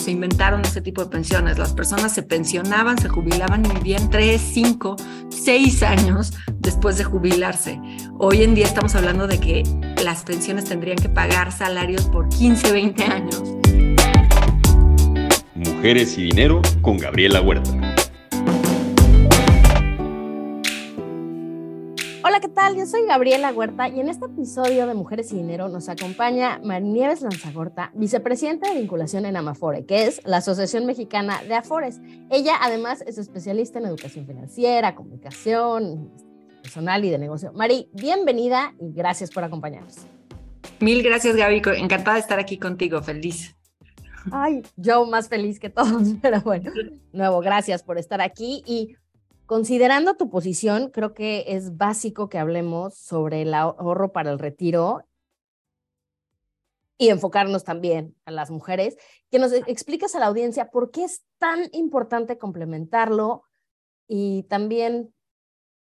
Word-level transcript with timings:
se 0.00 0.10
inventaron 0.10 0.62
ese 0.62 0.80
tipo 0.80 1.04
de 1.04 1.10
pensiones. 1.10 1.58
Las 1.58 1.72
personas 1.72 2.12
se 2.12 2.22
pensionaban, 2.22 2.98
se 2.98 3.08
jubilaban 3.08 3.64
y 3.66 3.68
vivían 3.68 4.10
3, 4.10 4.40
5, 4.40 4.96
6 5.28 5.82
años 5.82 6.32
después 6.58 6.96
de 6.98 7.04
jubilarse. 7.04 7.80
Hoy 8.18 8.42
en 8.42 8.54
día 8.54 8.66
estamos 8.66 8.94
hablando 8.94 9.26
de 9.26 9.38
que 9.38 9.62
las 10.02 10.24
pensiones 10.24 10.64
tendrían 10.64 10.96
que 10.96 11.08
pagar 11.08 11.52
salarios 11.52 12.06
por 12.06 12.28
15, 12.28 12.72
20 12.72 13.04
años. 13.04 13.42
Mujeres 15.54 16.16
y 16.16 16.22
Dinero 16.22 16.62
con 16.80 16.96
Gabriela 16.96 17.42
Huerta. 17.42 17.79
Tal? 22.70 22.76
Yo 22.76 22.86
soy 22.86 23.06
Gabriela 23.06 23.52
Huerta 23.52 23.88
y 23.88 24.00
en 24.00 24.08
este 24.08 24.26
episodio 24.26 24.86
de 24.86 24.94
Mujeres 24.94 25.32
y 25.32 25.36
Dinero 25.36 25.68
nos 25.68 25.88
acompaña 25.88 26.60
Marnieves 26.62 27.22
Lanzagorta, 27.22 27.90
vicepresidenta 27.94 28.72
de 28.72 28.80
vinculación 28.80 29.26
en 29.26 29.36
Amafore, 29.36 29.86
que 29.86 30.06
es 30.06 30.20
la 30.24 30.38
Asociación 30.38 30.86
Mexicana 30.86 31.42
de 31.42 31.54
Afores. 31.54 32.00
Ella 32.30 32.54
además 32.60 33.02
es 33.06 33.18
especialista 33.18 33.78
en 33.78 33.86
educación 33.86 34.26
financiera, 34.26 34.94
comunicación 34.94 36.10
personal 36.62 37.04
y 37.04 37.10
de 37.10 37.18
negocio. 37.18 37.52
Mari, 37.54 37.88
bienvenida 37.92 38.74
y 38.80 38.92
gracias 38.92 39.30
por 39.30 39.44
acompañarnos. 39.44 39.96
Mil 40.80 41.02
gracias, 41.02 41.36
Gaby. 41.36 41.62
Encantada 41.76 42.14
de 42.14 42.20
estar 42.20 42.38
aquí 42.38 42.58
contigo. 42.58 43.02
Feliz. 43.02 43.56
Ay, 44.30 44.62
yo 44.76 45.06
más 45.06 45.28
feliz 45.28 45.58
que 45.58 45.70
todos, 45.70 46.08
pero 46.22 46.40
bueno, 46.42 46.70
nuevo, 47.12 47.40
gracias 47.40 47.82
por 47.82 47.98
estar 47.98 48.20
aquí 48.20 48.62
y 48.66 48.96
Considerando 49.50 50.14
tu 50.14 50.30
posición, 50.30 50.90
creo 50.90 51.12
que 51.12 51.42
es 51.48 51.76
básico 51.76 52.28
que 52.28 52.38
hablemos 52.38 52.94
sobre 52.94 53.42
el 53.42 53.52
ahorro 53.52 54.12
para 54.12 54.30
el 54.30 54.38
retiro 54.38 55.08
y 56.96 57.08
enfocarnos 57.08 57.64
también 57.64 58.14
a 58.24 58.30
las 58.30 58.52
mujeres, 58.52 58.96
que 59.28 59.40
nos 59.40 59.52
expliques 59.52 60.14
a 60.14 60.20
la 60.20 60.26
audiencia 60.26 60.70
por 60.70 60.92
qué 60.92 61.02
es 61.02 61.24
tan 61.38 61.68
importante 61.72 62.38
complementarlo 62.38 63.42
y 64.06 64.44
también 64.44 65.12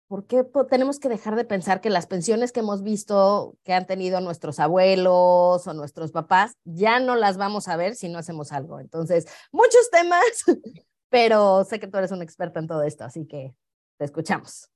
por 0.08 0.26
qué 0.26 0.44
tenemos 0.68 0.98
que 0.98 1.10
dejar 1.10 1.36
de 1.36 1.46
pensar 1.46 1.80
que 1.80 1.92
las 1.92 2.08
pensiones 2.08 2.52
que 2.52 2.62
hemos 2.62 2.82
visto 2.82 3.56
que 3.64 3.74
han 3.74 3.86
tenido 3.86 4.20
nuestros 4.20 4.60
abuelos 4.60 5.68
o 5.68 5.74
nuestros 5.76 6.12
papás 6.12 6.58
ya 6.64 7.00
no 7.00 7.16
las 7.16 7.38
vamos 7.38 7.68
a 7.68 7.78
ver 7.78 7.94
si 7.94 8.10
no 8.10 8.18
hacemos 8.18 8.52
algo. 8.52 8.80
Entonces, 8.80 9.28
muchos 9.52 9.92
temas, 9.92 10.24
pero 11.14 11.64
sé 11.64 11.80
que 11.80 11.86
tú 11.86 12.00
eres 12.00 12.12
una 12.12 12.24
experta 12.24 12.60
en 12.60 12.66
todo 12.66 12.82
esto, 12.82 13.04
así 13.04 13.28
que 13.28 13.54
te 14.00 14.06
escuchamos. 14.06 14.72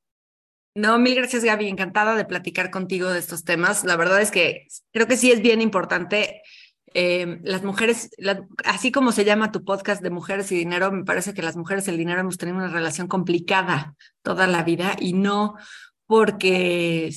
No, 0.75 0.99
mil 0.99 1.15
gracias 1.15 1.43
Gaby, 1.43 1.67
encantada 1.67 2.13
de 2.13 2.25
platicar 2.25 2.69
contigo 2.69 3.09
de 3.09 3.17
estos 3.17 3.43
temas. 3.43 3.83
La 3.83 3.95
verdad 3.95 4.21
es 4.21 4.29
que 4.29 4.67
creo 4.93 5.07
que 5.07 5.17
sí 5.17 5.31
es 5.31 5.41
bien 5.41 5.61
importante. 5.61 6.43
Eh, 6.93 7.39
las 7.41 7.63
mujeres, 7.63 8.11
así 8.65 8.91
como 8.91 9.11
se 9.11 9.25
llama 9.25 9.51
tu 9.51 9.65
podcast 9.65 10.03
de 10.03 10.11
mujeres 10.11 10.51
y 10.51 10.57
dinero, 10.57 10.91
me 10.91 11.05
parece 11.05 11.33
que 11.33 11.41
las 11.41 11.57
mujeres 11.57 11.87
y 11.87 11.89
el 11.89 11.97
dinero 11.97 12.19
hemos 12.19 12.37
tenido 12.37 12.59
una 12.59 12.67
relación 12.67 13.07
complicada 13.07 13.95
toda 14.21 14.45
la 14.45 14.61
vida 14.61 14.95
y 14.99 15.13
no 15.13 15.55
porque 16.05 17.15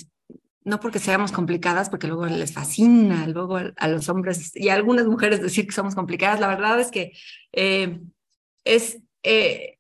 no 0.65 0.81
porque 0.81 0.99
seamos 0.99 1.31
complicadas, 1.31 1.91
porque 1.91 2.07
luego 2.07 2.25
les 2.25 2.55
fascina, 2.55 3.27
luego 3.27 3.59
a 3.77 3.89
los 3.89 4.09
hombres 4.09 4.57
y 4.57 4.71
a 4.71 4.75
algunas 4.77 5.07
mujeres 5.07 5.43
decir 5.43 5.67
que 5.67 5.75
somos 5.75 5.95
complicadas. 5.95 6.41
La 6.41 6.49
verdad 6.49 6.81
es 6.81 6.91
que 6.91 7.13
eh, 7.53 8.01
es 8.65 8.99
eh, 9.23 9.79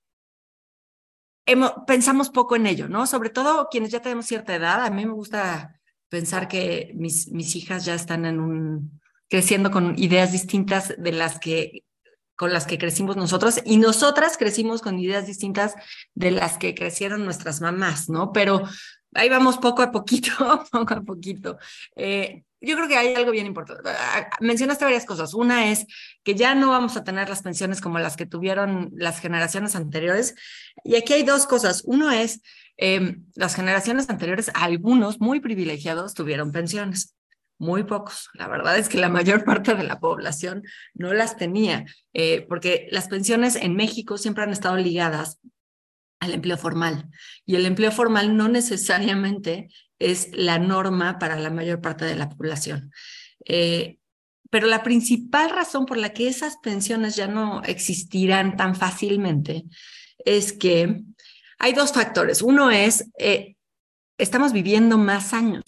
pensamos 1.87 2.31
poco 2.31 2.57
en 2.57 2.67
ello, 2.67 2.89
¿no? 2.89 3.07
Sobre 3.07 3.31
todo 3.31 3.69
quienes 3.71 3.91
ya 3.91 4.01
tenemos 4.01 4.27
cierta 4.27 4.55
edad. 4.55 4.85
A 4.85 4.91
mí 4.91 5.05
me 5.05 5.13
gusta 5.13 5.81
pensar 6.09 6.49
que 6.49 6.93
mis, 6.95 7.29
hijas 7.29 7.85
ya 7.85 7.95
están 7.95 8.91
creciendo 9.29 9.71
con 9.71 9.99
ideas 9.99 10.33
distintas 10.33 10.95
de 10.99 11.13
las 11.13 11.39
que 11.39 11.85
con 12.37 12.55
las 12.55 12.65
que 12.65 12.79
crecimos 12.79 13.19
nosotros 13.19 13.61
y 13.67 13.77
nosotras 13.77 14.39
crecimos 14.39 14.81
con 14.81 14.99
ideas 14.99 15.27
distintas 15.27 15.75
de 16.15 16.31
las 16.31 16.57
que 16.57 16.75
crecieron 16.75 17.27
nuestras 17.27 17.61
mamás, 17.61 18.09
¿no? 18.09 18.33
Pero 18.33 18.63
ahí 19.15 19.29
vamos 19.29 19.59
poco 19.59 19.83
a 19.83 19.91
poquito, 19.91 20.31
poco 20.71 20.95
a 20.95 21.01
poquito. 21.03 21.59
Eh, 21.97 22.45
yo 22.61 22.77
creo 22.77 22.89
que 22.89 22.97
hay 22.97 23.15
algo 23.15 23.31
bien 23.31 23.47
importante. 23.47 23.89
Ah, 23.89 24.29
mencionaste 24.41 24.85
varias 24.85 25.07
cosas. 25.07 25.33
Una 25.33 25.71
es 25.71 25.87
que 26.23 26.35
ya 26.35 26.55
no 26.55 26.71
vamos 26.71 26.97
a 26.97 27.05
tener 27.05 27.29
las 27.29 27.43
pensiones 27.43 27.81
como 27.81 27.99
las 27.99 28.17
que 28.17 28.27
tuvieron 28.27 28.91
las 28.95 29.21
generaciones 29.21 29.77
anteriores. 29.77 30.35
Y 30.85 30.97
aquí 30.97 31.15
hay 31.15 31.23
dos 31.23 31.47
cosas. 31.47 31.83
Uno 31.87 32.11
es, 32.11 32.43
em, 32.77 33.25
las 33.35 33.55
generaciones 33.55 34.11
anteriores, 34.11 34.51
algunos 34.55 35.21
muy 35.21 35.41
privilegiados 35.41 36.13
tuvieron 36.13 36.53
pensiones. 36.53 37.17
Muy 37.59 37.85
pocos. 37.85 38.29
La 38.35 38.49
verdad 38.49 38.79
es 38.79 38.89
que 38.89 38.99
la 38.99 39.09
mayor 39.09 39.45
parte 39.45 39.75
de 39.75 39.83
la 39.85 40.01
población 40.01 40.63
no 40.95 41.13
las 41.13 41.37
tenía, 41.37 41.85
eh, 42.15 42.47
porque 42.49 42.89
las 42.91 43.09
pensiones 43.09 43.57
en 43.57 43.77
México 43.77 44.17
siempre 44.19 44.45
han 44.45 44.51
estado 44.51 44.77
ligadas 44.77 45.41
al 46.21 46.35
empleo 46.35 46.57
formal. 46.57 47.11
Y 47.45 47.57
el 47.57 47.67
empleo 47.67 47.91
formal 47.91 48.37
no 48.37 48.49
necesariamente 48.49 49.69
es 49.99 50.29
la 50.33 50.59
norma 50.59 51.19
para 51.19 51.37
la 51.37 51.51
mayor 51.51 51.81
parte 51.81 52.05
de 52.05 52.17
la 52.17 52.29
población. 52.29 52.93
Eh, 53.47 53.99
pero 54.51 54.67
la 54.67 54.83
principal 54.83 55.51
razón 55.51 55.87
por 55.87 55.97
la 55.97 56.13
que 56.13 56.29
esas 56.29 56.57
pensiones 56.59 57.17
ya 57.17 57.27
no 57.27 57.63
existirán 57.63 58.57
tan 58.57 58.75
fácilmente 58.75 59.65
es 60.25 60.53
que 60.53 61.03
hay 61.59 61.73
dos 61.73 61.93
factores. 61.93 62.43
Uno 62.43 62.71
es, 62.71 63.07
eh, 63.19 63.57
estamos 64.19 64.53
viviendo 64.53 64.99
más 64.99 65.33
años 65.33 65.65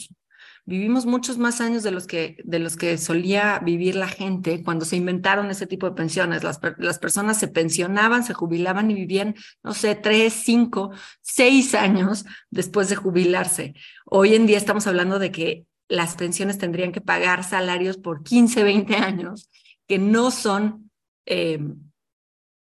vivimos 0.64 1.06
muchos 1.06 1.38
más 1.38 1.60
años 1.60 1.82
de 1.82 1.90
los 1.90 2.06
que, 2.06 2.36
de 2.44 2.58
los 2.58 2.76
que 2.76 2.96
solía 2.98 3.58
vivir 3.58 3.96
la 3.96 4.08
gente 4.08 4.62
cuando 4.62 4.84
se 4.84 4.96
inventaron 4.96 5.50
ese 5.50 5.66
tipo 5.66 5.88
de 5.88 5.96
pensiones. 5.96 6.44
Las, 6.44 6.60
las 6.78 6.98
personas 6.98 7.38
se 7.38 7.48
pensionaban, 7.48 8.24
se 8.24 8.34
jubilaban 8.34 8.90
y 8.90 8.94
vivían, 8.94 9.34
no 9.62 9.74
sé, 9.74 9.94
tres, 9.94 10.32
cinco, 10.32 10.92
seis 11.20 11.74
años 11.74 12.24
después 12.50 12.88
de 12.88 12.96
jubilarse. 12.96 13.74
Hoy 14.06 14.34
en 14.34 14.46
día 14.46 14.58
estamos 14.58 14.86
hablando 14.86 15.18
de 15.18 15.32
que 15.32 15.66
las 15.88 16.14
pensiones 16.14 16.58
tendrían 16.58 16.92
que 16.92 17.00
pagar 17.00 17.44
salarios 17.44 17.98
por 17.98 18.22
15, 18.22 18.62
20 18.62 18.96
años, 18.96 19.50
que 19.86 19.98
no 19.98 20.30
son... 20.30 20.90
Eh, 21.26 21.60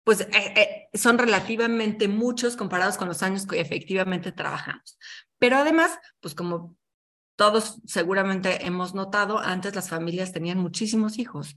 pues 0.03 0.23
eh, 0.23 0.29
eh, 0.33 0.89
son 0.95 1.19
relativamente 1.19 2.09
muchos 2.09 2.57
comparados 2.57 2.97
con 2.97 3.07
los 3.07 3.23
años 3.23 3.47
que 3.47 3.61
efectivamente 3.61 4.33
trabajamos. 4.33 4.99
Pero 5.39 5.59
además, 5.59 5.99
pues 6.21 6.35
como 6.35 6.77
todos 7.41 7.81
seguramente 7.87 8.67
hemos 8.67 8.93
notado, 8.93 9.39
antes 9.39 9.75
las 9.75 9.89
familias 9.89 10.31
tenían 10.31 10.59
muchísimos 10.59 11.19
hijos 11.19 11.57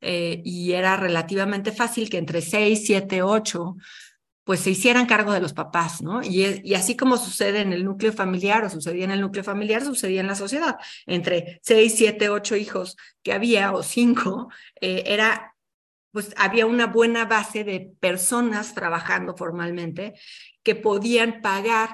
eh, 0.00 0.42
y 0.44 0.72
era 0.72 0.96
relativamente 0.96 1.70
fácil 1.70 2.10
que 2.10 2.18
entre 2.18 2.40
seis, 2.40 2.82
siete, 2.84 3.22
ocho, 3.22 3.76
pues 4.42 4.58
se 4.58 4.70
hicieran 4.70 5.06
cargo 5.06 5.32
de 5.32 5.40
los 5.40 5.52
papás, 5.52 6.02
¿no? 6.02 6.24
Y, 6.24 6.60
y, 6.64 6.74
así 6.74 6.96
como 6.96 7.16
sucede 7.18 7.60
en 7.60 7.72
el 7.72 7.84
núcleo 7.84 8.12
familiar 8.12 8.64
o 8.64 8.68
sucedía 8.68 9.04
en 9.04 9.12
el 9.12 9.20
núcleo 9.20 9.44
familiar, 9.44 9.84
sucedía 9.84 10.22
en 10.22 10.26
la 10.26 10.34
sociedad. 10.34 10.78
Entre 11.06 11.60
seis, 11.62 11.94
siete, 11.96 12.28
ocho 12.28 12.56
hijos 12.56 12.96
que 13.22 13.32
había 13.32 13.70
o 13.70 13.84
cinco, 13.84 14.48
eh, 14.80 15.04
era, 15.06 15.54
pues 16.10 16.34
había 16.36 16.66
una 16.66 16.88
buena 16.88 17.26
base 17.26 17.62
de 17.62 17.92
personas 18.00 18.74
trabajando 18.74 19.36
formalmente 19.36 20.14
que 20.64 20.74
podían 20.74 21.42
pagar 21.42 21.90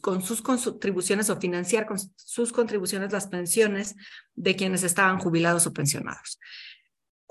con 0.00 0.22
sus 0.22 0.42
contribuciones 0.42 1.30
o 1.30 1.36
financiar 1.40 1.86
con 1.86 1.98
sus 2.16 2.52
contribuciones 2.52 3.12
las 3.12 3.26
pensiones 3.26 3.96
de 4.34 4.56
quienes 4.56 4.82
estaban 4.82 5.18
jubilados 5.18 5.66
o 5.66 5.72
pensionados. 5.72 6.38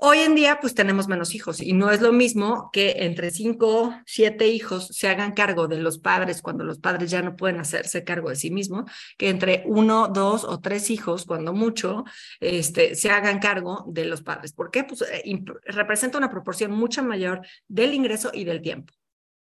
Hoy 0.02 0.20
en 0.20 0.34
día, 0.34 0.60
pues 0.62 0.74
tenemos 0.74 1.08
menos 1.08 1.34
hijos 1.34 1.60
y 1.60 1.74
no 1.74 1.90
es 1.90 2.00
lo 2.00 2.10
mismo 2.10 2.70
que 2.72 3.04
entre 3.04 3.30
cinco, 3.30 3.94
siete 4.06 4.48
hijos 4.48 4.86
se 4.92 5.08
hagan 5.08 5.32
cargo 5.32 5.68
de 5.68 5.76
los 5.76 5.98
padres 5.98 6.40
cuando 6.40 6.64
los 6.64 6.78
padres 6.78 7.10
ya 7.10 7.20
no 7.20 7.36
pueden 7.36 7.60
hacerse 7.60 8.02
cargo 8.02 8.30
de 8.30 8.36
sí 8.36 8.50
mismos, 8.50 8.90
que 9.18 9.28
entre 9.28 9.62
uno, 9.66 10.08
dos 10.08 10.44
o 10.44 10.58
tres 10.58 10.88
hijos, 10.88 11.26
cuando 11.26 11.52
mucho, 11.52 12.04
este, 12.40 12.94
se 12.94 13.10
hagan 13.10 13.40
cargo 13.40 13.84
de 13.88 14.06
los 14.06 14.22
padres. 14.22 14.54
¿Por 14.54 14.70
qué? 14.70 14.84
Pues 14.84 15.02
eh, 15.02 15.22
representa 15.66 16.16
una 16.16 16.30
proporción 16.30 16.70
mucho 16.72 17.02
mayor 17.04 17.42
del 17.68 17.92
ingreso 17.92 18.30
y 18.32 18.44
del 18.44 18.62
tiempo. 18.62 18.94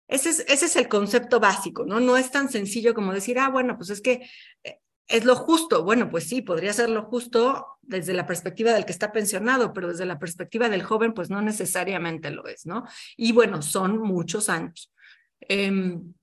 Ese 0.08 0.30
es, 0.30 0.40
ese 0.48 0.66
es 0.66 0.76
el 0.78 0.88
concepto 0.88 1.40
básico, 1.40 1.86
¿no? 1.86 2.00
No 2.00 2.16
es 2.16 2.32
tan 2.32 2.50
sencillo 2.50 2.94
como 2.94 3.14
decir, 3.14 3.40
ah, 3.40 3.50
bueno, 3.50 3.78
pues 3.78 3.90
es 3.90 4.02
que 4.02 4.30
eh, 4.64 4.80
es 5.08 5.26
lo 5.26 5.36
justo. 5.36 5.84
Bueno, 5.84 6.10
pues 6.10 6.30
sí, 6.30 6.42
podría 6.42 6.72
ser 6.72 6.90
lo 6.90 7.04
justo 7.04 7.78
desde 7.82 8.14
la 8.14 8.26
perspectiva 8.26 8.72
del 8.72 8.86
que 8.86 8.94
está 8.94 9.12
pensionado, 9.12 9.74
pero 9.74 9.90
desde 9.90 10.06
la 10.06 10.18
perspectiva 10.18 10.70
del 10.70 10.84
joven, 10.84 11.14
pues 11.14 11.30
no 11.30 11.42
necesariamente 11.42 12.32
lo 12.32 12.48
es, 12.48 12.66
¿no? 12.66 12.86
Y 13.18 13.34
bueno, 13.34 13.62
son 13.62 14.00
muchos 14.00 14.48
años. 14.50 14.94
Em, 15.42 16.14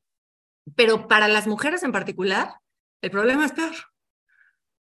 pero 0.75 1.07
para 1.07 1.29
las 1.29 1.47
mujeres 1.47 1.83
en 1.83 1.93
particular, 1.93 2.55
el 3.03 3.11
problema 3.11 3.45
es 3.45 3.53
peor, 3.53 3.75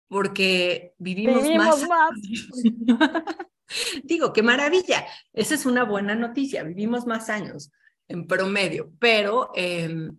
porque 0.09 0.95
vivimos, 0.99 1.45
vivimos 1.45 1.87
más. 1.89 2.11
Digo, 4.03 4.33
qué 4.33 4.43
maravilla. 4.43 5.07
Esa 5.33 5.55
es 5.55 5.67
una 5.67 5.85
buena 5.85 6.17
noticia, 6.17 6.65
vivimos 6.65 7.07
más 7.07 7.29
años 7.29 7.71
en 8.09 8.27
promedio, 8.27 8.91
pero 8.99 9.51
em, 9.55 10.19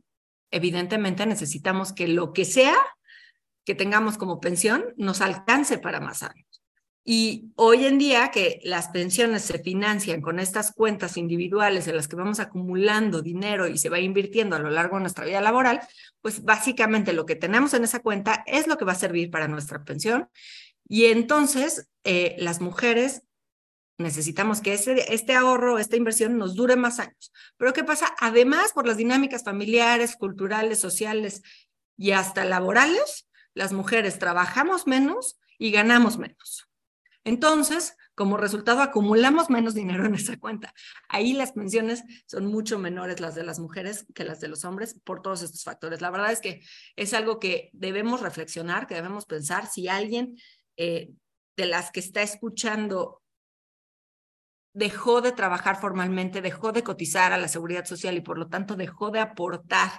evidentemente 0.52 1.26
necesitamos 1.26 1.94
que 1.94 2.08
lo 2.08 2.34
que 2.34 2.46
sea 2.46 2.78
que 3.66 3.76
tengamos 3.76 4.18
como 4.18 4.40
pensión 4.40 4.86
nos 4.98 5.22
alcance 5.22 5.78
para 5.78 6.00
más 6.00 6.24
años. 6.24 6.50
Y 7.04 7.52
hoy 7.56 7.86
en 7.86 7.98
día 7.98 8.30
que 8.30 8.60
las 8.64 8.90
pensiones 8.90 9.44
se 9.44 9.60
financian 9.60 10.22
con 10.22 10.40
estas 10.40 10.72
cuentas 10.72 11.18
individuales 11.18 11.88
en 11.88 11.96
las 11.96 12.08
que 12.08 12.16
vamos 12.16 12.40
acumulando 12.40 13.22
dinero 13.22 13.68
y 13.68 13.78
se 13.78 13.90
va 13.90 14.00
invirtiendo 14.00 14.56
a 14.56 14.60
lo 14.60 14.70
largo 14.70 14.98
de 14.98 15.02
nuestra 15.02 15.26
vida 15.26 15.42
laboral, 15.42 15.82
pues 16.22 16.44
básicamente 16.44 17.14
lo 17.14 17.26
que 17.26 17.36
tenemos 17.36 17.74
en 17.74 17.84
esa 17.84 18.00
cuenta 18.00 18.44
es 18.46 18.68
lo 18.68 18.78
que 18.78 18.86
va 18.86 18.92
a 18.92 18.96
servir 18.96 19.32
para 19.32 19.48
nuestra 19.48 19.84
pensión. 19.84 20.30
Y 20.88 21.06
entonces 21.06 21.90
eh, 22.04 22.36
las 22.40 22.62
mujeres 22.62 23.24
necesitamos 24.00 24.62
que 24.62 24.74
ese, 24.74 25.14
este 25.14 25.36
ahorro, 25.36 25.78
esta 25.78 25.98
inversión 25.98 26.38
nos 26.38 26.56
dure 26.56 26.76
más 26.76 27.00
años. 27.00 27.32
Pero 27.58 27.74
¿qué 27.74 27.84
pasa? 27.84 28.16
Además, 28.20 28.72
por 28.72 28.88
las 28.88 28.98
dinámicas 28.98 29.44
familiares, 29.44 30.16
culturales, 30.16 30.80
sociales 30.80 31.44
y 31.98 32.12
hasta 32.12 32.46
laborales, 32.46 33.28
las 33.54 33.74
mujeres 33.74 34.18
trabajamos 34.18 34.88
menos 34.88 35.40
y 35.58 35.72
ganamos 35.72 36.18
menos. 36.18 36.66
Entonces, 37.26 37.98
como 38.16 38.38
resultado, 38.38 38.82
acumulamos 38.82 39.50
menos 39.50 39.74
dinero 39.74 40.06
en 40.06 40.16
esa 40.16 40.38
cuenta. 40.38 40.74
Ahí 41.10 41.34
las 41.34 41.52
pensiones 41.52 42.04
son 42.26 42.46
mucho 42.46 42.80
menores 42.80 43.20
las 43.20 43.36
de 43.36 43.44
las 43.44 43.60
mujeres 43.60 44.06
que 44.16 44.24
las 44.24 44.40
de 44.40 44.48
los 44.48 44.64
hombres 44.64 44.98
por 45.04 45.22
todos 45.22 45.42
estos 45.42 45.64
factores. 45.64 46.00
La 46.00 46.10
verdad 46.10 46.32
es 46.32 46.40
que 46.40 46.62
es 46.96 47.14
algo 47.14 47.38
que 47.38 47.70
debemos 47.74 48.22
reflexionar, 48.22 48.88
que 48.88 48.96
debemos 48.96 49.26
pensar. 49.26 49.68
Si 49.68 49.90
alguien 49.90 50.38
eh, 50.78 51.12
de 51.58 51.66
las 51.66 51.92
que 51.92 52.00
está 52.00 52.22
escuchando 52.22 53.22
dejó 54.74 55.22
de 55.22 55.32
trabajar 55.32 55.80
formalmente, 55.80 56.42
dejó 56.42 56.72
de 56.72 56.84
cotizar 56.84 57.34
a 57.34 57.38
la 57.38 57.48
seguridad 57.48 57.86
social 57.86 58.16
y 58.18 58.22
por 58.22 58.38
lo 58.38 58.48
tanto 58.48 58.76
dejó 58.76 59.12
de 59.12 59.20
aportar 59.20 59.92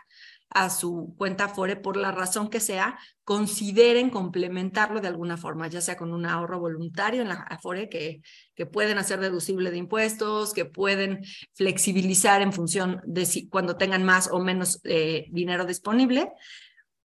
a 0.50 0.69
su 0.69 1.14
cuenta 1.17 1.44
Afore 1.44 1.76
por 1.76 1.96
la 1.96 2.11
razón 2.11 2.50
que 2.50 2.58
sea, 2.58 2.99
consideren 3.22 4.11
complementarlo 4.11 5.00
de 5.00 5.06
alguna 5.06 5.37
forma, 5.37 5.69
ya 5.69 5.81
sea 5.81 5.96
con 5.96 6.12
un 6.12 6.26
ahorro 6.26 6.58
voluntario 6.58 7.22
en 7.22 7.28
la 7.28 7.34
Afore 7.34 7.88
que, 7.88 8.20
que 8.55 8.67
pueden 8.67 8.99
hacer 8.99 9.20
deducible 9.20 9.70
de 9.70 9.76
impuestos, 9.76 10.52
que 10.52 10.64
pueden 10.64 11.25
flexibilizar 11.55 12.43
en 12.43 12.52
función 12.52 13.00
de 13.05 13.26
si 13.26 13.49
cuando 13.49 13.76
tengan 13.76 14.05
más 14.05 14.28
o 14.31 14.40
menos 14.40 14.81
eh, 14.84 15.26
dinero 15.31 15.64
disponible. 15.64 16.32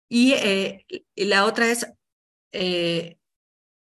Y, 0.08 0.32
eh, 0.32 0.86
la 1.16 1.44
otra 1.44 1.70
es, 1.70 1.86
eh, 2.52 3.18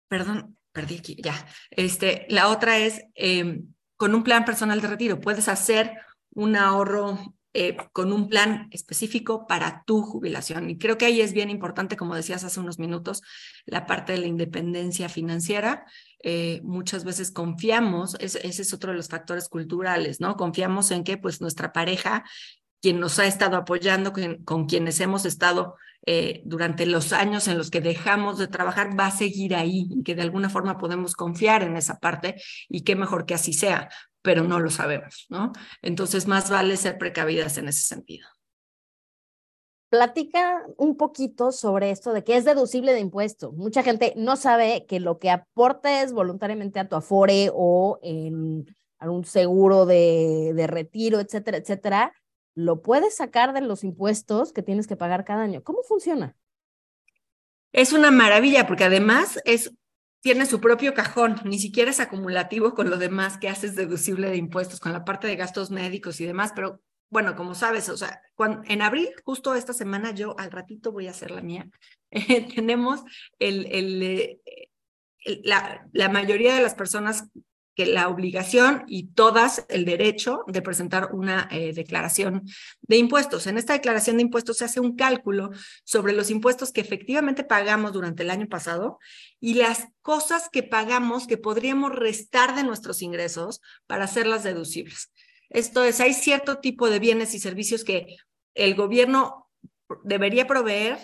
perdón, 0.09 0.56
perdí 0.77 0.99
aquí, 0.99 1.17
ya. 1.23 1.35
Este, 1.71 2.27
la 2.29 2.49
otra 2.49 2.77
es 2.77 3.03
em, 3.15 3.73
con 3.97 4.15
un 4.15 4.23
plan 4.23 4.45
personal 4.45 4.83
de 4.83 4.89
retiro, 4.89 5.23
puedes 5.23 5.49
hacer 5.49 5.95
un 6.35 6.55
ahorro 6.55 7.19
eh, 7.55 7.75
con 7.95 8.13
un 8.13 8.29
plan 8.29 8.69
específico 8.71 9.47
para 9.47 9.83
tu 9.87 10.03
jubilación. 10.03 10.69
Y 10.69 10.77
creo 10.77 10.99
que 10.99 11.07
ahí 11.07 11.23
es 11.23 11.33
bien 11.33 11.49
importante, 11.49 11.97
como 11.97 12.15
decías 12.15 12.45
hace 12.45 12.61
unos 12.61 12.79
minutos, 12.79 13.23
la 13.65 13.87
parte 13.87 14.13
de 14.13 14.19
la 14.19 14.27
independencia 14.27 15.09
financiera. 15.09 15.87
Eh, 16.23 16.61
muchas 16.65 17.05
veces 17.05 17.31
confiamos, 17.31 18.15
ese, 18.21 18.47
es 18.47 18.75
otro 18.75 18.91
de 18.91 18.99
los 18.99 19.09
factores 19.09 19.49
culturales, 19.49 20.21
¿no? 20.21 20.37
Confiamos 20.37 20.91
en 20.91 21.03
que 21.03 21.17
pues 21.17 21.41
nuestra 21.41 21.73
pareja, 21.73 22.25
quien 22.83 23.01
nos 23.01 23.19
ha 23.19 23.25
estado 23.25 23.57
apoyando, 23.57 24.13
con, 24.45 24.67
quienes 24.67 25.01
hemos 25.01 25.25
estado 25.25 25.77
eh, 26.07 26.41
durante 26.45 26.87
los 26.87 27.13
años 27.13 27.49
en 27.49 27.59
los 27.59 27.71
que 27.71 27.81
dejamos 27.81 28.39
de 28.39 28.49
trabajar, 28.49 28.99
va 28.99 29.07
a 29.07 29.11
seguir 29.11 29.55
ahí 29.55 29.89
y 29.91 30.03
que 30.03 30.15
de 30.15 30.23
alguna 30.23 30.49
forma 30.49 30.79
podemos 30.79 31.15
confiar 31.15 31.63
en 31.63 31.77
esa 31.77 31.99
parte 31.99 32.41
y 32.69 32.83
qué 32.83 32.97
mejor 32.97 33.27
que 33.27 33.35
así 33.35 33.53
sea 33.53 33.89
pero 34.27 34.43
no 34.43 34.59
lo 34.59 34.71
sabemos, 34.71 35.27
¿no? 35.29 35.53
Entonces, 35.83 36.27
más 36.27 36.51
vale 36.51 36.77
ser 36.77 36.99
precavidas 36.99 37.59
en 37.59 37.69
ese 37.69 37.85
sentido. 37.85 38.27
Platica 39.89 40.67
un 40.77 40.97
poquito 40.97 41.53
sobre 41.53 41.93
esto 41.93 42.13
de 42.13 42.25
que 42.25 42.37
es 42.37 42.45
deducible 42.45 42.93
de 42.93 42.99
impuesto. 42.99 43.53
Mucha 43.53 43.85
gente 43.85 44.15
no 44.17 44.35
sabe 44.35 44.85
que 44.87 44.99
lo 44.99 45.21
que 45.21 45.31
aportes 45.31 46.13
voluntariamente 46.13 46.81
a 46.81 46.89
tu 46.89 46.97
Afore 46.97 47.53
o 47.55 48.01
en 48.03 48.67
algún 48.99 49.25
seguro 49.25 49.87
de, 49.87 50.53
de 50.57 50.67
retiro, 50.67 51.21
etcétera, 51.21 51.59
etcétera, 51.59 52.13
lo 52.57 52.83
puedes 52.83 53.15
sacar 53.15 53.53
de 53.53 53.61
los 53.61 53.85
impuestos 53.85 54.53
que 54.53 54.63
tienes 54.63 54.89
que 54.89 54.97
pagar 54.97 55.25
cada 55.25 55.43
año. 55.43 55.63
¿Cómo 55.63 55.83
funciona? 55.83 56.35
Es 57.71 57.93
una 57.93 58.11
maravilla 58.11 58.67
porque 58.67 58.85
además 58.85 59.39
es 59.45 59.73
tiene 60.21 60.47
su 60.47 60.61
propio 60.61 60.93
cajón, 60.93 61.37
ni 61.45 61.61
siquiera 61.61 61.91
es 61.91 62.01
acumulativo 62.01 62.75
con 62.75 62.91
lo 62.91 62.97
demás 62.97 63.39
que 63.39 63.49
haces 63.49 63.77
deducible 63.77 64.29
de 64.29 64.37
impuestos, 64.37 64.81
con 64.81 64.93
la 64.93 65.05
parte 65.05 65.29
de 65.29 65.37
gastos 65.37 65.71
médicos 65.71 66.21
y 66.21 66.27
demás, 66.27 66.51
pero 66.53 66.81
bueno, 67.11 67.37
como 67.37 67.55
sabes, 67.55 67.89
o 67.89 67.97
sea, 67.97 68.21
en 68.65 68.83
abril, 68.83 69.11
justo 69.25 69.55
esta 69.55 69.73
semana, 69.73 70.11
yo 70.11 70.35
al 70.37 70.51
ratito 70.51 70.91
voy 70.91 71.07
a 71.07 71.13
hacer 71.13 71.31
la 71.31 71.43
mía, 71.43 71.69
tenemos 72.57 73.05
el, 73.39 73.67
el, 73.67 74.03
eh, 74.03 74.41
la, 75.45 75.87
la 75.93 76.09
mayoría 76.09 76.57
de 76.57 76.63
las 76.63 76.75
personas 76.75 77.29
que 77.77 77.85
la 77.85 78.09
obligación 78.09 78.85
y 78.89 79.09
todas 79.09 79.67
el 79.69 79.85
derecho 79.85 80.45
de 80.47 80.63
presentar 80.63 81.11
una 81.13 81.47
eh, 81.51 81.75
declaración 81.75 82.43
de 82.81 82.97
impuestos. 82.97 83.47
En 83.47 83.59
esta 83.59 83.75
declaración 83.75 84.17
de 84.17 84.23
impuestos 84.23 84.57
se 84.57 84.65
hace 84.65 84.81
un 84.81 84.97
cálculo 84.97 85.51
sobre 85.85 86.15
los 86.15 86.31
impuestos 86.31 86.73
que 86.73 86.81
efectivamente 86.81 87.45
pagamos 87.45 87.93
durante 87.93 88.23
el 88.23 88.31
año 88.31 88.49
pasado 88.49 88.99
y 89.41 89.55
las 89.55 89.89
cosas 90.01 90.49
que 90.49 90.63
pagamos 90.63 91.27
que 91.27 91.37
podríamos 91.37 91.95
restar 91.95 92.57
de 92.57 92.65
nuestros 92.65 93.03
ingresos 93.03 93.61
para 93.87 94.05
hacerlas 94.05 94.43
deducibles. 94.43 95.13
Esto 95.51 95.85
es, 95.85 96.01
hay 96.01 96.15
cierto 96.15 96.59
tipo 96.59 96.89
de 96.89 96.99
bienes 96.99 97.35
y 97.35 97.39
servicios 97.39 97.85
que 97.85 98.17
el 98.55 98.75
gobierno 98.75 99.51
debería 100.03 100.47
proveer 100.47 100.99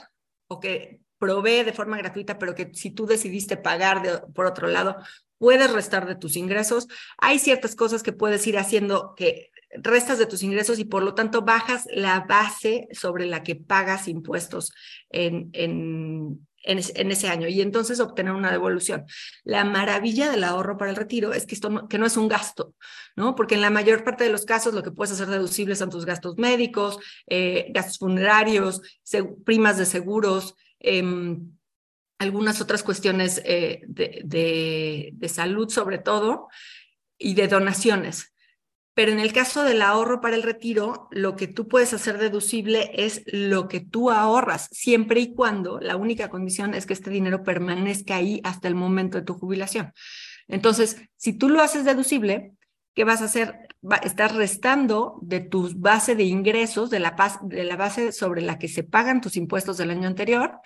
o 0.48 0.58
que 0.58 1.02
provee 1.18 1.64
de 1.64 1.72
forma 1.72 1.98
gratuita, 1.98 2.38
pero 2.38 2.54
que 2.54 2.70
si 2.74 2.90
tú 2.90 3.06
decidiste 3.06 3.56
pagar 3.56 4.26
por 4.34 4.46
otro 4.46 4.66
lado, 4.66 4.96
puedes 5.42 5.72
restar 5.72 6.06
de 6.06 6.14
tus 6.14 6.36
ingresos. 6.36 6.86
Hay 7.18 7.40
ciertas 7.40 7.74
cosas 7.74 8.04
que 8.04 8.12
puedes 8.12 8.46
ir 8.46 8.58
haciendo 8.58 9.14
que 9.16 9.50
restas 9.72 10.20
de 10.20 10.26
tus 10.26 10.44
ingresos 10.44 10.78
y 10.78 10.84
por 10.84 11.02
lo 11.02 11.14
tanto 11.16 11.42
bajas 11.42 11.88
la 11.92 12.20
base 12.20 12.86
sobre 12.92 13.26
la 13.26 13.42
que 13.42 13.56
pagas 13.56 14.06
impuestos 14.06 14.72
en, 15.10 15.50
en, 15.52 16.46
en, 16.62 17.10
ese 17.10 17.26
año 17.26 17.48
y 17.48 17.60
entonces 17.60 17.98
obtener 17.98 18.34
una 18.34 18.52
devolución. 18.52 19.04
La 19.42 19.64
maravilla 19.64 20.30
del 20.30 20.44
ahorro 20.44 20.78
para 20.78 20.92
el 20.92 20.96
retiro 20.96 21.32
es 21.32 21.44
que 21.44 21.56
esto 21.56 21.70
no, 21.70 21.88
que 21.88 21.98
no 21.98 22.06
es 22.06 22.16
un 22.16 22.28
gasto, 22.28 22.76
¿no? 23.16 23.34
Porque 23.34 23.56
en 23.56 23.62
la 23.62 23.70
mayor 23.70 24.04
parte 24.04 24.22
de 24.22 24.30
los 24.30 24.44
casos 24.44 24.74
lo 24.74 24.84
que 24.84 24.92
puedes 24.92 25.12
hacer 25.12 25.26
deducibles 25.26 25.80
son 25.80 25.90
tus 25.90 26.06
gastos 26.06 26.38
médicos, 26.38 27.00
eh, 27.26 27.66
gastos 27.70 27.98
funerarios, 27.98 28.80
primas 29.44 29.76
de 29.76 29.86
seguros, 29.86 30.54
em, 30.78 31.50
algunas 32.22 32.60
otras 32.60 32.82
cuestiones 32.82 33.42
eh, 33.44 33.82
de, 33.86 35.10
de, 35.12 35.28
salud 35.28 35.68
sobre 35.68 35.98
todo 35.98 36.48
y 37.18 37.34
de 37.34 37.48
donaciones. 37.48 38.32
Pero 38.94 39.12
en 39.12 39.20
el 39.20 39.32
caso 39.32 39.64
del 39.64 39.80
ahorro 39.80 40.20
para 40.20 40.36
el 40.36 40.42
retiro, 40.42 41.08
lo 41.10 41.34
que 41.34 41.46
tú 41.46 41.66
puedes 41.66 41.94
hacer 41.94 42.18
deducible 42.18 42.90
es 42.94 43.22
lo 43.26 43.68
que 43.68 43.80
tú 43.80 44.10
ahorras, 44.10 44.68
siempre 44.70 45.20
y 45.20 45.34
cuando 45.34 45.80
la 45.80 45.96
única 45.96 46.28
condición 46.28 46.74
es 46.74 46.84
que 46.84 46.92
este 46.92 47.10
dinero 47.10 47.42
permanezca 47.42 48.16
ahí 48.16 48.40
hasta 48.44 48.68
el 48.68 48.74
momento 48.74 49.18
de 49.18 49.24
tu 49.24 49.34
jubilación. 49.34 49.92
Entonces, 50.46 50.98
si 51.16 51.32
tú 51.32 51.48
lo 51.48 51.62
haces 51.62 51.84
deducible, 51.84 52.52
¿qué 52.94 53.04
vas 53.04 53.22
a 53.22 53.26
hacer? 53.26 53.68
estás 54.04 54.34
restando 54.34 55.18
de 55.22 55.40
tu 55.40 55.70
base 55.76 56.14
de 56.14 56.24
ingresos, 56.24 56.90
de 56.90 57.00
la, 57.00 57.16
de 57.42 57.64
la 57.64 57.76
base 57.76 58.12
sobre 58.12 58.42
la 58.42 58.58
que 58.58 58.68
se 58.68 58.84
pagan 58.84 59.20
tus 59.20 59.36
impuestos 59.36 59.76
del 59.76 59.90
año 59.90 60.06
anterior, 60.06 60.60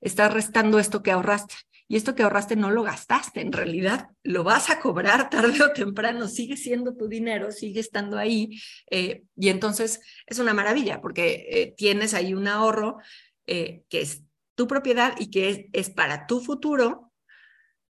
estás 0.00 0.32
restando 0.32 0.78
esto 0.78 1.02
que 1.02 1.10
ahorraste. 1.10 1.54
Y 1.90 1.96
esto 1.96 2.14
que 2.14 2.22
ahorraste 2.22 2.54
no 2.54 2.70
lo 2.70 2.84
gastaste, 2.84 3.40
en 3.40 3.52
realidad 3.52 4.10
lo 4.22 4.44
vas 4.44 4.70
a 4.70 4.78
cobrar 4.78 5.28
tarde 5.28 5.60
o 5.60 5.72
temprano, 5.72 6.28
sigue 6.28 6.56
siendo 6.56 6.94
tu 6.94 7.08
dinero, 7.08 7.50
sigue 7.50 7.80
estando 7.80 8.16
ahí. 8.16 8.60
Eh, 8.88 9.24
y 9.34 9.48
entonces 9.48 10.00
es 10.24 10.38
una 10.38 10.54
maravilla 10.54 11.00
porque 11.00 11.48
eh, 11.50 11.74
tienes 11.76 12.14
ahí 12.14 12.32
un 12.32 12.46
ahorro 12.46 12.98
eh, 13.44 13.82
que 13.88 14.02
es 14.02 14.22
tu 14.54 14.68
propiedad 14.68 15.14
y 15.18 15.32
que 15.32 15.48
es, 15.48 15.60
es, 15.72 15.90
para 15.90 16.28
tu 16.28 16.40
futuro 16.40 17.12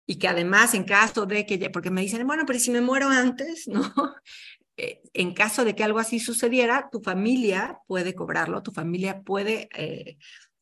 y 0.05 0.19
que 0.19 0.27
además 0.27 0.73
en 0.73 0.83
caso 0.83 1.25
de 1.25 1.45
que, 1.45 1.69
porque 1.69 1.89
me 1.89 2.01
dicen, 2.01 2.27
bueno, 2.27 2.43
pero 2.45 2.59
si 2.59 2.71
me 2.71 2.81
muero 2.81 3.07
antes, 3.07 3.65
¿no? 3.69 3.93
en 4.77 5.33
caso 5.33 5.63
de 5.63 5.73
que 5.73 5.85
algo 5.85 5.99
así 5.99 6.19
sucediera, 6.19 6.89
tu 6.91 6.99
familia 6.99 7.79
puede 7.87 8.13
cobrarlo, 8.13 8.61
tu 8.61 8.73
familia 8.73 9.21
puede 9.21 9.69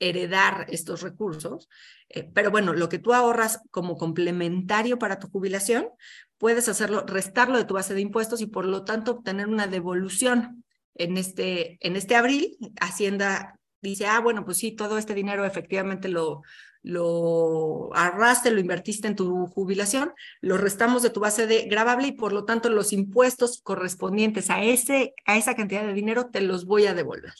heredar 0.10 0.66
estos 0.70 1.02
recursos. 1.02 1.70
Eh, 2.10 2.30
pero 2.34 2.52
bueno, 2.52 2.74
lo 2.74 2.90
que 2.90 3.00
tú 3.00 3.14
ahorras 3.14 3.62
como 3.72 3.98
complementario 3.98 5.00
para 5.00 5.20
tu 5.20 5.30
jubilación, 5.30 5.90
puedes 6.38 6.68
hacerlo, 6.68 7.06
restarlo 7.08 7.58
de 7.58 7.66
tu 7.66 7.74
base 7.74 7.94
de 7.94 8.02
impuestos 8.02 8.42
y 8.42 8.48
por 8.48 8.66
lo 8.66 8.84
tanto 8.84 9.12
obtener 9.12 9.48
una 9.48 9.68
devolución. 9.68 10.64
En 10.96 11.18
este, 11.18 11.78
en 11.80 11.96
este 11.96 12.16
abril, 12.16 12.58
Hacienda 12.80 13.60
dice, 13.82 14.06
ah, 14.06 14.20
bueno, 14.20 14.46
pues 14.46 14.58
sí, 14.58 14.72
todo 14.72 14.98
este 14.98 15.16
dinero 15.16 15.44
efectivamente 15.46 16.08
lo, 16.08 16.44
lo 16.84 17.90
ahorraste, 17.96 18.52
lo 18.52 18.60
invertiste 18.60 19.08
en 19.08 19.16
tu 19.16 19.48
jubilación, 19.48 20.14
lo 20.42 20.58
restamos 20.58 21.02
de 21.02 21.10
tu 21.10 21.22
base 21.22 21.48
de 21.48 21.64
grabable 21.64 22.08
y 22.08 22.12
por 22.12 22.34
lo 22.34 22.46
tanto 22.46 22.70
los 22.70 22.94
impuestos 22.94 23.62
correspondientes 23.62 24.50
a, 24.50 24.62
ese, 24.64 25.14
a 25.26 25.38
esa 25.38 25.56
cantidad 25.56 25.84
de 25.84 25.94
dinero 25.94 26.30
te 26.30 26.42
los 26.42 26.66
voy 26.66 26.86
a 26.86 26.94
devolver. 26.94 27.34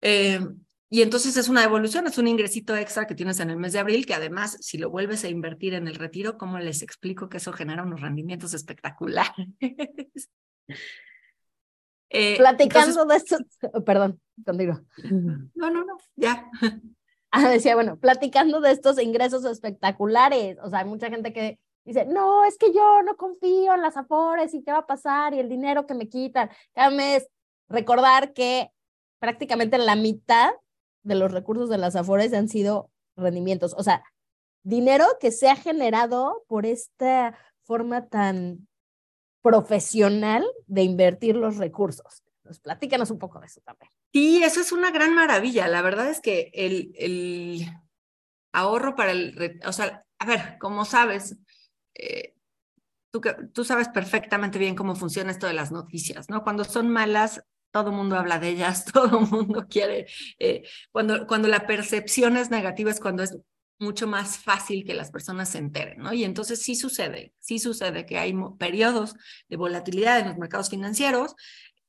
Eh, 0.00 0.40
y 0.94 1.02
entonces 1.02 1.36
es 1.36 1.48
una 1.48 1.64
evolución, 1.64 2.06
es 2.06 2.18
un 2.18 2.28
ingresito 2.28 2.76
extra 2.76 3.08
que 3.08 3.16
tienes 3.16 3.40
en 3.40 3.50
el 3.50 3.56
mes 3.56 3.72
de 3.72 3.80
abril, 3.80 4.06
que 4.06 4.14
además, 4.14 4.58
si 4.60 4.78
lo 4.78 4.90
vuelves 4.90 5.24
a 5.24 5.28
invertir 5.28 5.74
en 5.74 5.88
el 5.88 5.96
retiro, 5.96 6.38
¿cómo 6.38 6.56
les 6.60 6.82
explico 6.82 7.28
que 7.28 7.38
eso 7.38 7.52
genera 7.52 7.82
unos 7.82 8.00
rendimientos 8.00 8.54
espectaculares? 8.54 9.48
eh, 12.10 12.36
Platicando 12.36 13.06
de 13.06 13.16
esto, 13.16 13.38
perdón, 13.84 14.20
contigo. 14.46 14.82
No, 15.56 15.68
no, 15.68 15.84
no, 15.84 15.98
ya. 16.14 16.48
Ah, 17.32 17.48
decía, 17.48 17.74
bueno, 17.74 17.98
platicando 17.98 18.60
de 18.60 18.70
estos 18.70 19.02
ingresos 19.02 19.44
espectaculares, 19.44 20.56
o 20.62 20.70
sea, 20.70 20.78
hay 20.78 20.84
mucha 20.84 21.10
gente 21.10 21.32
que 21.32 21.58
dice, 21.84 22.06
no, 22.06 22.44
es 22.44 22.56
que 22.56 22.72
yo 22.72 23.02
no 23.02 23.16
confío 23.16 23.74
en 23.74 23.82
las 23.82 23.96
afores 23.96 24.54
y 24.54 24.62
qué 24.62 24.70
va 24.70 24.78
a 24.78 24.86
pasar 24.86 25.34
y 25.34 25.40
el 25.40 25.48
dinero 25.48 25.84
que 25.88 25.94
me 25.94 26.08
quitan 26.08 26.50
cada 26.72 26.90
mes. 26.90 27.26
Recordar 27.68 28.32
que 28.32 28.70
prácticamente 29.18 29.78
la 29.78 29.96
mitad 29.96 30.52
de 31.04 31.14
los 31.14 31.32
recursos 31.32 31.68
de 31.68 31.78
las 31.78 31.94
afores 31.94 32.32
han 32.32 32.48
sido 32.48 32.90
rendimientos, 33.16 33.74
o 33.78 33.82
sea, 33.82 34.02
dinero 34.64 35.06
que 35.20 35.30
se 35.30 35.48
ha 35.48 35.56
generado 35.56 36.44
por 36.48 36.66
esta 36.66 37.38
forma 37.62 38.08
tan 38.08 38.66
profesional 39.42 40.44
de 40.66 40.82
invertir 40.82 41.36
los 41.36 41.58
recursos. 41.58 42.24
Pues 42.42 42.60
platícanos 42.60 43.10
un 43.10 43.18
poco 43.18 43.40
de 43.40 43.46
eso 43.46 43.60
también. 43.64 43.90
Sí, 44.12 44.42
eso 44.42 44.60
es 44.60 44.72
una 44.72 44.90
gran 44.90 45.14
maravilla. 45.14 45.68
La 45.68 45.82
verdad 45.82 46.08
es 46.08 46.20
que 46.20 46.50
el, 46.54 46.92
el 46.98 47.66
ahorro 48.52 48.96
para 48.96 49.12
el, 49.12 49.60
o 49.66 49.72
sea, 49.72 50.04
a 50.18 50.26
ver, 50.26 50.56
como 50.58 50.84
sabes, 50.84 51.36
eh, 51.94 52.34
tú, 53.10 53.20
tú 53.52 53.64
sabes 53.64 53.88
perfectamente 53.88 54.58
bien 54.58 54.74
cómo 54.74 54.94
funciona 54.94 55.30
esto 55.30 55.46
de 55.46 55.54
las 55.54 55.72
noticias, 55.72 56.28
¿no? 56.28 56.42
Cuando 56.42 56.64
son 56.64 56.90
malas, 56.90 57.42
todo 57.74 57.90
el 57.90 57.96
mundo 57.96 58.16
habla 58.16 58.38
de 58.38 58.50
ellas, 58.50 58.84
todo 58.92 59.18
el 59.18 59.26
mundo 59.26 59.66
quiere, 59.68 60.06
eh, 60.38 60.62
cuando, 60.92 61.26
cuando 61.26 61.48
la 61.48 61.66
percepción 61.66 62.36
es 62.36 62.48
negativa 62.48 62.88
es 62.88 63.00
cuando 63.00 63.24
es 63.24 63.36
mucho 63.80 64.06
más 64.06 64.38
fácil 64.38 64.84
que 64.84 64.94
las 64.94 65.10
personas 65.10 65.48
se 65.48 65.58
enteren, 65.58 65.98
¿no? 65.98 66.12
Y 66.12 66.22
entonces 66.22 66.62
sí 66.62 66.76
sucede, 66.76 67.32
sí 67.40 67.58
sucede 67.58 68.06
que 68.06 68.16
hay 68.16 68.32
periodos 68.60 69.16
de 69.48 69.56
volatilidad 69.56 70.20
en 70.20 70.28
los 70.28 70.38
mercados 70.38 70.70
financieros 70.70 71.34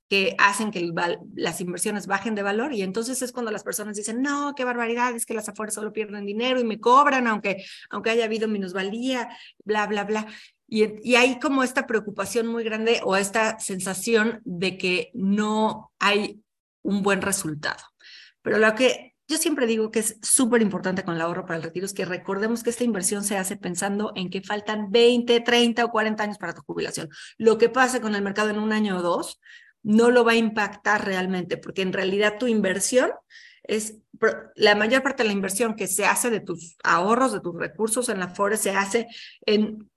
que 0.10 0.36
hacen 0.39 0.72
que 0.72 0.92
las 1.36 1.62
inversiones 1.62 2.08
bajen 2.08 2.34
de 2.34 2.42
valor 2.42 2.74
y 2.74 2.82
entonces 2.82 3.22
es 3.22 3.32
cuando 3.32 3.51
las 3.51 3.63
personas 3.63 3.96
dicen, 3.96 4.24
no, 4.24 4.54
qué 4.56 4.63
barbaridad, 4.63 5.15
es 5.15 5.25
que 5.25 5.36
las 5.36 5.50
afueras 5.50 5.75
solo 5.75 5.94
pierden 5.94 6.25
dinero 6.25 6.60
y 6.60 6.63
me 6.63 6.80
cobran 6.80 7.27
aunque, 7.27 7.63
aunque 7.92 8.10
haya 8.10 8.25
habido 8.25 8.48
minusvalía, 8.48 9.30
bla, 9.63 9.86
bla, 9.86 10.04
bla. 10.04 10.27
Y, 10.67 11.15
hay 11.15 11.39
como 11.39 11.63
esta 11.63 11.86
preocupación 11.86 12.48
muy 12.48 12.63
grande 12.63 13.01
o 13.03 13.15
esta 13.15 13.60
sensación 13.60 14.41
de 14.45 14.77
que 14.77 15.12
no 15.13 15.91
hay 16.00 16.41
un 16.81 17.03
buen 17.03 17.22
resultado. 17.22 17.84
Pero 18.41 18.57
lo 18.57 18.74
que 18.75 19.15
yo 19.27 19.38
siempre 19.38 19.65
digo 19.65 19.89
que 19.89 20.00
es 20.00 20.17
súper 20.22 20.62
importante 20.62 21.03
con 21.03 21.15
el 21.15 21.22
ahorro 21.22 21.45
para 21.45 21.57
el 21.57 21.63
retiro 21.63 21.86
es 21.86 21.93
que 21.93 22.05
recordemos 22.05 22.62
que 22.62 22.69
esta 22.69 22.84
inversión 22.84 23.24
se 23.24 23.38
hace 23.38 23.57
pensando 23.57 24.12
en 24.15 24.29
que 24.29 24.41
faltan 24.41 24.91
20, 24.91 25.39
30 25.41 25.86
o 25.86 25.91
40 25.91 26.24
años 26.24 26.38
para 26.38 26.53
tu 26.53 26.62
jubilación. 26.62 27.10
Lo 27.38 27.57
que 27.57 27.69
pase 27.69 28.01
con 28.01 28.13
el 28.13 28.22
mercado 28.22 28.50
en 28.50 28.60
un 28.60 28.72
año 28.72 28.98
o 28.98 29.01
dos 29.01 29.39
no 29.81 30.12
lo 30.12 30.24
va 30.25 30.34
a 30.34 30.36
impactar 30.36 31.05
realmente, 31.05 31.57
porque 31.57 31.81
en 31.81 31.93
realidad 31.93 32.38
tu 32.39 32.48
inversión 32.48 33.12
es 33.63 33.98
la 34.55 34.75
mayor 34.75 35.03
parte 35.03 35.24
de 35.24 35.27
la 35.27 35.34
inversión 35.34 35.75
que 35.75 35.88
se 35.88 36.05
hace 36.05 36.29
de 36.29 36.39
tus 36.39 36.77
ahorros, 36.84 37.34
de 37.34 37.41
tus 37.41 37.55
recursos 37.55 38.10
en 38.10 38.19
la 38.19 38.29
FORE, 38.29 38.57
se 38.57 38.72
hace 38.72 39.07
en 39.45 39.89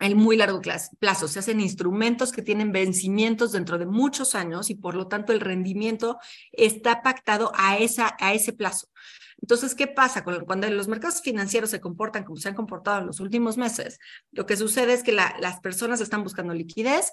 el 0.00 0.16
muy 0.16 0.36
largo 0.36 0.60
plazo. 0.98 1.28
Se 1.28 1.38
hacen 1.38 1.60
instrumentos 1.60 2.32
que 2.32 2.42
tienen 2.42 2.72
vencimientos 2.72 3.52
dentro 3.52 3.78
de 3.78 3.86
muchos 3.86 4.34
años 4.34 4.70
y 4.70 4.74
por 4.74 4.94
lo 4.94 5.08
tanto 5.08 5.32
el 5.32 5.40
rendimiento 5.40 6.18
está 6.52 7.02
pactado 7.02 7.52
a, 7.54 7.78
esa, 7.78 8.16
a 8.20 8.34
ese 8.34 8.52
plazo. 8.52 8.88
Entonces, 9.40 9.74
¿qué 9.74 9.86
pasa? 9.86 10.24
Cuando 10.24 10.70
los 10.70 10.88
mercados 10.88 11.20
financieros 11.20 11.68
se 11.68 11.80
comportan 11.80 12.24
como 12.24 12.36
se 12.36 12.48
han 12.48 12.54
comportado 12.54 13.00
en 13.00 13.06
los 13.06 13.20
últimos 13.20 13.58
meses, 13.58 13.98
lo 14.32 14.46
que 14.46 14.56
sucede 14.56 14.94
es 14.94 15.02
que 15.02 15.12
las 15.12 15.60
personas 15.60 16.00
están 16.00 16.22
buscando 16.22 16.54
liquidez, 16.54 17.12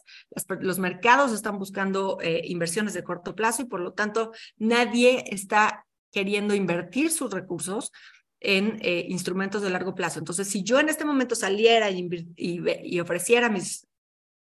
los 0.61 0.79
mercados 0.79 1.33
están 1.33 1.59
buscando 1.59 2.19
eh, 2.21 2.41
inversiones 2.45 2.93
de 2.93 3.03
corto 3.03 3.35
plazo 3.35 3.63
y 3.63 3.65
por 3.65 3.81
lo 3.81 3.91
tanto 3.93 4.31
nadie 4.57 5.25
está 5.27 5.85
queriendo 6.11 6.53
invertir 6.53 7.11
sus 7.11 7.31
recursos 7.31 7.91
en 8.41 8.79
eh, 8.81 9.05
instrumentos 9.07 9.62
de 9.62 9.69
largo 9.69 9.95
plazo. 9.95 10.19
Entonces, 10.19 10.50
si 10.50 10.63
yo 10.63 10.79
en 10.79 10.89
este 10.89 11.05
momento 11.05 11.36
saliera 11.36 11.89
y, 11.89 13.00
ofreciera 13.00 13.50
mis 13.50 13.88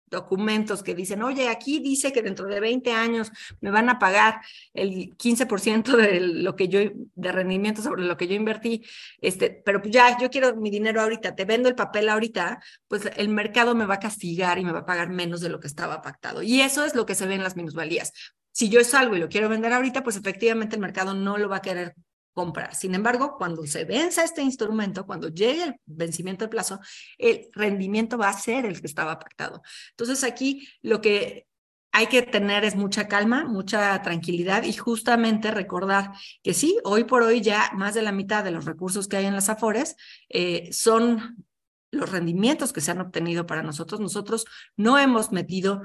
documentos 0.07 0.83
que 0.83 0.95
dicen, 0.95 1.23
oye, 1.23 1.47
aquí 1.47 1.79
dice 1.79 2.11
que 2.11 2.21
dentro 2.21 2.47
de 2.47 2.59
20 2.59 2.91
años 2.91 3.31
me 3.61 3.71
van 3.71 3.89
a 3.89 3.97
pagar 3.97 4.41
el 4.73 5.15
15% 5.15 5.95
de 5.95 6.19
lo 6.19 6.55
que 6.55 6.67
yo, 6.67 6.79
de 7.15 7.31
rendimiento 7.31 7.81
sobre 7.81 8.03
lo 8.03 8.17
que 8.17 8.27
yo 8.27 8.35
invertí, 8.35 8.83
este, 9.21 9.49
pero 9.49 9.81
pues 9.81 9.93
ya, 9.93 10.17
yo 10.19 10.29
quiero 10.29 10.55
mi 10.57 10.69
dinero 10.69 11.01
ahorita, 11.01 11.33
te 11.33 11.45
vendo 11.45 11.69
el 11.69 11.75
papel 11.75 12.09
ahorita, 12.09 12.61
pues 12.89 13.09
el 13.15 13.29
mercado 13.29 13.73
me 13.73 13.85
va 13.85 13.95
a 13.95 13.99
castigar 13.99 14.59
y 14.59 14.65
me 14.65 14.73
va 14.73 14.79
a 14.79 14.85
pagar 14.85 15.09
menos 15.09 15.39
de 15.39 15.49
lo 15.49 15.61
que 15.61 15.67
estaba 15.67 16.01
pactado. 16.01 16.41
Y 16.41 16.61
eso 16.61 16.83
es 16.83 16.93
lo 16.93 17.05
que 17.05 17.15
se 17.15 17.25
ve 17.25 17.35
en 17.35 17.43
las 17.43 17.55
minusvalías. 17.55 18.11
Si 18.51 18.67
yo 18.67 18.83
salgo 18.83 19.15
y 19.15 19.19
lo 19.19 19.29
quiero 19.29 19.47
vender 19.47 19.71
ahorita, 19.71 20.03
pues 20.03 20.17
efectivamente 20.17 20.75
el 20.75 20.81
mercado 20.81 21.13
no 21.13 21.37
lo 21.37 21.47
va 21.47 21.57
a 21.57 21.61
querer 21.61 21.95
comprar. 22.33 22.75
Sin 22.75 22.95
embargo, 22.95 23.35
cuando 23.37 23.65
se 23.65 23.85
venza 23.85 24.23
este 24.23 24.41
instrumento, 24.41 25.05
cuando 25.05 25.29
llegue 25.29 25.63
el 25.63 25.75
vencimiento 25.85 26.45
de 26.45 26.49
plazo, 26.49 26.79
el 27.17 27.49
rendimiento 27.53 28.17
va 28.17 28.29
a 28.29 28.33
ser 28.33 28.65
el 28.65 28.79
que 28.79 28.87
estaba 28.87 29.19
pactado. 29.19 29.61
Entonces 29.91 30.23
aquí 30.23 30.67
lo 30.81 31.01
que 31.01 31.47
hay 31.91 32.07
que 32.07 32.21
tener 32.21 32.63
es 32.63 32.75
mucha 32.75 33.07
calma, 33.07 33.45
mucha 33.45 34.01
tranquilidad 34.01 34.63
y 34.63 34.73
justamente 34.73 35.51
recordar 35.51 36.11
que 36.41 36.53
sí, 36.53 36.77
hoy 36.85 37.03
por 37.03 37.23
hoy 37.23 37.41
ya 37.41 37.69
más 37.73 37.93
de 37.93 38.01
la 38.01 38.13
mitad 38.13 38.43
de 38.43 38.51
los 38.51 38.65
recursos 38.65 39.07
que 39.07 39.17
hay 39.17 39.25
en 39.25 39.33
las 39.33 39.49
AFORES 39.49 39.97
eh, 40.29 40.69
son 40.71 41.45
los 41.91 42.09
rendimientos 42.09 42.71
que 42.71 42.79
se 42.79 42.91
han 42.91 43.01
obtenido 43.01 43.45
para 43.45 43.63
nosotros. 43.63 43.99
Nosotros 43.99 44.45
no 44.77 44.97
hemos 44.97 45.33
metido 45.33 45.81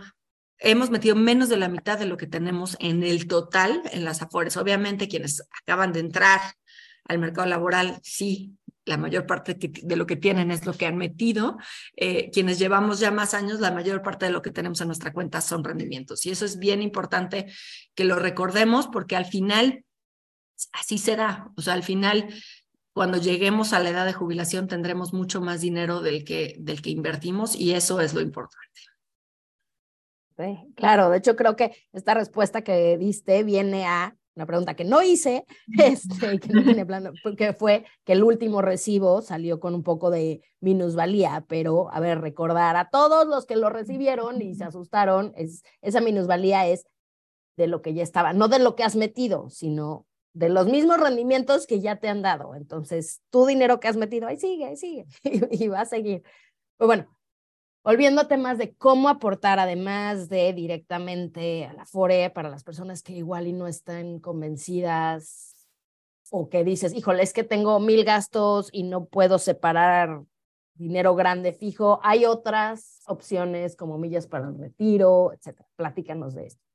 hemos 0.59 0.91
metido 0.91 1.17
menos 1.17 1.49
de 1.49 1.57
la 1.57 1.69
mitad 1.69 1.99
de 1.99 2.07
lo 2.07 2.17
que 2.17 2.27
tenemos 2.27 2.77
en 2.81 3.03
el 3.03 3.27
total 3.27 3.83
en 3.93 4.05
las 4.05 4.23
Afores. 4.23 4.57
Obviamente 4.57 5.09
quienes 5.09 5.47
acaban 5.63 5.93
de 5.93 6.01
entrar 6.01 6.41
al 7.05 7.19
mercado 7.19 7.47
laboral, 7.47 8.01
sí, 8.03 8.57
la 8.85 8.97
mayor 8.97 9.27
parte 9.27 9.55
de 9.59 9.97
lo 9.97 10.07
que 10.07 10.17
tienen 10.17 10.51
es 10.51 10.65
lo 10.65 10.73
que 10.73 10.87
han 10.87 10.97
metido. 10.97 11.59
Eh, 11.97 12.31
quienes 12.33 12.59
llevamos 12.59 13.01
ya 13.01 13.11
más 13.11 13.35
años, 13.35 13.61
la 13.61 13.73
mayor 13.73 14.01
parte 14.03 14.27
de 14.27 14.33
lo 14.33 14.43
que 14.43 14.53
tenemos 14.53 14.81
en 14.81 14.87
nuestra 14.87 15.13
cuenta 15.13 15.41
son 15.41 15.65
rendimientos. 15.65 16.25
Y 16.25 16.31
eso 16.31 16.45
es 16.45 16.59
bien 16.59 16.81
importante 16.83 17.53
que 17.95 18.05
lo 18.05 18.17
recordemos 18.17 18.87
porque 18.87 19.17
al 19.17 19.27
final 19.27 19.85
así 20.73 20.99
será. 20.99 21.51
O 21.57 21.63
sea, 21.63 21.75
al 21.75 21.83
final, 21.83 22.33
cuando 22.93 23.19
lleguemos 23.19 23.73
a 23.73 23.81
la 23.81 23.91
edad 23.91 24.07
de 24.07 24.13
jubilación, 24.13 24.69
tendremos 24.69 25.13
mucho 25.13 25.41
más 25.41 25.61
dinero 25.61 26.01
del 26.01 26.25
que, 26.25 26.55
del 26.61 26.81
que 26.81 26.91
invertimos 26.91 27.57
y 27.57 27.73
eso 27.73 28.01
es 28.01 28.15
lo 28.15 28.21
importante. 28.21 28.81
Claro, 30.77 31.11
de 31.11 31.19
hecho 31.19 31.37
creo 31.37 31.57
que 31.57 31.73
esta 31.93 32.15
respuesta 32.15 32.63
que 32.63 32.99
diste 32.99 33.43
viene 33.43 33.87
a 33.87 34.17
una 34.37 34.47
pregunta 34.47 34.75
que 34.75 34.85
no 34.85 35.03
hice, 35.03 35.47
este, 35.79 36.39
que 36.39 36.49
no 36.53 36.63
tiene 36.63 36.85
plano, 36.85 37.13
porque 37.23 37.55
fue 37.55 37.85
que 38.05 38.13
el 38.13 38.23
último 38.23 38.61
recibo 38.63 39.23
salió 39.23 39.59
con 39.61 39.75
un 39.75 39.83
poco 39.83 40.11
de 40.11 40.43
minusvalía, 40.61 41.45
pero 41.49 41.91
a 41.93 42.01
ver, 42.01 42.21
recordar 42.21 42.77
a 42.77 42.91
todos 42.91 43.27
los 43.27 43.47
que 43.47 43.57
lo 43.57 43.71
recibieron 43.71 44.43
y 44.43 44.55
se 44.55 44.65
asustaron, 44.65 45.33
es, 45.37 45.63
esa 45.81 46.01
minusvalía 46.01 46.67
es 46.67 46.87
de 47.57 47.67
lo 47.67 47.81
que 47.81 47.95
ya 47.95 48.03
estaba, 48.03 48.35
no 48.35 48.49
de 48.49 48.59
lo 48.59 48.77
que 48.77 48.85
has 48.85 48.97
metido, 48.97 49.49
sino 49.49 50.07
de 50.35 50.51
los 50.51 50.67
mismos 50.67 51.01
rendimientos 51.01 51.67
que 51.67 51.81
ya 51.81 51.97
te 51.97 52.09
han 52.09 52.21
dado. 52.21 52.55
Entonces, 52.55 53.23
tu 53.31 53.47
dinero 53.47 53.81
que 53.81 53.89
has 53.89 53.97
metido, 53.97 54.29
ahí 54.29 54.37
sigue, 54.37 54.67
ahí 54.67 54.77
sigue, 54.77 55.07
y, 55.25 55.65
y 55.65 55.69
va 55.69 55.81
a 55.81 55.87
seguir. 55.87 56.23
Pues 56.77 56.87
bueno, 56.87 57.16
Volviendo 57.87 58.23
a 58.23 58.27
temas 58.27 58.59
de 58.59 58.75
cómo 58.75 59.09
aportar, 59.09 59.61
además 59.61 60.29
de 60.29 60.53
directamente 60.53 61.67
a 61.67 61.73
la 61.73 61.87
FORE, 61.87 62.31
para 62.31 62.49
las 62.49 62.65
personas 62.65 63.01
que 63.01 63.13
igual 63.13 63.47
y 63.47 63.53
no 63.53 63.69
están 63.69 64.19
convencidas 64.19 65.55
o 66.33 66.49
que 66.49 66.65
dices, 66.65 66.93
híjole, 66.93 67.23
es 67.23 67.33
que 67.33 67.45
tengo 67.45 67.79
mil 67.79 68.03
gastos 68.03 68.71
y 68.73 68.83
no 68.83 69.05
puedo 69.05 69.39
separar 69.39 70.25
dinero 70.75 71.15
grande 71.15 71.53
fijo. 71.53 72.01
Hay 72.03 72.25
otras 72.25 73.03
opciones 73.07 73.77
como 73.77 73.99
millas 73.99 74.27
para 74.27 74.49
el 74.49 74.59
retiro, 74.59 75.33
etcétera. 75.33 75.69
Platícanos 75.77 76.35
de 76.35 76.47
esto. 76.47 76.66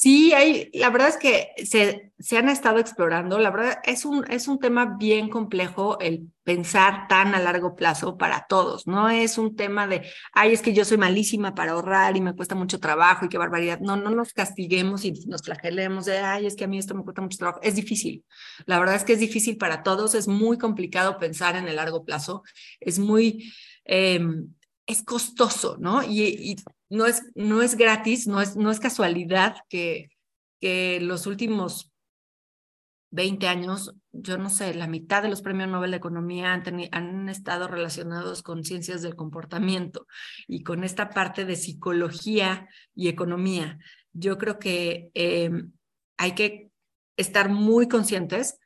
Sí, 0.00 0.32
hay, 0.32 0.70
la 0.72 0.88
verdad 0.88 1.08
es 1.08 1.18
que 1.18 1.50
se, 1.66 2.14
se, 2.18 2.38
han 2.38 2.48
estado 2.48 2.78
explorando. 2.78 3.38
La 3.38 3.50
verdad 3.50 3.80
es 3.84 4.06
un, 4.06 4.24
es 4.30 4.48
un 4.48 4.58
tema 4.58 4.96
bien 4.98 5.28
complejo 5.28 6.00
el 6.00 6.32
pensar 6.42 7.06
tan 7.06 7.34
a 7.34 7.38
largo 7.38 7.76
plazo 7.76 8.16
para 8.16 8.46
todos. 8.48 8.86
No 8.86 9.10
es 9.10 9.36
un 9.36 9.56
tema 9.56 9.86
de, 9.86 10.10
ay, 10.32 10.54
es 10.54 10.62
que 10.62 10.72
yo 10.72 10.86
soy 10.86 10.96
malísima 10.96 11.54
para 11.54 11.72
ahorrar 11.72 12.16
y 12.16 12.22
me 12.22 12.34
cuesta 12.34 12.54
mucho 12.54 12.80
trabajo 12.80 13.26
y 13.26 13.28
qué 13.28 13.36
barbaridad. 13.36 13.78
No, 13.80 13.96
no 13.96 14.08
nos 14.08 14.32
castiguemos 14.32 15.04
y 15.04 15.12
nos 15.26 15.42
flagelemos 15.42 16.06
de, 16.06 16.16
ay, 16.16 16.46
es 16.46 16.56
que 16.56 16.64
a 16.64 16.68
mí 16.68 16.78
esto 16.78 16.94
me 16.94 17.04
cuesta 17.04 17.20
mucho 17.20 17.36
trabajo. 17.36 17.60
Es 17.62 17.74
difícil. 17.74 18.24
La 18.64 18.78
verdad 18.78 18.94
es 18.94 19.04
que 19.04 19.12
es 19.12 19.20
difícil 19.20 19.58
para 19.58 19.82
todos. 19.82 20.14
Es 20.14 20.28
muy 20.28 20.56
complicado 20.56 21.18
pensar 21.18 21.56
en 21.56 21.68
el 21.68 21.76
largo 21.76 22.06
plazo. 22.06 22.42
Es 22.80 22.98
muy... 22.98 23.52
Em, 23.84 24.48
es 24.86 25.02
costoso, 25.02 25.76
¿no? 25.78 26.02
Y, 26.02 26.56
no, 26.90 27.06
es, 27.06 27.22
no 27.34 27.62
es 27.62 27.76
gratis, 27.76 28.26
no 28.26 28.40
es, 28.42 28.56
no 28.56 28.70
es 28.70 28.80
casualidad 28.80 29.56
que, 29.68 30.10
que 30.60 31.00
los 31.00 31.26
últimos 31.26 31.90
20 33.12 33.48
años, 33.48 33.94
yo 34.12 34.38
no 34.38 34.50
sé, 34.50 34.74
la 34.74 34.86
mitad 34.86 35.22
de 35.22 35.28
los 35.28 35.42
premios 35.42 35.68
Nobel 35.68 35.90
de 35.90 35.96
Economía 35.96 36.52
han, 36.52 36.64
han 36.92 37.28
estado 37.28 37.66
relacionados 37.66 38.42
con 38.42 38.64
ciencias 38.64 39.02
del 39.02 39.16
comportamiento 39.16 40.06
y 40.46 40.62
con 40.62 40.84
esta 40.84 41.10
parte 41.10 41.44
de 41.44 41.56
psicología 41.56 42.68
y 42.94 43.08
economía. 43.08 43.78
Yo 44.12 44.38
creo 44.38 44.58
que 44.58 45.10
em, 45.14 45.72
hay 46.18 46.32
que 46.32 46.70
estar 47.16 47.48
muy 47.48 47.88
conscientes 47.88 48.58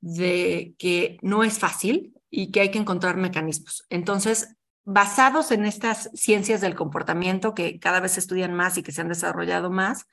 de 0.00 0.74
que 0.78 1.18
no 1.22 1.42
es 1.42 1.58
fácil 1.58 2.14
y 2.30 2.50
que 2.50 2.60
hay 2.60 2.70
que 2.70 2.78
encontrar 2.78 3.16
mecanismos. 3.16 3.86
Entonces, 3.88 4.56
basados 4.86 5.50
en 5.50 5.66
estas 5.66 6.10
ciencias 6.14 6.60
del 6.60 6.76
comportamiento 6.76 7.54
que 7.54 7.80
cada 7.80 7.98
vez 7.98 8.12
se 8.12 8.20
estudian 8.20 8.54
más 8.54 8.78
y 8.78 8.84
que 8.84 8.92
se 8.92 9.00
han 9.00 9.08
desarrollado 9.08 9.68
más, 9.68 10.06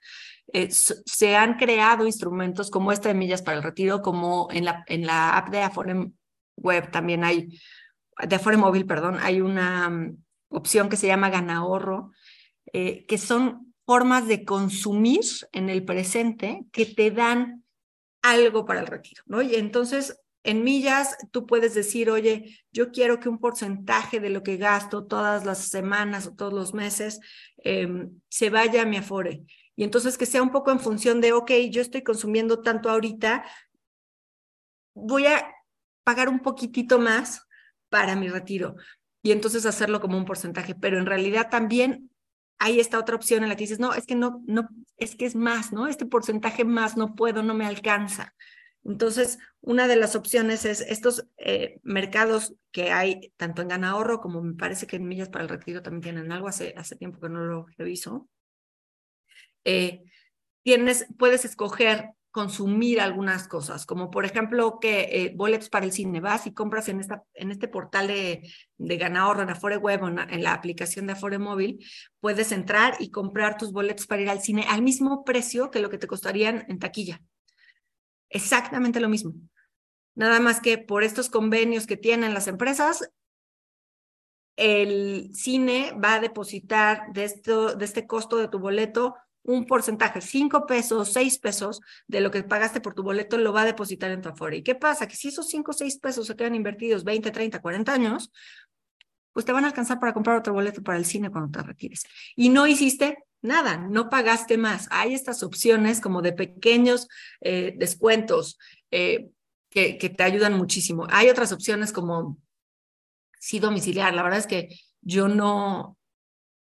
eh, 0.51 0.69
se 0.71 1.35
han 1.35 1.57
creado 1.57 2.07
instrumentos 2.07 2.71
como 2.71 2.91
esta 2.91 3.07
de 3.07 3.13
millas 3.13 3.43
para 3.43 3.55
el 3.55 3.63
retiro, 3.63 4.01
como 4.01 4.47
en 4.51 4.65
la, 4.65 4.83
en 4.87 5.05
la 5.05 5.37
app 5.37 5.49
de 5.49 5.61
Afore 5.61 6.11
Web 6.57 6.91
también 6.91 7.23
hay, 7.23 7.59
de 8.27 8.35
Afore 8.35 8.57
Móvil, 8.57 8.87
perdón, 8.87 9.19
hay 9.21 9.41
una 9.41 9.89
mm, 9.89 10.17
opción 10.49 10.89
que 10.89 10.97
se 10.97 11.07
llama 11.07 11.29
Ganahorro, 11.29 12.11
eh, 12.73 13.05
que 13.05 13.19
son 13.19 13.75
formas 13.85 14.27
de 14.27 14.43
consumir 14.43 15.21
en 15.51 15.69
el 15.69 15.85
presente 15.85 16.65
que 16.71 16.87
te 16.87 17.11
dan 17.11 17.63
algo 18.23 18.65
para 18.65 18.79
el 18.79 18.87
retiro, 18.87 19.21
¿no? 19.27 19.41
Y 19.43 19.55
entonces 19.55 20.19
en 20.43 20.63
millas, 20.63 21.17
tú 21.31 21.45
puedes 21.45 21.73
decir, 21.73 22.09
oye, 22.09 22.59
yo 22.71 22.91
quiero 22.91 23.19
que 23.19 23.29
un 23.29 23.39
porcentaje 23.39 24.19
de 24.19 24.29
lo 24.29 24.43
que 24.43 24.57
gasto 24.57 25.05
todas 25.05 25.45
las 25.45 25.69
semanas 25.69 26.27
o 26.27 26.35
todos 26.35 26.53
los 26.53 26.73
meses 26.73 27.19
em, 27.57 28.19
se 28.29 28.49
vaya 28.49 28.81
a 28.81 28.85
mi 28.85 28.97
Afore. 28.97 29.43
Y 29.75 29.83
entonces 29.83 30.17
que 30.17 30.25
sea 30.25 30.43
un 30.43 30.51
poco 30.51 30.71
en 30.71 30.79
función 30.79 31.21
de, 31.21 31.31
ok, 31.31 31.51
yo 31.71 31.81
estoy 31.81 32.03
consumiendo 32.03 32.61
tanto 32.61 32.89
ahorita, 32.89 33.45
voy 34.93 35.25
a 35.27 35.47
pagar 36.03 36.29
un 36.29 36.41
poquitito 36.41 36.99
más 36.99 37.47
para 37.89 38.15
mi 38.15 38.27
retiro. 38.27 38.75
Y 39.23 39.31
entonces 39.31 39.65
hacerlo 39.65 40.01
como 40.01 40.17
un 40.17 40.25
porcentaje. 40.25 40.75
Pero 40.75 40.99
en 40.99 41.05
realidad 41.05 41.49
también 41.49 42.09
hay 42.59 42.79
esta 42.79 42.99
otra 42.99 43.15
opción 43.15 43.43
en 43.43 43.49
la 43.49 43.55
que 43.55 43.63
dices, 43.63 43.79
no, 43.79 43.93
es 43.93 44.05
que 44.05 44.15
no, 44.15 44.43
no, 44.45 44.67
es 44.97 45.15
que 45.15 45.25
es 45.25 45.35
más, 45.35 45.71
¿no? 45.71 45.87
Este 45.87 46.05
porcentaje 46.05 46.65
más 46.65 46.97
no 46.97 47.15
puedo, 47.15 47.43
no 47.43 47.53
me 47.53 47.65
alcanza. 47.65 48.33
Entonces, 48.85 49.39
una 49.61 49.87
de 49.87 49.95
las 49.95 50.15
opciones 50.15 50.65
es 50.65 50.81
estos 50.81 51.25
eh, 51.37 51.79
mercados 51.83 52.53
que 52.71 52.91
hay 52.91 53.33
tanto 53.37 53.61
en 53.61 53.69
Ganahorro 53.69 54.19
como 54.19 54.41
me 54.41 54.55
parece 54.55 54.87
que 54.87 54.97
en 54.97 55.07
Millas 55.07 55.29
para 55.29 55.43
el 55.43 55.49
Retiro 55.49 55.81
también 55.81 56.01
tienen 56.01 56.31
algo, 56.31 56.47
hace, 56.47 56.73
tiempo 56.97 57.19
que 57.19 57.29
no 57.29 57.45
lo 57.45 57.65
reviso. 57.77 58.27
Eh, 59.63 60.03
tienes, 60.63 61.07
puedes 61.17 61.45
escoger 61.45 62.09
consumir 62.31 62.99
algunas 62.99 63.47
cosas, 63.47 63.85
como 63.85 64.09
por 64.09 64.25
ejemplo 64.25 64.79
que 64.81 65.01
eh, 65.01 65.33
boletos 65.35 65.69
para 65.69 65.85
el 65.85 65.91
cine, 65.91 66.19
vas 66.19 66.47
y 66.47 66.53
compras 66.53 66.89
en, 66.89 66.99
esta, 66.99 67.23
en 67.35 67.51
este 67.51 67.67
portal 67.67 68.07
de, 68.07 68.49
de 68.77 68.97
Ganahorro, 68.97 69.43
en 69.43 69.51
Afore 69.51 69.77
Web 69.77 70.01
o 70.01 70.07
en, 70.07 70.43
la 70.43 70.53
aplicación 70.53 71.05
de 71.05 71.13
Afore 71.13 71.37
Móvil, 71.37 71.85
puedes 72.19 72.51
entrar 72.51 72.95
y 72.99 73.11
comprar 73.11 73.57
tus 73.57 73.71
boletos 73.71 74.07
para 74.07 74.23
ir 74.23 74.29
al 74.31 74.41
cine 74.41 74.65
al 74.67 74.81
mismo 74.81 75.23
precio 75.23 75.69
que 75.69 75.79
lo 75.79 75.91
que 75.91 75.99
te 75.99 76.07
costarían 76.07 76.65
en 76.69 76.79
taquilla 76.79 77.21
exactamente 78.33 78.99
lo 78.99 79.09
mismo. 79.09 79.33
Nada 80.15 80.39
más 80.39 80.59
que 80.59 80.77
por 80.77 81.03
estos 81.03 81.29
convenios 81.29 81.87
que 81.87 81.97
tienen 81.97 82.33
las 82.33 82.47
empresas, 82.47 83.09
el 84.55 85.31
cine 85.33 85.97
va 86.03 86.15
a 86.15 86.19
depositar 86.19 87.11
de, 87.13 87.23
esto, 87.23 87.75
de 87.75 87.85
este 87.85 88.05
costo 88.05 88.37
de 88.37 88.47
tu 88.47 88.59
boleto 88.59 89.15
un 89.45 89.65
porcentaje, 89.65 90.21
cinco 90.21 90.65
pesos, 90.65 91.11
seis 91.11 91.37
pesos 91.37 91.81
de 92.07 92.21
lo 92.21 92.31
que 92.31 92.43
pagaste 92.43 92.79
por 92.79 92.93
tu 92.93 93.03
boleto, 93.03 93.37
lo 93.37 93.51
va 93.51 93.63
a 93.63 93.65
depositar 93.65 94.09
en 94.11 94.21
tu 94.21 94.29
Afore. 94.29 94.57
¿Y 94.57 94.63
qué 94.63 94.75
pasa? 94.75 95.07
Que 95.07 95.15
si 95.15 95.27
esos 95.27 95.47
cinco 95.49 95.71
o 95.71 95.73
seis 95.73 95.97
pesos 95.97 96.27
se 96.27 96.35
quedan 96.35 96.55
invertidos 96.55 97.03
20, 97.03 97.29
30, 97.29 97.61
40 97.61 97.93
años, 97.93 98.31
pues 99.33 99.45
te 99.45 99.51
van 99.51 99.65
a 99.65 99.67
alcanzar 99.67 99.99
para 99.99 100.13
comprar 100.13 100.37
otro 100.37 100.53
boleto 100.53 100.81
para 100.81 100.97
el 100.97 101.05
cine 101.05 101.29
cuando 101.29 101.51
te 101.51 101.65
retires. 101.65 102.05
Y 102.35 102.49
no 102.49 102.67
hiciste 102.67 103.17
nada, 103.43 103.77
no 103.77 104.09
pagaste 104.09 104.57
más. 104.57 104.87
Hay 104.89 105.13
estas 105.13 105.43
opciones 105.43 105.99
como 105.99 106.21
de 106.21 106.33
pequeños 106.33 107.07
eh, 107.41 107.75
descuentos 107.77 108.57
eh, 108.89 109.29
que, 109.69 109.93
te 109.93 110.23
ayudan 110.23 110.53
muchísimo. 110.57 111.05
Hay 111.09 111.29
otras 111.29 111.51
opciones 111.51 111.91
como 111.91 112.37
sí 113.39 113.59
domiciliar. 113.59 114.13
La 114.13 114.23
verdad 114.23 114.39
es 114.39 114.47
que 114.47 114.69
yo 115.01 115.27
no, 115.27 115.97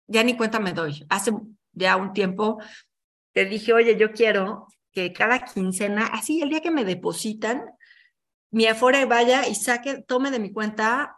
ya 0.07 0.23
ni 0.23 0.36
cuenta 0.36 0.60
me 0.60 0.73
doy. 0.73 1.05
Hace 1.10 1.31
ya 1.73 1.97
un 1.97 2.13
tiempo 2.13 2.60
te 3.34 3.45
dije, 3.45 3.73
oye, 3.73 3.97
yo 3.97 4.12
quiero 4.12 4.67
que 4.91 5.13
cada 5.13 5.43
quincena, 5.43 6.07
así 6.07 6.41
el 6.41 6.49
día 6.49 6.62
que 6.62 6.71
me 6.71 6.86
depositan, 6.86 7.65
mi 8.49 8.65
Afore 8.65 9.05
vaya 9.05 9.47
y 9.47 9.55
saque, 9.55 10.01
tome 10.01 10.31
de 10.31 10.39
mi 10.39 10.51
cuenta 10.51 11.17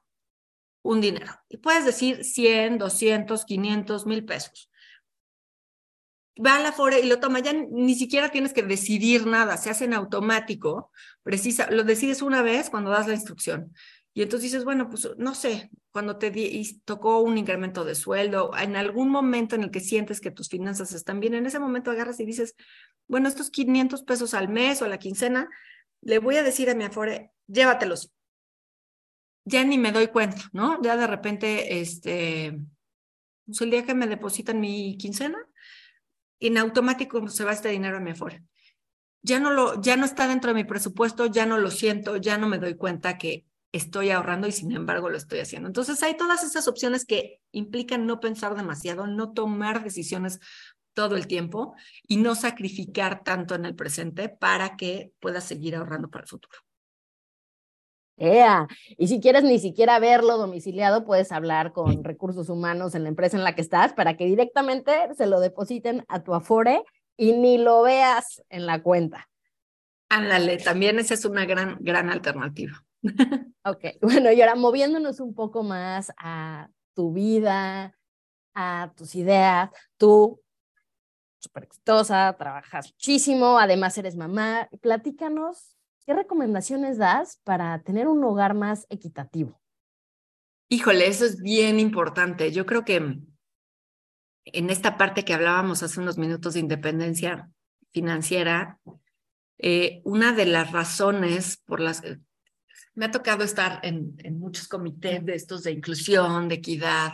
un 0.84 1.02
dinero. 1.02 1.34
Y 1.50 1.58
puedes 1.58 1.86
decir 1.86 2.24
100, 2.24 2.78
200, 2.78 3.46
500, 3.46 4.06
mil 4.06 4.26
pesos 4.26 4.70
va 6.38 6.56
a 6.56 6.60
la 6.60 6.70
Afore 6.70 7.00
y 7.00 7.08
lo 7.08 7.20
toma, 7.20 7.40
ya 7.40 7.54
ni 7.54 7.96
siquiera 7.96 8.30
tienes 8.30 8.54
que 8.54 8.64
decidir 8.64 9.26
nada, 9.28 9.58
se 9.58 9.70
hace 9.70 9.86
en 9.86 9.94
automático, 9.94 10.92
precisa, 11.22 11.70
lo 11.70 11.84
decides 11.84 12.22
una 12.22 12.42
vez 12.42 12.70
cuando 12.70 12.90
das 12.90 13.08
la 13.08 13.14
instrucción. 13.14 13.74
Y 14.16 14.22
entonces 14.22 14.52
dices, 14.52 14.64
bueno, 14.64 14.90
pues 14.90 15.10
no 15.18 15.34
sé, 15.34 15.72
cuando 15.92 16.18
te 16.18 16.32
tocó 16.86 17.20
un 17.22 17.38
incremento 17.38 17.84
de 17.84 17.96
sueldo, 17.96 18.52
en 18.56 18.76
algún 18.76 19.10
momento 19.10 19.56
en 19.56 19.64
el 19.64 19.72
que 19.72 19.80
sientes 19.80 20.22
que 20.22 20.30
tus 20.30 20.50
finanzas 20.50 20.94
están 20.94 21.20
bien, 21.20 21.34
en 21.34 21.48
ese 21.48 21.60
momento 21.60 21.90
agarras 21.90 22.20
y 22.20 22.26
dices, 22.26 22.56
bueno, 23.08 23.28
estos 23.28 23.50
500 23.50 24.04
pesos 24.04 24.36
al 24.36 24.50
mes 24.50 24.82
o 24.82 24.88
la 24.88 25.00
quincena, 25.00 25.50
le 26.02 26.20
voy 26.20 26.36
a 26.36 26.44
decir 26.44 26.70
a 26.70 26.76
mi 26.76 26.84
Afore, 26.84 27.32
llévatelos. 27.48 28.12
Ya 29.46 29.64
ni 29.64 29.78
me 29.78 29.92
doy 29.92 30.08
cuenta, 30.08 30.44
¿no? 30.54 30.82
Ya 30.82 30.96
de 30.96 31.08
repente, 31.08 31.80
este, 31.80 32.60
pues 33.46 33.62
el 33.62 33.72
día 33.72 33.86
que 33.86 33.96
me 33.96 34.08
depositan 34.08 34.60
mi 34.60 34.96
quincena, 34.98 35.38
en 36.48 36.58
automático 36.58 37.28
se 37.28 37.44
va 37.44 37.54
este 37.54 37.70
dinero 37.70 37.98
a 37.98 38.00
mi 38.00 38.12
Afore. 38.12 38.44
Ya 39.22 39.40
no, 39.40 39.52
lo, 39.52 39.82
ya 39.82 39.96
no 39.96 40.06
está 40.06 40.28
dentro 40.28 40.50
de 40.50 40.56
mi 40.56 40.64
presupuesto, 40.66 41.28
ya 41.28 41.46
no 41.46 41.58
lo 41.58 41.72
siento, 41.72 42.18
ya 42.18 42.38
no 42.38 42.48
me 42.48 42.60
doy 42.60 42.76
cuenta 42.76 43.18
que 43.18 43.46
estoy 43.72 44.12
ahorrando 44.12 44.48
y 44.48 44.52
sin 44.52 44.72
embargo 44.72 45.10
lo 45.10 45.18
estoy 45.18 45.40
haciendo. 45.40 45.68
Entonces 45.68 46.02
hay 46.04 46.16
todas 46.16 46.44
esas 46.44 46.68
opciones 46.68 47.06
que 47.06 47.42
implican 47.52 48.06
no 48.06 48.20
pensar 48.20 48.56
demasiado, 48.56 49.08
no 49.08 49.32
tomar 49.32 49.84
decisiones 49.84 50.40
todo 50.94 51.16
el 51.16 51.28
tiempo 51.28 51.76
y 52.08 52.18
no 52.18 52.36
sacrificar 52.36 53.24
tanto 53.24 53.56
en 53.56 53.66
el 53.66 53.76
presente 53.76 54.30
para 54.30 54.76
que 54.76 55.12
puedas 55.20 55.44
seguir 55.44 55.76
ahorrando 55.76 56.10
para 56.10 56.24
el 56.24 56.30
futuro. 56.30 56.60
Y 58.98 59.08
si 59.08 59.20
quieres 59.20 59.44
ni 59.44 59.60
siquiera 59.60 60.00
verlo 60.00 60.38
domiciliado, 60.38 61.06
puedes 61.06 61.32
hablar 61.32 61.74
con 61.74 62.04
recursos 62.04 62.50
humanos 62.50 62.96
en 62.96 63.04
la 63.04 63.10
empresa 63.10 63.38
en 63.38 63.44
la 63.44 63.56
que 63.56 63.62
estás 63.62 63.94
para 63.94 64.16
que 64.16 64.26
directamente 64.26 64.92
se 65.16 65.26
lo 65.26 65.40
depositen 65.40 66.06
a 66.08 66.24
tu 66.24 66.34
Afore 66.34 66.84
y 67.18 67.34
ni 67.34 67.58
lo 67.58 67.84
veas 67.84 68.44
en 68.50 68.66
la 68.66 68.82
cuenta. 68.82 69.30
Ándale, 70.10 70.58
también 70.58 71.00
esa 71.00 71.16
es 71.16 71.26
una 71.26 71.46
gran, 71.46 71.78
gran 71.80 72.10
alternativa. 72.10 72.84
ok, 73.66 73.86
bueno, 74.02 74.32
y 74.32 74.42
ahora 74.42 74.56
moviéndonos 74.56 75.20
un 75.20 75.34
poco 75.34 75.64
más 75.64 76.12
a 76.18 76.70
tu 76.94 77.12
vida, 77.12 77.98
a 78.54 78.94
tus 78.96 79.16
ideas, 79.16 79.70
tú 79.98 80.40
súper 81.40 81.64
exitosa, 81.64 82.36
trabajas 82.38 82.94
muchísimo, 82.94 83.60
además 83.60 83.98
eres 83.98 84.16
mamá, 84.16 84.70
platícanos 84.82 85.73
¿Qué 86.06 86.14
recomendaciones 86.14 86.98
das 86.98 87.40
para 87.46 87.82
tener 87.82 88.08
un 88.08 88.24
hogar 88.24 88.54
más 88.54 88.86
equitativo? 88.90 89.62
Híjole, 90.68 91.08
eso 91.08 91.24
es 91.26 91.42
bien 91.42 91.80
importante. 91.80 92.52
Yo 92.52 92.66
creo 92.66 92.84
que 92.84 93.20
en 94.46 94.70
esta 94.70 94.98
parte 94.98 95.24
que 95.24 95.34
hablábamos 95.34 95.82
hace 95.82 96.02
unos 96.02 96.18
minutos 96.18 96.56
de 96.56 96.60
independencia 96.60 97.50
financiera, 97.92 98.80
eh, 99.60 100.02
una 100.04 100.34
de 100.34 100.46
las 100.46 100.72
razones 100.72 101.62
por 101.66 101.80
las 101.80 102.02
que 102.02 102.18
me 102.96 103.06
ha 103.06 103.12
tocado 103.12 103.44
estar 103.46 103.80
en, 103.84 104.16
muchos 104.38 104.68
comités 104.68 105.24
de 105.26 105.36
estos 105.36 105.64
de 105.64 105.72
inclusión, 105.72 106.50
de 106.50 106.56
equidad, 106.56 107.14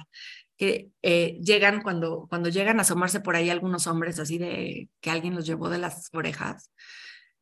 que 0.57 0.89
eh, 1.03 1.37
llegan 1.41 1.83
cuando, 1.83 2.25
cuando 2.27 2.49
llegan 2.49 2.79
a 2.79 2.81
asomarse 2.81 3.19
por 3.19 3.35
ahí 3.35 3.49
algunos 3.49 3.85
hombres 3.85 4.19
así 4.19 4.37
de 4.39 4.89
que 4.99 5.09
alguien 5.11 5.35
los 5.35 5.45
llevó 5.45 5.69
de 5.69 5.77
las 5.77 6.09
orejas 6.11 6.71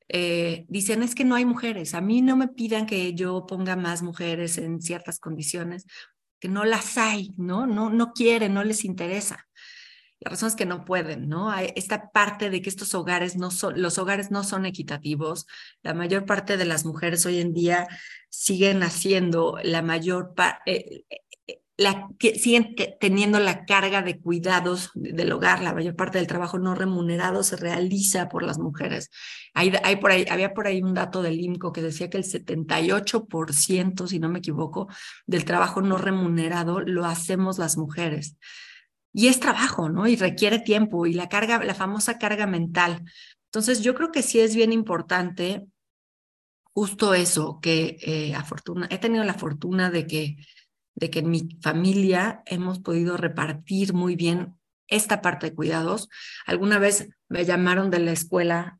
eh, 0.09 0.65
dicen 0.69 1.03
es 1.03 1.15
que 1.15 1.25
no 1.25 1.35
hay 1.35 1.45
mujeres. 1.45 1.93
A 1.93 2.01
mí 2.01 2.21
no 2.21 2.35
me 2.35 2.47
pidan 2.47 2.85
que 2.85 3.13
yo 3.13 3.45
ponga 3.45 3.75
más 3.75 4.01
mujeres 4.01 4.57
en 4.57 4.81
ciertas 4.81 5.19
condiciones, 5.19 5.85
que 6.39 6.49
no 6.49 6.65
las 6.65 6.97
hay, 6.97 7.33
¿no? 7.37 7.67
No, 7.67 7.89
no 7.89 8.13
quieren, 8.13 8.53
no 8.53 8.63
les 8.63 8.85
interesa. 8.85 9.47
La 10.19 10.31
razón 10.31 10.49
es 10.49 10.55
que 10.55 10.65
no 10.65 10.83
pueden, 10.83 11.29
¿no? 11.29 11.53
Esta 11.55 12.09
parte 12.09 12.49
de 12.49 12.61
que 12.61 12.69
estos 12.69 12.95
hogares 12.95 13.35
no 13.37 13.51
son, 13.51 13.79
los 13.79 13.99
hogares 13.99 14.31
no 14.31 14.43
son 14.43 14.65
equitativos. 14.65 15.45
La 15.83 15.93
mayor 15.93 16.25
parte 16.25 16.57
de 16.57 16.65
las 16.65 16.85
mujeres 16.85 17.25
hoy 17.27 17.39
en 17.39 17.53
día 17.53 17.87
siguen 18.29 18.81
haciendo 18.81 19.59
la 19.63 19.83
mayor 19.83 20.33
parte, 20.33 20.61
eh, 20.65 21.05
la, 21.77 22.09
siguen 22.19 22.75
teniendo 22.99 23.39
la 23.39 23.63
carga 23.65 24.01
de 24.01 24.19
cuidados 24.19 24.89
del 24.95 25.31
hogar, 25.31 25.61
la 25.61 25.73
mayor 25.73 25.95
parte 25.95 26.17
del 26.17 26.25
trabajo 26.25 26.57
no 26.57 26.73
remunerado 26.73 27.43
se 27.43 27.55
realiza 27.55 28.29
por 28.29 28.41
las 28.41 28.57
mujeres. 28.57 29.11
Hay, 29.53 29.71
hay 29.83 29.97
por 29.97 30.11
ahí, 30.11 30.25
había 30.29 30.55
por 30.55 30.65
ahí 30.65 30.81
un 30.81 30.95
dato 30.95 31.21
del 31.21 31.39
IMCO 31.39 31.71
que 31.71 31.83
decía 31.83 32.09
que 32.09 32.17
el 32.17 32.23
78%, 32.23 34.07
si 34.07 34.19
no 34.19 34.27
me 34.27 34.39
equivoco, 34.39 34.87
del 35.27 35.45
trabajo 35.45 35.81
no 35.81 35.99
remunerado 35.99 36.81
lo 36.81 37.05
hacemos 37.05 37.59
las 37.59 37.77
mujeres. 37.77 38.37
Y 39.13 39.27
es 39.27 39.39
trabajo, 39.39 39.89
¿no? 39.89 40.07
Y 40.07 40.15
requiere 40.15 40.59
tiempo 40.59 41.05
y 41.05 41.13
la 41.13 41.29
carga, 41.29 41.63
la 41.63 41.75
famosa 41.75 42.17
carga 42.17 42.47
mental. 42.47 43.03
Entonces, 43.45 43.81
yo 43.81 43.93
creo 43.93 44.11
que 44.11 44.23
sí 44.23 44.39
es 44.39 44.55
bien 44.55 44.73
importante 44.73 45.65
justo 46.73 47.13
eso, 47.15 47.59
que 47.59 47.97
eh, 48.01 48.35
he 48.89 48.97
tenido 48.99 49.23
la 49.23 49.33
fortuna 49.33 49.89
de 49.89 50.05
que 50.05 50.37
de 50.97 51.11
que 51.11 51.19
en 51.19 51.29
mi 51.29 51.47
familia 51.61 52.41
hemos 52.47 52.79
podido 52.79 53.17
repartir 53.17 53.93
muy 53.93 54.15
bien 54.15 54.55
esta 54.87 55.21
parte 55.21 55.47
de 55.47 55.55
cuidados. 55.55 56.09
Alguna 56.45 56.79
vez 56.79 57.09
me 57.29 57.45
llamaron 57.45 57.91
de 57.91 57.99
la 57.99 58.11
escuela 58.11 58.79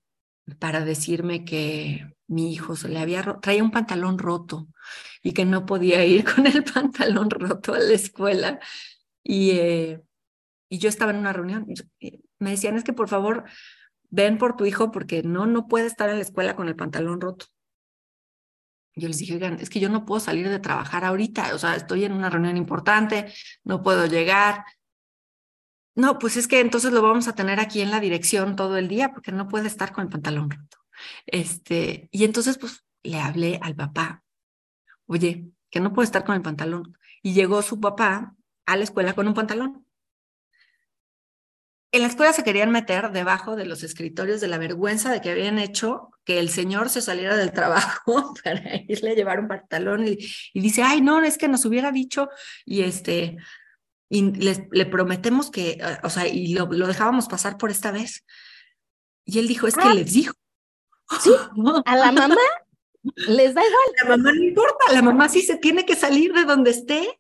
para 0.57 0.83
decirme 0.83 1.45
que 1.45 2.11
mi 2.27 2.51
hijo 2.51 2.75
se 2.75 2.89
le 2.89 2.99
había 2.99 3.21
traía 3.39 3.63
un 3.63 3.71
pantalón 3.71 4.17
roto 4.17 4.67
y 5.21 5.33
que 5.33 5.45
no 5.45 5.65
podía 5.65 6.03
ir 6.05 6.25
con 6.35 6.47
el 6.47 6.63
pantalón 6.63 7.29
roto 7.29 7.75
a 7.75 7.79
la 7.79 7.93
escuela. 7.93 8.59
Y, 9.23 9.51
eh, 9.51 10.01
y 10.69 10.79
yo 10.79 10.89
estaba 10.89 11.11
en 11.11 11.17
una 11.17 11.33
reunión. 11.33 11.67
Me 12.39 12.51
decían, 12.51 12.77
es 12.77 12.83
que 12.83 12.93
por 12.93 13.09
favor, 13.09 13.43
ven 14.09 14.39
por 14.39 14.55
tu 14.55 14.65
hijo 14.65 14.91
porque 14.91 15.21
no, 15.21 15.45
no 15.45 15.67
puede 15.67 15.85
estar 15.85 16.09
en 16.09 16.15
la 16.15 16.23
escuela 16.23 16.55
con 16.55 16.67
el 16.67 16.75
pantalón 16.75 17.21
roto. 17.21 17.45
Yo 18.97 19.07
les 19.07 19.19
dije, 19.19 19.35
oigan, 19.35 19.59
es 19.59 19.69
que 19.69 19.79
yo 19.79 19.89
no 19.89 20.05
puedo 20.05 20.19
salir 20.19 20.49
de 20.49 20.59
trabajar 20.59 21.05
ahorita, 21.05 21.53
o 21.55 21.59
sea, 21.59 21.75
estoy 21.75 22.03
en 22.05 22.13
una 22.13 22.29
reunión 22.29 22.57
importante, 22.57 23.31
no 23.63 23.81
puedo 23.83 24.05
llegar. 24.07 24.65
No, 25.95 26.19
pues 26.19 26.37
es 26.37 26.47
que 26.47 26.59
entonces 26.59 26.91
lo 26.91 27.01
vamos 27.01 27.27
a 27.27 27.35
tener 27.35 27.59
aquí 27.59 27.81
en 27.81 27.91
la 27.91 27.99
dirección 27.99 28.55
todo 28.55 28.77
el 28.77 28.87
día 28.87 29.13
porque 29.13 29.31
no 29.31 29.47
puede 29.47 29.67
estar 29.67 29.91
con 29.93 30.03
el 30.03 30.09
pantalón 30.09 30.49
roto. 30.51 30.77
Este, 31.25 32.09
y 32.11 32.23
entonces 32.23 32.57
pues 32.57 32.83
le 33.03 33.19
hablé 33.19 33.59
al 33.61 33.75
papá, 33.75 34.23
oye, 35.07 35.49
que 35.69 35.79
no 35.79 35.93
puede 35.93 36.05
estar 36.05 36.23
con 36.23 36.35
el 36.35 36.41
pantalón. 36.41 36.97
Y 37.23 37.33
llegó 37.33 37.61
su 37.61 37.79
papá 37.79 38.35
a 38.65 38.77
la 38.77 38.83
escuela 38.83 39.13
con 39.13 39.27
un 39.27 39.33
pantalón. 39.33 39.86
En 41.91 42.01
la 42.01 42.07
escuela 42.07 42.33
se 42.33 42.43
querían 42.43 42.71
meter 42.71 43.11
debajo 43.11 43.55
de 43.55 43.65
los 43.65 43.81
escritorios 43.83 44.41
de 44.41 44.47
la 44.47 44.57
vergüenza 44.57 45.11
de 45.11 45.21
que 45.21 45.31
habían 45.31 45.57
hecho 45.57 46.09
que 46.25 46.39
el 46.39 46.49
señor 46.49 46.89
se 46.89 47.01
saliera 47.01 47.37
del 47.37 47.53
trabajo 47.53 48.33
para 48.43 48.61
irle 48.87 49.11
a 49.11 49.15
llevar 49.15 49.39
un 49.39 49.47
pantalón 49.47 50.05
y, 50.07 50.17
dice, 50.53 50.83
ay, 50.83 51.01
no, 51.01 51.23
es 51.23 51.37
que 51.37 51.47
nos 51.47 51.63
hubiera 51.65 51.91
dicho 51.91 52.29
y 52.65 52.81
este, 52.81 53.37
y 54.09 54.21
le 54.31 54.85
prometemos 54.85 55.49
que, 55.49 55.77
ah, 55.81 55.99
o 56.03 56.09
sea, 56.09 56.27
y 56.27 56.53
lo, 56.53 56.67
dejábamos 56.67 57.27
pasar 57.27 57.57
por 57.57 57.71
esta 57.71 57.91
vez. 57.91 58.25
Y 59.25 59.39
él 59.39 59.47
dijo, 59.47 59.67
es 59.67 59.75
que 59.75 59.87
ah. 59.87 59.93
les 59.93 60.13
dijo. 60.13 60.33
Sí, 61.21 61.31
a 61.85 61.95
la 61.95 62.11
mamá 62.11 62.35
les 63.15 63.53
da 63.53 63.61
igual. 63.61 63.85
La 64.03 64.09
mamá 64.09 64.31
no 64.33 64.43
importa, 64.43 64.93
la 64.93 65.01
mamá 65.01 65.29
sí 65.29 65.41
se 65.41 65.57
tiene 65.57 65.85
que 65.85 65.95
salir 65.95 66.33
de 66.33 66.43
donde 66.43 66.71
esté 66.71 67.19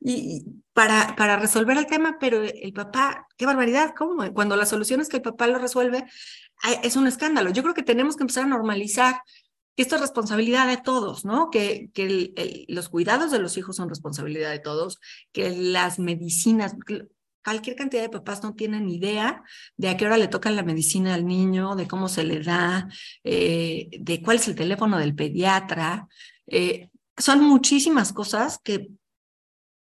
y, 0.00 0.44
para, 0.72 1.14
para 1.16 1.36
resolver 1.36 1.76
el 1.76 1.86
tema, 1.86 2.18
pero 2.18 2.42
el 2.42 2.72
papá, 2.72 3.28
qué 3.42 3.46
barbaridad, 3.46 3.92
¿cómo? 3.98 4.32
Cuando 4.32 4.54
la 4.54 4.66
solución 4.66 5.00
es 5.00 5.08
que 5.08 5.16
el 5.16 5.22
papá 5.22 5.48
lo 5.48 5.58
resuelve, 5.58 6.04
es 6.84 6.94
un 6.94 7.08
escándalo. 7.08 7.50
Yo 7.50 7.64
creo 7.64 7.74
que 7.74 7.82
tenemos 7.82 8.14
que 8.14 8.22
empezar 8.22 8.44
a 8.44 8.46
normalizar 8.46 9.20
que 9.74 9.82
esto 9.82 9.96
es 9.96 10.00
responsabilidad 10.00 10.68
de 10.68 10.76
todos, 10.76 11.24
¿no? 11.24 11.50
Que, 11.50 11.90
que 11.92 12.66
los 12.68 12.88
cuidados 12.88 13.32
de 13.32 13.40
los 13.40 13.56
hijos 13.56 13.74
son 13.74 13.88
responsabilidad 13.88 14.52
de 14.52 14.60
todos, 14.60 15.00
que 15.32 15.50
las 15.50 15.98
medicinas, 15.98 16.76
cualquier 17.44 17.74
cantidad 17.74 18.02
de 18.02 18.10
papás 18.10 18.44
no 18.44 18.54
tienen 18.54 18.88
idea 18.88 19.42
de 19.76 19.88
a 19.88 19.96
qué 19.96 20.06
hora 20.06 20.18
le 20.18 20.28
tocan 20.28 20.54
la 20.54 20.62
medicina 20.62 21.12
al 21.14 21.26
niño, 21.26 21.74
de 21.74 21.88
cómo 21.88 22.08
se 22.08 22.22
le 22.22 22.44
da, 22.44 22.88
eh, 23.24 23.88
de 23.98 24.22
cuál 24.22 24.36
es 24.36 24.46
el 24.46 24.54
teléfono 24.54 24.98
del 24.98 25.16
pediatra. 25.16 26.06
Eh, 26.46 26.90
son 27.16 27.42
muchísimas 27.42 28.12
cosas 28.12 28.60
que 28.62 28.90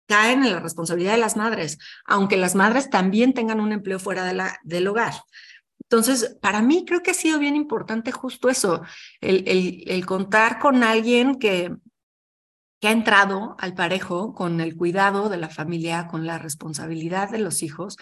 caen 0.07 0.43
en 0.43 0.53
la 0.53 0.59
responsabilidad 0.59 1.13
de 1.13 1.19
las 1.19 1.35
madres, 1.35 1.77
aunque 2.05 2.37
las 2.37 2.55
madres 2.55 2.89
también 2.89 3.33
tengan 3.33 3.59
un 3.59 3.71
empleo 3.71 3.99
fuera 3.99 4.23
de 4.23 4.33
la, 4.33 4.59
del 4.63 4.87
hogar. 4.87 5.13
Entonces, 5.81 6.37
para 6.41 6.61
mí 6.61 6.83
creo 6.85 7.01
que 7.03 7.11
ha 7.11 7.15
sido 7.15 7.37
bien 7.39 7.55
importante 7.55 8.11
justo 8.11 8.49
eso, 8.49 8.81
el, 9.21 9.83
el, 9.87 10.05
contar 10.05 10.59
con 10.59 10.83
alguien 10.83 11.35
que, 11.35 11.75
que 12.79 12.87
ha 12.87 12.91
entrado 12.91 13.55
al 13.59 13.75
parejo 13.75 14.33
con 14.33 14.61
el 14.61 14.75
cuidado 14.75 15.29
de 15.29 15.37
la 15.37 15.49
familia, 15.49 16.07
con 16.07 16.25
la 16.25 16.39
responsabilidad 16.39 17.29
de 17.29 17.39
los 17.39 17.61
hijos. 17.61 17.97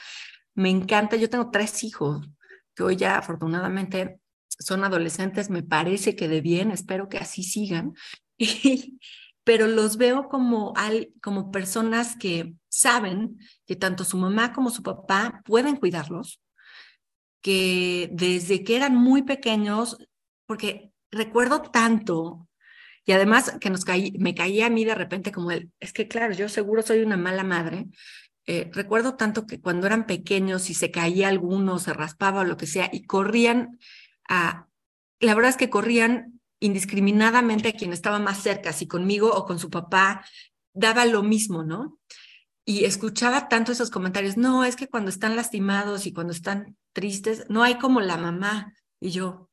Me 0.56 0.70
encanta, 0.70 1.18
yo 1.18 1.30
tengo 1.30 1.52
tres 1.52 1.84
hijos 1.84 2.30
que 2.76 2.84
hoy 2.84 2.96
ya 2.96 3.18
afortunadamente 3.18 4.20
son 4.60 4.84
adolescentes, 4.84 5.50
me 5.50 5.63
parece 5.63 6.16
que 6.16 6.28
de 6.28 6.42
bien, 6.42 6.72
espero 6.72 7.10
que 7.10 7.18
así 7.18 7.44
sigan. 7.44 7.94
Y, 8.36 9.00
pero 9.44 9.68
los 9.68 9.98
veo 9.98 10.30
como, 10.30 10.74
al, 10.76 11.12
como 11.22 11.52
personas 11.52 12.16
que 12.16 12.54
saben 12.70 13.38
que 13.66 13.76
tanto 13.76 14.04
su 14.04 14.18
mamá 14.18 14.54
como 14.54 14.70
su 14.70 14.84
papá 14.84 15.42
pueden 15.46 15.76
cuidarlos, 15.76 16.42
que 17.42 18.10
desde 18.14 18.64
que 18.64 18.76
eran 18.76 18.96
muy 18.96 19.24
pequeños, 19.24 19.98
porque 20.46 20.92
recuerdo 21.12 21.62
tanto, 21.62 22.48
y 23.06 23.12
además 23.12 23.58
que 23.60 23.70
nos 23.70 23.84
caí, 23.84 24.14
me 24.18 24.34
caía 24.34 24.68
a 24.68 24.70
mí 24.70 24.86
de 24.86 24.96
repente 24.96 25.32
como 25.32 25.52
el, 25.52 25.72
es 25.80 25.92
que 25.92 26.08
claro, 26.08 26.34
yo 26.34 26.48
seguro 26.48 26.82
soy 26.82 27.02
una 27.02 27.18
mala 27.18 27.44
madre, 27.44 27.88
eh, 28.46 28.70
recuerdo 28.74 29.16
tanto 29.16 29.46
que 29.46 29.60
cuando 29.62 29.88
eran 29.88 30.06
pequeños 30.06 30.70
y 30.70 30.74
se 30.74 30.92
caía 30.92 31.28
alguno, 31.28 31.80
se 31.80 31.94
raspaba 31.94 32.42
o 32.42 32.46
lo 32.46 32.58
que 32.58 32.68
sea, 32.68 32.90
y 32.92 33.06
corrían 33.06 33.78
a, 34.30 34.68
la 35.20 35.36
verdad 35.36 35.50
es 35.50 35.58
que 35.58 35.70
corrían 35.70 36.33
indiscriminadamente 36.63 37.69
a 37.69 37.73
quien 37.73 37.91
estaba 37.91 38.19
más 38.19 38.41
cerca, 38.41 38.71
si 38.71 38.88
conmigo 38.88 39.30
o 39.34 39.45
con 39.45 39.60
su 39.60 39.69
papá, 39.69 40.26
daba 40.73 41.06
lo 41.06 41.21
mismo, 41.21 41.63
¿no? 41.63 41.99
Y 42.65 42.86
escuchaba 42.86 43.49
tanto 43.49 43.73
esos 43.73 43.89
comentarios, 43.89 44.38
no, 44.38 44.63
es 44.63 44.78
que 44.78 44.88
cuando 44.88 45.10
están 45.10 45.36
lastimados 45.36 46.06
y 46.06 46.13
cuando 46.13 46.32
están 46.32 46.78
tristes, 46.93 47.45
no 47.49 47.63
hay 47.63 47.78
como 47.78 47.99
la 47.99 48.15
mamá. 48.15 48.73
Y 49.02 49.12
yo, 49.12 49.49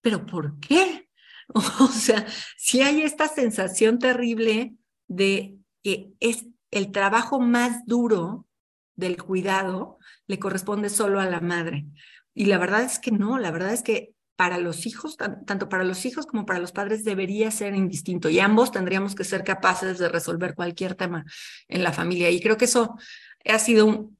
¿pero 0.00 0.24
por 0.24 0.58
qué? 0.60 1.08
O 1.54 1.88
sea, 1.88 2.24
si 2.56 2.80
hay 2.80 3.02
esta 3.02 3.28
sensación 3.28 3.98
terrible 3.98 4.74
de 5.08 5.58
que 5.82 6.12
es 6.18 6.46
el 6.70 6.92
trabajo 6.92 7.40
más 7.40 7.84
duro 7.84 8.46
del 8.94 9.22
cuidado, 9.22 9.98
le 10.28 10.38
corresponde 10.38 10.88
solo 10.88 11.20
a 11.20 11.26
la 11.26 11.40
madre. 11.40 11.84
Y 12.32 12.46
la 12.46 12.56
verdad 12.56 12.84
es 12.84 12.98
que 12.98 13.10
no, 13.10 13.38
la 13.38 13.50
verdad 13.50 13.74
es 13.74 13.82
que 13.82 14.14
para 14.42 14.58
los 14.58 14.86
hijos, 14.86 15.16
tanto 15.16 15.68
para 15.68 15.84
los 15.84 16.04
hijos 16.04 16.26
como 16.26 16.44
para 16.44 16.58
los 16.58 16.72
padres, 16.72 17.04
debería 17.04 17.52
ser 17.52 17.76
indistinto 17.76 18.28
y 18.28 18.40
ambos 18.40 18.72
tendríamos 18.72 19.14
que 19.14 19.22
ser 19.22 19.44
capaces 19.44 19.98
de 19.98 20.08
resolver 20.08 20.56
cualquier 20.56 20.96
tema 20.96 21.24
en 21.68 21.84
la 21.84 21.92
familia. 21.92 22.28
Y 22.28 22.40
creo 22.40 22.56
que 22.56 22.64
eso 22.64 22.96
ha 23.44 23.58
sido 23.60 24.10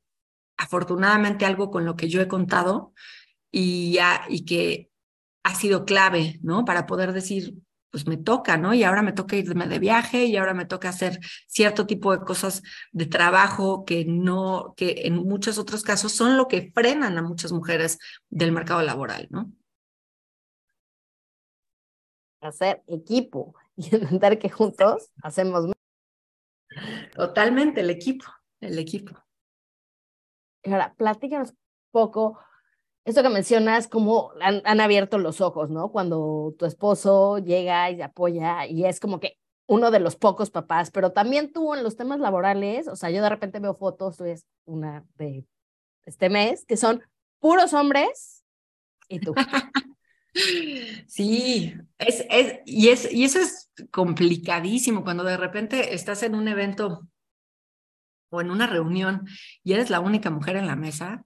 afortunadamente 0.57 1.45
algo 1.45 1.73
con 1.73 1.85
lo 1.85 1.97
que 1.97 2.09
yo 2.09 2.21
he 2.21 2.29
contado 2.29 2.93
y, 3.51 3.99
que 4.47 4.91
ha 5.43 5.55
sido 5.57 5.85
clave. 5.85 6.39
Para 6.65 6.87
poder 6.87 7.13
decir, 7.13 7.57
pues 7.91 8.07
me 8.07 8.17
toca. 8.17 8.63
Y 8.77 8.85
ahora 8.85 9.03
me 9.03 9.13
toca 9.13 9.35
irme 9.35 9.67
de 9.67 9.81
viaje 9.81 10.27
y 10.27 10.37
ahora 10.37 10.55
me 10.55 10.67
toca 10.67 10.91
hacer 10.91 11.19
cierto 11.49 11.85
tipo 11.85 12.17
de 12.17 12.25
cosas 12.25 12.63
de 12.93 13.07
trabajo 13.07 13.85
que 13.85 14.05
no, 14.05 14.73
que 14.77 15.03
en 15.05 15.17
muchos 15.17 15.59
otros 15.59 15.83
casos 15.83 16.13
son 16.13 16.37
lo 16.37 16.47
que 16.47 16.71
frenan 16.73 17.19
a 17.19 17.23
muchas 17.23 17.51
mujeres 17.51 17.99
del 18.31 18.53
mercado 18.53 18.83
laboral, 18.83 19.27
¿no? 19.31 19.51
Hacer 22.42 22.83
equipo 22.87 23.55
y 23.76 23.94
entender 23.94 24.38
que 24.38 24.50
juntos 24.50 25.11
hacemos 25.22 25.66
más. 25.66 25.76
Totalmente, 27.14 27.81
el 27.81 27.90
equipo, 27.90 28.24
el 28.61 28.78
equipo. 28.78 29.12
Ahora, 30.64 30.94
platícanos 30.96 31.50
un 31.50 31.57
poco, 31.90 32.38
esto 33.05 33.22
que 33.22 33.28
mencionas, 33.28 33.88
cómo 33.88 34.33
han, 34.40 34.62
han, 34.64 34.81
abierto 34.81 35.18
los 35.18 35.40
ojos, 35.40 35.70
¿no? 35.70 35.90
Cuando 35.90 36.55
tu 36.59 36.66
esposo 36.66 37.38
llega 37.38 37.90
y 37.90 37.96
te 37.96 38.05
apoya 38.05 38.66
y 38.66 38.85
es 38.85 39.00
como 39.00 39.20
que 39.20 39.38
uno 39.66 39.90
de 39.90 40.00
los 40.00 40.16
pocos 40.16 40.50
papás, 40.50 40.90
pero 40.90 41.12
también 41.12 41.52
tú 41.52 41.74
en 41.74 41.83
los 41.83 41.96
temas 41.96 42.20
laborales, 42.20 42.88
o 42.88 42.96
sea, 42.96 43.11
yo 43.11 43.22
de 43.22 43.28
repente 43.28 43.59
veo 43.59 43.74
fotos, 43.74 44.16
tú 44.16 44.24
es 44.24 44.46
una 44.64 45.05
de 45.16 45.46
este 46.05 46.28
mes, 46.28 46.64
que 46.64 46.76
son 46.76 47.02
puros 47.38 47.72
hombres 47.72 48.44
y 49.09 49.20
tú. 49.20 49.35
Sí, 51.07 51.75
es, 51.99 52.25
es, 52.31 52.61
y, 52.64 52.88
es, 52.88 53.12
y 53.12 53.25
eso 53.25 53.38
es 53.38 53.71
complicadísimo 53.90 55.05
cuando 55.05 55.25
de 55.25 55.37
repente 55.37 55.95
estás 55.95 56.23
en 56.23 56.35
un 56.35 56.49
evento 56.49 57.07
o 58.31 58.40
en 58.40 58.51
una 58.51 58.66
reunión 58.66 59.27
y 59.62 59.75
eres 59.75 59.90
la 59.90 60.01
única 60.01 60.31
mujer 60.31 60.57
en 60.57 60.66
la 60.66 60.77
mesa. 60.77 61.25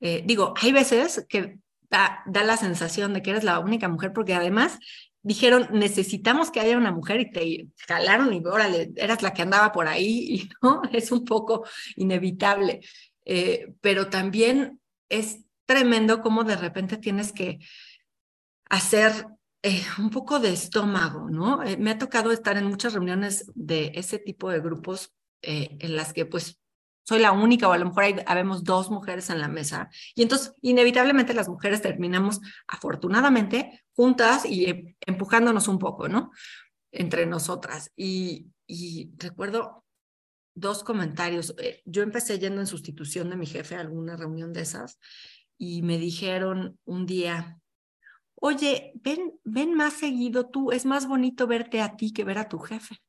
Eh, 0.00 0.22
digo, 0.26 0.54
hay 0.60 0.72
veces 0.72 1.24
que 1.28 1.58
da, 1.88 2.22
da, 2.26 2.42
la 2.42 2.56
sensación 2.56 3.14
de 3.14 3.22
que 3.22 3.30
eres 3.30 3.44
la 3.44 3.60
única 3.60 3.88
mujer 3.88 4.12
porque 4.12 4.34
además 4.34 4.78
dijeron, 5.22 5.68
necesitamos 5.72 6.50
que 6.50 6.60
haya 6.60 6.76
una 6.76 6.92
mujer 6.92 7.20
y 7.20 7.30
te 7.30 7.68
jalaron 7.86 8.32
y 8.32 8.42
órale, 8.44 8.90
eras 8.96 9.22
la 9.22 9.32
que 9.32 9.42
andaba 9.42 9.72
por 9.72 9.86
ahí 9.86 10.18
y 10.34 10.50
no, 10.62 10.82
es 10.92 11.12
un 11.12 11.24
poco 11.24 11.64
inevitable. 11.96 12.80
Eh, 13.24 13.72
pero 13.80 14.08
también 14.08 14.80
es 15.08 15.40
tremendo 15.66 16.22
cómo 16.22 16.44
de 16.44 16.56
repente 16.56 16.96
tienes 16.96 17.32
que 17.32 17.58
hacer 18.68 19.26
eh, 19.62 19.82
un 19.98 20.10
poco 20.10 20.38
de 20.38 20.52
estómago, 20.52 21.28
¿no? 21.30 21.62
Eh, 21.62 21.76
me 21.76 21.90
ha 21.90 21.98
tocado 21.98 22.32
estar 22.32 22.56
en 22.56 22.66
muchas 22.66 22.92
reuniones 22.92 23.50
de 23.54 23.92
ese 23.94 24.18
tipo 24.18 24.50
de 24.50 24.60
grupos 24.60 25.12
en 25.40 25.94
las 25.94 26.12
que 26.12 26.26
pues 26.26 26.58
soy 27.08 27.20
la 27.20 27.32
única 27.32 27.66
o 27.66 27.72
a 27.72 27.78
lo 27.78 27.86
mejor 27.86 28.02
hay, 28.02 28.16
habemos 28.26 28.64
dos 28.64 28.90
mujeres 28.90 29.30
en 29.30 29.40
la 29.40 29.48
mesa. 29.48 29.88
Y 30.14 30.20
entonces, 30.20 30.52
inevitablemente 30.60 31.32
las 31.32 31.48
mujeres 31.48 31.80
terminamos, 31.80 32.38
afortunadamente, 32.66 33.82
juntas 33.94 34.44
y 34.44 34.66
em, 34.66 34.94
empujándonos 35.06 35.68
un 35.68 35.78
poco, 35.78 36.06
¿no? 36.10 36.32
Entre 36.92 37.24
nosotras. 37.24 37.90
Y, 37.96 38.48
y 38.66 39.10
recuerdo 39.16 39.86
dos 40.54 40.84
comentarios. 40.84 41.54
Eh, 41.58 41.80
yo 41.86 42.02
empecé 42.02 42.38
yendo 42.38 42.60
en 42.60 42.66
sustitución 42.66 43.30
de 43.30 43.36
mi 43.36 43.46
jefe 43.46 43.76
a 43.76 43.80
alguna 43.80 44.14
reunión 44.14 44.52
de 44.52 44.60
esas 44.60 44.98
y 45.56 45.80
me 45.80 45.96
dijeron 45.96 46.78
un 46.84 47.06
día, 47.06 47.57
oye, 48.40 48.92
ven, 49.02 49.38
ven 49.44 49.74
más 49.74 49.94
seguido 49.94 50.48
tú, 50.48 50.72
es 50.72 50.84
más 50.84 51.06
bonito 51.06 51.46
verte 51.46 51.80
a 51.80 51.96
ti 51.96 52.12
que 52.12 52.24
ver 52.24 52.38
a 52.38 52.48
tu 52.48 52.58
jefe. 52.58 53.00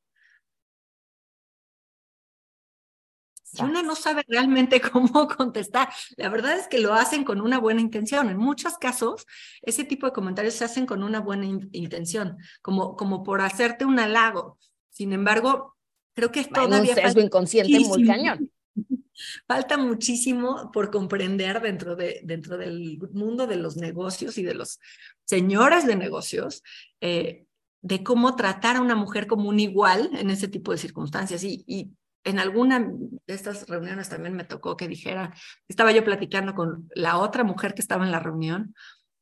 Y 3.52 3.62
una 3.62 3.82
no 3.82 3.96
sabe 3.96 4.24
realmente 4.28 4.80
cómo 4.92 5.26
contestar. 5.28 5.88
La 6.16 6.28
verdad 6.28 6.56
es 6.56 6.68
que 6.68 6.78
lo 6.78 6.94
hacen 6.94 7.24
con 7.24 7.40
una 7.40 7.58
buena 7.58 7.80
intención. 7.80 8.28
En 8.28 8.36
muchos 8.36 8.78
casos, 8.78 9.26
ese 9.62 9.84
tipo 9.84 10.06
de 10.06 10.12
comentarios 10.12 10.54
se 10.54 10.64
hacen 10.64 10.86
con 10.86 11.02
una 11.02 11.20
buena 11.20 11.46
intención, 11.72 12.38
como, 12.62 12.96
como 12.96 13.22
por 13.22 13.40
hacerte 13.40 13.84
un 13.84 13.98
halago. 13.98 14.58
Sin 14.90 15.12
embargo, 15.12 15.76
creo 16.14 16.30
que 16.30 16.40
es 16.40 16.50
todavía... 16.50 16.94
Sesgo 16.94 17.20
inconsciente 17.20 17.80
muy 17.80 18.06
cañón. 18.06 18.50
Falta 19.46 19.76
muchísimo 19.76 20.70
por 20.72 20.90
comprender 20.90 21.60
dentro, 21.60 21.96
de, 21.96 22.20
dentro 22.24 22.56
del 22.56 22.98
mundo 23.12 23.46
de 23.46 23.56
los 23.56 23.76
negocios 23.76 24.38
y 24.38 24.42
de 24.42 24.54
los 24.54 24.80
señores 25.24 25.86
de 25.86 25.96
negocios, 25.96 26.62
eh, 27.00 27.44
de 27.82 28.02
cómo 28.02 28.36
tratar 28.36 28.76
a 28.76 28.80
una 28.80 28.94
mujer 28.94 29.26
como 29.26 29.48
un 29.48 29.60
igual 29.60 30.10
en 30.14 30.30
ese 30.30 30.48
tipo 30.48 30.72
de 30.72 30.78
circunstancias. 30.78 31.44
Y, 31.44 31.64
y 31.66 31.90
en 32.24 32.38
alguna 32.38 32.80
de 32.80 33.34
estas 33.34 33.68
reuniones 33.68 34.08
también 34.08 34.34
me 34.34 34.44
tocó 34.44 34.76
que 34.76 34.88
dijera, 34.88 35.34
estaba 35.68 35.92
yo 35.92 36.04
platicando 36.04 36.54
con 36.54 36.88
la 36.94 37.18
otra 37.18 37.44
mujer 37.44 37.74
que 37.74 37.80
estaba 37.82 38.04
en 38.04 38.12
la 38.12 38.20
reunión, 38.20 38.74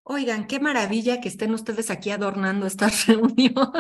oigan, 0.03 0.47
qué 0.47 0.59
maravilla 0.59 1.21
que 1.21 1.29
estén 1.29 1.53
ustedes 1.53 1.91
aquí 1.91 2.11
adornando 2.11 2.67
esta 2.67 2.89
reunión. 3.07 3.73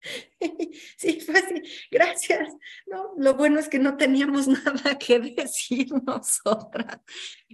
Sí, 0.96 1.20
fácil, 1.20 1.62
gracias. 1.90 2.54
No, 2.86 3.12
lo 3.16 3.34
bueno 3.34 3.58
es 3.58 3.68
que 3.68 3.78
no 3.78 3.96
teníamos 3.96 4.48
nada 4.48 4.98
que 4.98 5.18
decir 5.18 5.88
nosotras. 6.04 7.00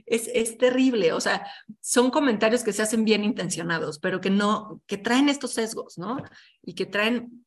Es, 0.07 0.29
es 0.33 0.59
terrible, 0.59 1.13
o 1.13 1.21
sea, 1.21 1.47
son 1.81 2.11
comentarios 2.11 2.63
que 2.63 2.73
se 2.73 2.83
hacen 2.83 3.05
bien 3.05 3.25
intencionados, 3.25 3.99
pero 3.99 4.21
que 4.21 4.31
no, 4.31 4.83
que 4.87 4.99
traen 4.99 5.29
estos 5.29 5.53
sesgos, 5.53 5.99
¿no? 5.99 6.23
Y 6.63 6.75
que 6.75 6.87
traen, 6.87 7.47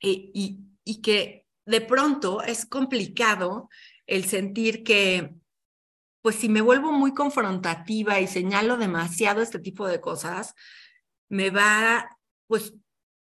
y, 0.00 0.30
y, 0.34 0.58
y 0.84 1.00
que 1.00 1.46
de 1.66 1.80
pronto 1.80 2.42
es 2.42 2.66
complicado 2.66 3.68
el 4.06 4.24
sentir 4.24 4.84
que, 4.84 5.34
pues 6.22 6.36
si 6.36 6.48
me 6.48 6.62
vuelvo 6.62 6.92
muy 6.92 7.12
confrontativa 7.12 8.20
y 8.20 8.26
señalo 8.26 8.76
demasiado 8.76 9.42
este 9.42 9.58
tipo 9.58 9.86
de 9.86 10.00
cosas, 10.00 10.54
me 11.28 11.50
va, 11.50 12.08
pues 12.46 12.74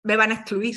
me 0.05 0.17
van 0.17 0.31
a 0.31 0.35
excluir. 0.35 0.77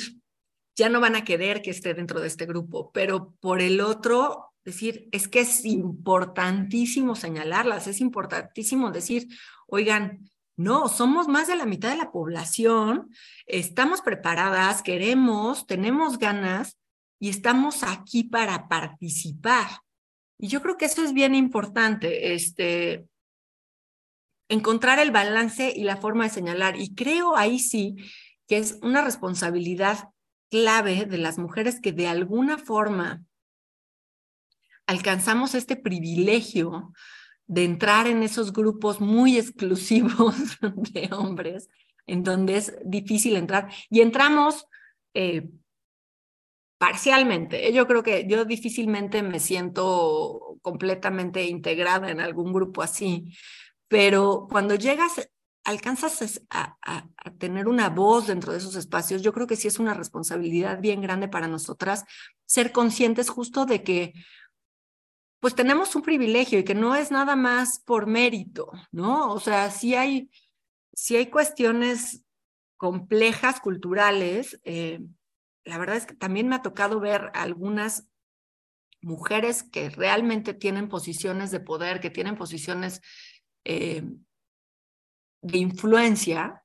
Ya 0.76 0.88
no 0.88 1.00
van 1.00 1.14
a 1.14 1.24
querer 1.24 1.62
que 1.62 1.70
esté 1.70 1.94
dentro 1.94 2.20
de 2.20 2.26
este 2.26 2.46
grupo, 2.46 2.90
pero 2.92 3.34
por 3.40 3.60
el 3.60 3.80
otro, 3.80 4.52
decir, 4.64 5.08
es 5.12 5.28
que 5.28 5.40
es 5.40 5.64
importantísimo 5.64 7.14
señalarlas, 7.14 7.86
es 7.86 8.00
importantísimo 8.00 8.90
decir, 8.90 9.28
oigan, 9.66 10.28
no, 10.56 10.88
somos 10.88 11.28
más 11.28 11.46
de 11.46 11.56
la 11.56 11.66
mitad 11.66 11.90
de 11.90 11.96
la 11.96 12.10
población, 12.10 13.10
estamos 13.46 14.00
preparadas, 14.02 14.82
queremos, 14.82 15.66
tenemos 15.66 16.18
ganas, 16.18 16.78
y 17.20 17.28
estamos 17.28 17.82
aquí 17.82 18.24
para 18.24 18.68
participar. 18.68 19.68
Y 20.38 20.48
yo 20.48 20.62
creo 20.62 20.76
que 20.76 20.84
eso 20.84 21.02
es 21.02 21.12
bien 21.12 21.34
importante, 21.34 22.34
este, 22.34 23.06
encontrar 24.48 24.98
el 24.98 25.10
balance 25.10 25.72
y 25.74 25.82
la 25.82 25.96
forma 25.96 26.24
de 26.24 26.30
señalar. 26.30 26.76
Y 26.76 26.94
creo 26.94 27.36
ahí 27.36 27.58
sí 27.58 27.96
que 28.48 28.58
es 28.58 28.78
una 28.82 29.02
responsabilidad 29.02 30.10
clave 30.50 31.04
de 31.04 31.18
las 31.18 31.38
mujeres 31.38 31.80
que 31.80 31.92
de 31.92 32.08
alguna 32.08 32.58
forma 32.58 33.22
alcanzamos 34.86 35.54
este 35.54 35.76
privilegio 35.76 36.92
de 37.46 37.64
entrar 37.64 38.06
en 38.06 38.22
esos 38.22 38.52
grupos 38.52 39.00
muy 39.00 39.38
exclusivos 39.38 40.34
de 40.92 41.10
hombres, 41.12 41.68
en 42.06 42.24
donde 42.24 42.56
es 42.56 42.74
difícil 42.84 43.36
entrar. 43.36 43.70
Y 43.90 44.00
entramos 44.00 44.66
eh, 45.14 45.48
Parcialmente. 46.78 47.72
Yo 47.72 47.88
creo 47.88 48.04
que 48.04 48.24
yo 48.28 48.44
difícilmente 48.44 49.20
me 49.24 49.40
siento 49.40 50.58
completamente 50.62 51.44
integrada 51.44 52.08
en 52.08 52.20
algún 52.20 52.52
grupo 52.52 52.82
así, 52.82 53.36
pero 53.88 54.46
cuando 54.48 54.76
llegas, 54.76 55.28
alcanzas 55.68 56.40
a, 56.48 57.06
tener 57.38 57.68
una 57.68 57.90
voz 57.90 58.26
dentro 58.26 58.52
de 58.52 58.58
esos 58.58 58.74
espacios, 58.74 59.20
yo 59.20 59.34
creo 59.34 59.46
que 59.46 59.54
sí 59.54 59.68
es 59.68 59.78
una 59.78 59.92
responsabilidad 59.92 60.80
bien 60.80 61.02
grande 61.02 61.28
para 61.28 61.46
nosotras 61.46 62.04
ser 62.46 62.72
conscientes 62.72 63.28
justo 63.28 63.66
de 63.66 63.82
que 63.82 64.14
pues 65.40 65.54
tenemos 65.54 65.94
un 65.94 66.00
privilegio 66.00 66.58
y 66.58 66.64
que 66.64 66.74
no 66.74 66.94
es 66.94 67.10
nada 67.10 67.36
más 67.36 67.80
por 67.80 68.06
mérito, 68.06 68.72
¿no? 68.92 69.30
O 69.30 69.40
sea, 69.40 69.70
sí 69.70 69.94
hay, 69.94 70.30
sí 70.94 71.16
hay 71.16 71.26
cuestiones 71.26 72.24
complejas 72.78 73.60
culturales. 73.60 74.58
Eh, 74.64 75.00
la 75.64 75.76
verdad 75.76 75.96
es 75.96 76.06
que 76.06 76.14
también 76.14 76.48
me 76.48 76.56
ha 76.56 76.62
tocado 76.62 76.98
ver 76.98 77.30
algunas 77.34 78.08
mujeres 79.02 79.62
que 79.62 79.90
realmente 79.90 80.54
tienen 80.54 80.88
posiciones 80.88 81.50
de 81.50 81.60
poder, 81.60 82.00
que 82.00 82.10
tienen 82.10 82.36
posiciones 82.36 83.02
eh, 83.64 84.02
de 85.42 85.58
influencia, 85.58 86.62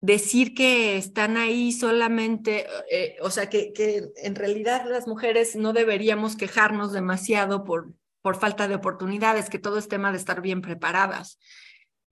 decir 0.00 0.54
que 0.54 0.96
están 0.96 1.36
ahí 1.36 1.72
solamente, 1.72 2.66
eh, 2.90 3.16
o 3.22 3.30
sea, 3.30 3.48
que, 3.48 3.72
que, 3.72 4.10
en 4.16 4.34
realidad 4.34 4.84
las 4.88 5.06
mujeres 5.06 5.54
no 5.56 5.72
deberíamos 5.72 6.36
quejarnos 6.36 6.92
demasiado 6.92 7.64
por, 7.64 7.92
por 8.20 8.36
falta 8.36 8.68
de 8.68 8.74
oportunidades, 8.74 9.48
que 9.48 9.58
todo 9.58 9.78
es 9.78 9.88
tema 9.88 10.10
de 10.10 10.18
estar 10.18 10.40
bien 10.40 10.60
preparadas. 10.60 11.38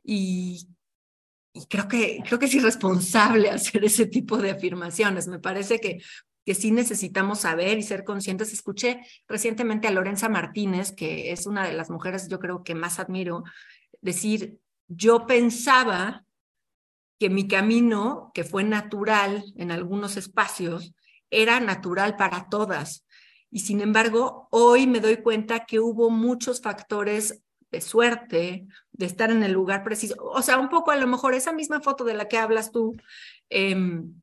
Y 0.05 0.69
creo 1.69 1.89
que, 1.89 2.23
creo 2.25 2.39
que 2.39 2.47
es 2.47 2.55
irresponsable 2.55 3.51
hacer 3.51 3.85
ese 3.85 4.07
tipo 4.07 4.39
de 4.39 4.51
afirmaciones. 4.51 5.29
Me 5.29 5.39
parece 5.39 5.81
que, 5.81 6.01
que 6.45 6.55
sí 6.55 6.71
necesitamos 6.71 7.41
saber 7.41 7.79
y 7.79 7.83
ser 7.83 8.05
conscientes. 8.05 8.53
Escuché 8.53 9.01
recientemente 9.29 9.89
a 9.89 9.93
Lorenza 9.93 10.29
Martínez, 10.29 10.93
que 10.93 11.33
es 11.33 11.47
una 11.47 11.67
de 11.67 11.75
las 11.75 11.91
mujeres 11.91 12.29
yo 12.29 12.39
creo 12.39 12.63
que 12.63 12.75
más 12.75 12.99
admiro, 12.99 13.45
decir, 14.01 14.59
yo 14.90 15.24
pensaba 15.26 16.24
que 17.18 17.31
mi 17.31 17.46
camino, 17.46 18.33
que 18.35 18.42
fue 18.44 18.64
natural 18.64 19.44
en 19.57 19.70
algunos 19.70 20.16
espacios, 20.16 20.94
era 21.31 21.61
natural 21.61 22.16
para 22.16 22.48
todas. 22.48 23.07
Y 23.53 23.61
sin 23.61 23.81
embargo, 23.81 24.48
hoy 24.50 24.88
me 24.88 25.00
doy 25.00 25.18
cuenta 25.18 25.64
que 25.64 25.79
hubo 25.79 26.11
muchos 26.11 26.61
factores 26.61 27.42
de 27.70 27.81
suerte, 27.81 28.66
de 28.90 29.07
estar 29.07 29.31
en 29.31 29.44
el 29.44 29.53
lugar 29.53 29.85
preciso. 29.85 30.16
O 30.18 30.42
sea, 30.42 30.59
un 30.59 30.68
poco 30.68 30.90
a 30.90 30.96
lo 30.96 31.07
mejor 31.07 31.35
esa 31.35 31.53
misma 31.53 31.81
foto 31.81 32.03
de 32.03 32.14
la 32.14 32.26
que 32.26 32.38
hablas 32.38 32.72
tú, 32.72 32.96
em, 33.48 34.20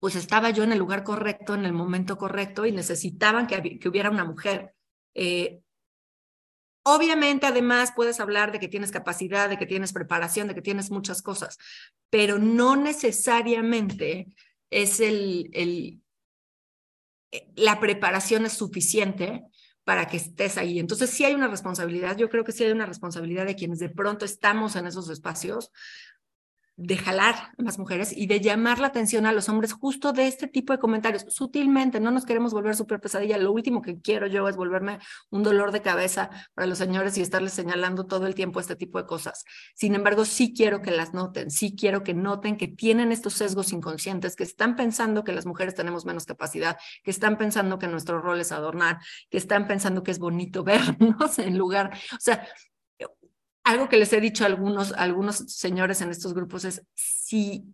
pues 0.00 0.14
estaba 0.16 0.48
yo 0.48 0.64
en 0.64 0.72
el 0.72 0.78
lugar 0.78 1.04
correcto, 1.04 1.54
en 1.54 1.66
el 1.66 1.74
momento 1.74 2.16
correcto 2.16 2.64
y 2.64 2.72
necesitaban 2.72 3.46
que, 3.46 3.78
hubiera 3.86 4.10
una 4.10 4.24
mujer. 4.24 4.74
Eh, 5.14 5.60
obviamente, 6.82 7.46
además, 7.46 7.92
puedes 7.94 8.20
hablar 8.20 8.52
de 8.52 8.58
que 8.58 8.68
tienes 8.68 8.90
capacidad, 8.90 9.48
de 9.48 9.58
que 9.58 9.66
tienes 9.66 9.92
preparación, 9.92 10.48
de 10.48 10.54
que 10.54 10.62
tienes 10.62 10.90
muchas 10.90 11.22
cosas, 11.22 11.58
pero 12.10 12.38
no 12.38 12.76
necesariamente 12.76 14.28
es 14.70 15.00
el, 15.00 15.50
eh, 15.52 15.98
la 17.56 17.80
preparación 17.80 18.46
es 18.46 18.54
suficiente 18.54 19.44
para 19.84 20.06
que 20.06 20.18
estés 20.18 20.58
ahí. 20.58 20.78
Entonces 20.78 21.10
sí 21.10 21.24
hay 21.24 21.34
una 21.34 21.48
responsabilidad, 21.48 22.16
yo 22.16 22.28
creo 22.28 22.44
que 22.44 22.52
sí 22.52 22.64
hay 22.64 22.72
una 22.72 22.86
responsabilidad 22.86 23.46
de 23.46 23.56
quienes 23.56 23.78
de 23.78 23.88
pronto 23.88 24.24
estamos 24.24 24.76
en 24.76 24.86
esos 24.86 25.08
espacios 25.08 25.70
de 26.78 26.96
jalar 26.96 27.34
a 27.34 27.62
las 27.62 27.76
mujeres 27.76 28.16
y 28.16 28.28
de 28.28 28.40
llamar 28.40 28.78
la 28.78 28.86
atención 28.86 29.26
a 29.26 29.32
los 29.32 29.48
hombres 29.48 29.72
justo 29.72 30.12
de 30.12 30.28
este 30.28 30.46
tipo 30.46 30.72
de 30.72 30.78
comentarios. 30.78 31.26
Sutilmente, 31.28 31.98
no 31.98 32.12
nos 32.12 32.24
queremos 32.24 32.52
volver 32.52 32.76
súper 32.76 33.00
pesadilla. 33.00 33.36
Lo 33.36 33.50
último 33.50 33.82
que 33.82 34.00
quiero 34.00 34.28
yo 34.28 34.48
es 34.48 34.56
volverme 34.56 35.00
un 35.30 35.42
dolor 35.42 35.72
de 35.72 35.82
cabeza 35.82 36.30
para 36.54 36.68
los 36.68 36.78
señores 36.78 37.18
y 37.18 37.20
estarles 37.20 37.52
señalando 37.52 38.06
todo 38.06 38.28
el 38.28 38.36
tiempo 38.36 38.60
este 38.60 38.76
tipo 38.76 38.98
de 38.98 39.06
cosas. 39.06 39.44
Sin 39.74 39.96
embargo, 39.96 40.24
sí 40.24 40.54
quiero 40.54 40.80
que 40.80 40.92
las 40.92 41.12
noten, 41.12 41.50
sí 41.50 41.74
quiero 41.76 42.04
que 42.04 42.14
noten 42.14 42.56
que 42.56 42.68
tienen 42.68 43.10
estos 43.10 43.34
sesgos 43.34 43.72
inconscientes, 43.72 44.36
que 44.36 44.44
están 44.44 44.76
pensando 44.76 45.24
que 45.24 45.32
las 45.32 45.46
mujeres 45.46 45.74
tenemos 45.74 46.06
menos 46.06 46.26
capacidad, 46.26 46.78
que 47.02 47.10
están 47.10 47.38
pensando 47.38 47.80
que 47.80 47.88
nuestro 47.88 48.20
rol 48.20 48.40
es 48.40 48.52
adornar, 48.52 48.98
que 49.30 49.38
están 49.38 49.66
pensando 49.66 50.04
que 50.04 50.12
es 50.12 50.20
bonito 50.20 50.62
vernos 50.64 51.40
en 51.40 51.58
lugar, 51.58 51.98
o 52.12 52.20
sea, 52.20 52.46
algo 53.68 53.90
que 53.90 53.98
les 53.98 54.10
he 54.14 54.20
dicho 54.20 54.44
a 54.44 54.46
algunos, 54.46 54.92
algunos 54.92 55.36
señores 55.36 56.00
en 56.00 56.10
estos 56.10 56.32
grupos 56.32 56.64
es, 56.64 56.82
si, 56.94 57.66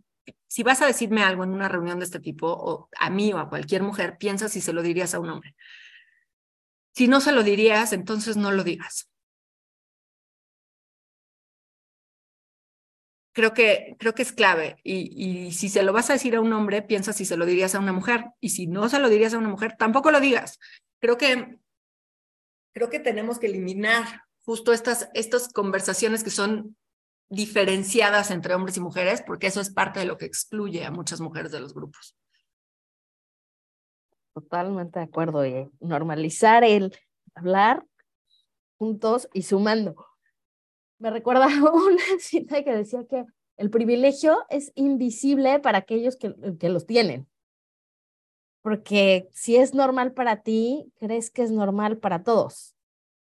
si 0.48 0.64
vas 0.64 0.83
a 0.83 0.87
decirme 0.87 1.22
algo 1.22 1.44
en 1.44 1.50
una 1.50 1.68
reunión 1.68 2.00
de 2.00 2.04
este 2.04 2.18
tipo, 2.18 2.48
o 2.48 2.88
a 2.98 3.11
mí 3.11 3.33
o 3.33 3.38
a 3.38 3.48
cualquier 3.48 3.85
mujer, 3.85 4.18
piensa 4.18 4.48
si 4.48 4.61
se 4.61 4.72
lo 4.72 4.83
dirías 4.83 5.14
a 5.14 5.20
un 5.20 5.30
hombre. 5.30 5.54
Si 6.96 7.07
no 7.07 7.20
se 7.20 7.30
lo 7.30 7.44
dirías, 7.44 7.92
entonces 7.92 8.37
no 8.37 8.50
lo 8.50 8.64
digas. 8.64 9.09
Creo 13.33 13.54
que, 13.54 13.94
creo 14.00 14.16
que 14.16 14.22
es 14.22 14.33
clave. 14.33 14.80
Y, 14.83 15.46
y 15.46 15.52
si 15.52 15.68
se 15.68 15.85
lo 15.85 15.92
vas 15.92 16.11
a 16.11 16.14
decir 16.14 16.35
a 16.35 16.40
un 16.40 16.52
hombre, 16.52 16.83
piensa 16.83 17.12
si 17.12 17.24
se 17.24 17.37
lo 17.37 17.46
dirías 17.46 17.76
a 17.76 17.78
una 17.78 17.92
mujer. 17.92 18.24
Y 18.40 18.48
si 18.48 18.66
no 18.66 18.88
se 18.88 18.98
lo 18.98 19.09
dirías 19.09 19.35
a 19.35 19.38
una 19.38 19.48
mujer, 19.48 19.76
tampoco 19.78 20.11
lo 20.11 20.18
digas. 20.18 20.59
Creo 21.00 21.16
que, 21.18 21.57
creo 22.72 22.90
que 22.90 22.98
tenemos 22.98 23.38
que 23.38 23.46
eliminar 23.46 24.24
justo 24.44 24.72
estas, 24.72 25.09
estas 25.14 25.52
conversaciones 25.52 26.22
que 26.22 26.30
son 26.30 26.76
diferenciadas 27.28 28.30
entre 28.30 28.54
hombres 28.54 28.76
y 28.76 28.80
mujeres, 28.80 29.22
porque 29.22 29.46
eso 29.46 29.61
es 29.61 29.70
parte 29.70 30.00
de 30.00 30.07
lo 30.07 30.18
que 30.18 30.26
excluye 30.26 30.85
a 30.85 30.90
muchas 30.90 31.20
mujeres 31.20 31.52
de 31.52 31.61
los 31.61 31.74
grupos. 31.74 32.16
Totalmente 34.35 34.98
de 34.98 35.04
acuerdo. 35.04 35.46
Y 35.46 35.70
normalizar 35.80 36.64
el 36.64 36.96
hablar 37.35 37.87
juntos 38.78 39.28
y 39.33 39.42
sumando. 39.42 39.94
Me 40.98 41.11
recuerda 41.11 41.46
una 41.72 42.02
cita 42.18 42.62
que 42.62 42.74
decía 42.74 43.04
que 43.09 43.24
el 43.57 43.70
privilegio 43.70 44.44
es 44.48 44.72
invisible 44.74 45.61
para 45.61 45.78
aquellos 45.78 46.16
que, 46.16 46.35
que 46.59 46.68
los 46.68 46.87
tienen. 46.87 47.28
Porque 48.62 49.28
si 49.33 49.57
es 49.57 49.74
normal 49.74 50.12
para 50.12 50.42
ti, 50.42 50.90
crees 50.98 51.30
que 51.30 51.42
es 51.42 51.50
normal 51.50 51.98
para 51.98 52.24
todos. 52.24 52.74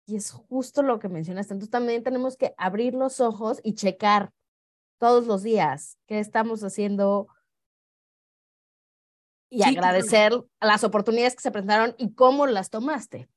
Y 0.06 0.16
es 0.16 0.32
justo 0.32 0.84
lo 0.84 1.00
que 1.00 1.10
mencionaste. 1.10 1.54
Entonces 1.54 1.72
también 1.72 2.04
tenemos 2.04 2.38
que 2.38 2.54
abrir 2.58 2.94
los 2.94 3.20
ojos 3.20 3.60
y 3.64 3.76
checar 3.76 4.32
todos 5.00 5.26
los 5.26 5.44
días 5.44 5.98
qué 6.08 6.20
estamos 6.20 6.64
haciendo 6.64 7.28
y 9.50 9.64
agradecer 9.64 10.34
las 10.62 10.84
oportunidades 10.84 11.36
que 11.36 11.42
se 11.42 11.52
presentaron 11.52 11.94
y 11.98 12.14
cómo 12.14 12.48
las 12.48 12.70
tomaste. 12.70 13.28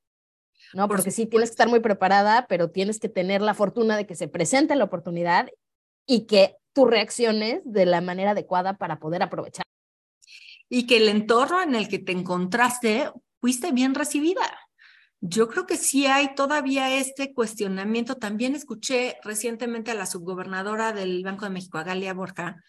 ¿no? 0.74 0.88
Porque 0.88 1.10
sí, 1.10 1.26
tienes 1.26 1.50
que 1.50 1.54
estar 1.54 1.68
muy 1.68 1.80
preparada, 1.80 2.46
pero 2.48 2.70
tienes 2.70 3.00
que 3.00 3.08
tener 3.08 3.42
la 3.42 3.54
fortuna 3.54 3.96
de 3.96 4.06
que 4.06 4.14
se 4.14 4.28
presente 4.28 4.76
la 4.76 4.84
oportunidad 4.84 5.48
y 6.06 6.26
que 6.26 6.56
tú 6.72 6.86
reacciones 6.86 7.62
de 7.64 7.86
la 7.86 8.00
manera 8.00 8.32
adecuada 8.32 8.76
para 8.76 8.98
poder 8.98 9.22
aprovechar. 9.22 9.64
Y 10.68 10.86
que 10.86 10.96
el 10.96 11.08
entorno 11.08 11.62
en 11.62 11.74
el 11.74 11.88
que 11.88 11.98
te 11.98 12.12
encontraste 12.12 13.10
fuiste 13.40 13.72
bien 13.72 13.94
recibida. 13.94 14.63
Yo 15.26 15.48
creo 15.48 15.64
que 15.64 15.78
sí 15.78 16.04
hay 16.04 16.34
todavía 16.34 16.98
este 16.98 17.32
cuestionamiento. 17.32 18.16
También 18.16 18.54
escuché 18.54 19.16
recientemente 19.24 19.90
a 19.90 19.94
la 19.94 20.04
subgobernadora 20.04 20.92
del 20.92 21.24
Banco 21.24 21.46
de 21.46 21.50
México, 21.50 21.82
Galia 21.82 22.12
Borja, 22.12 22.62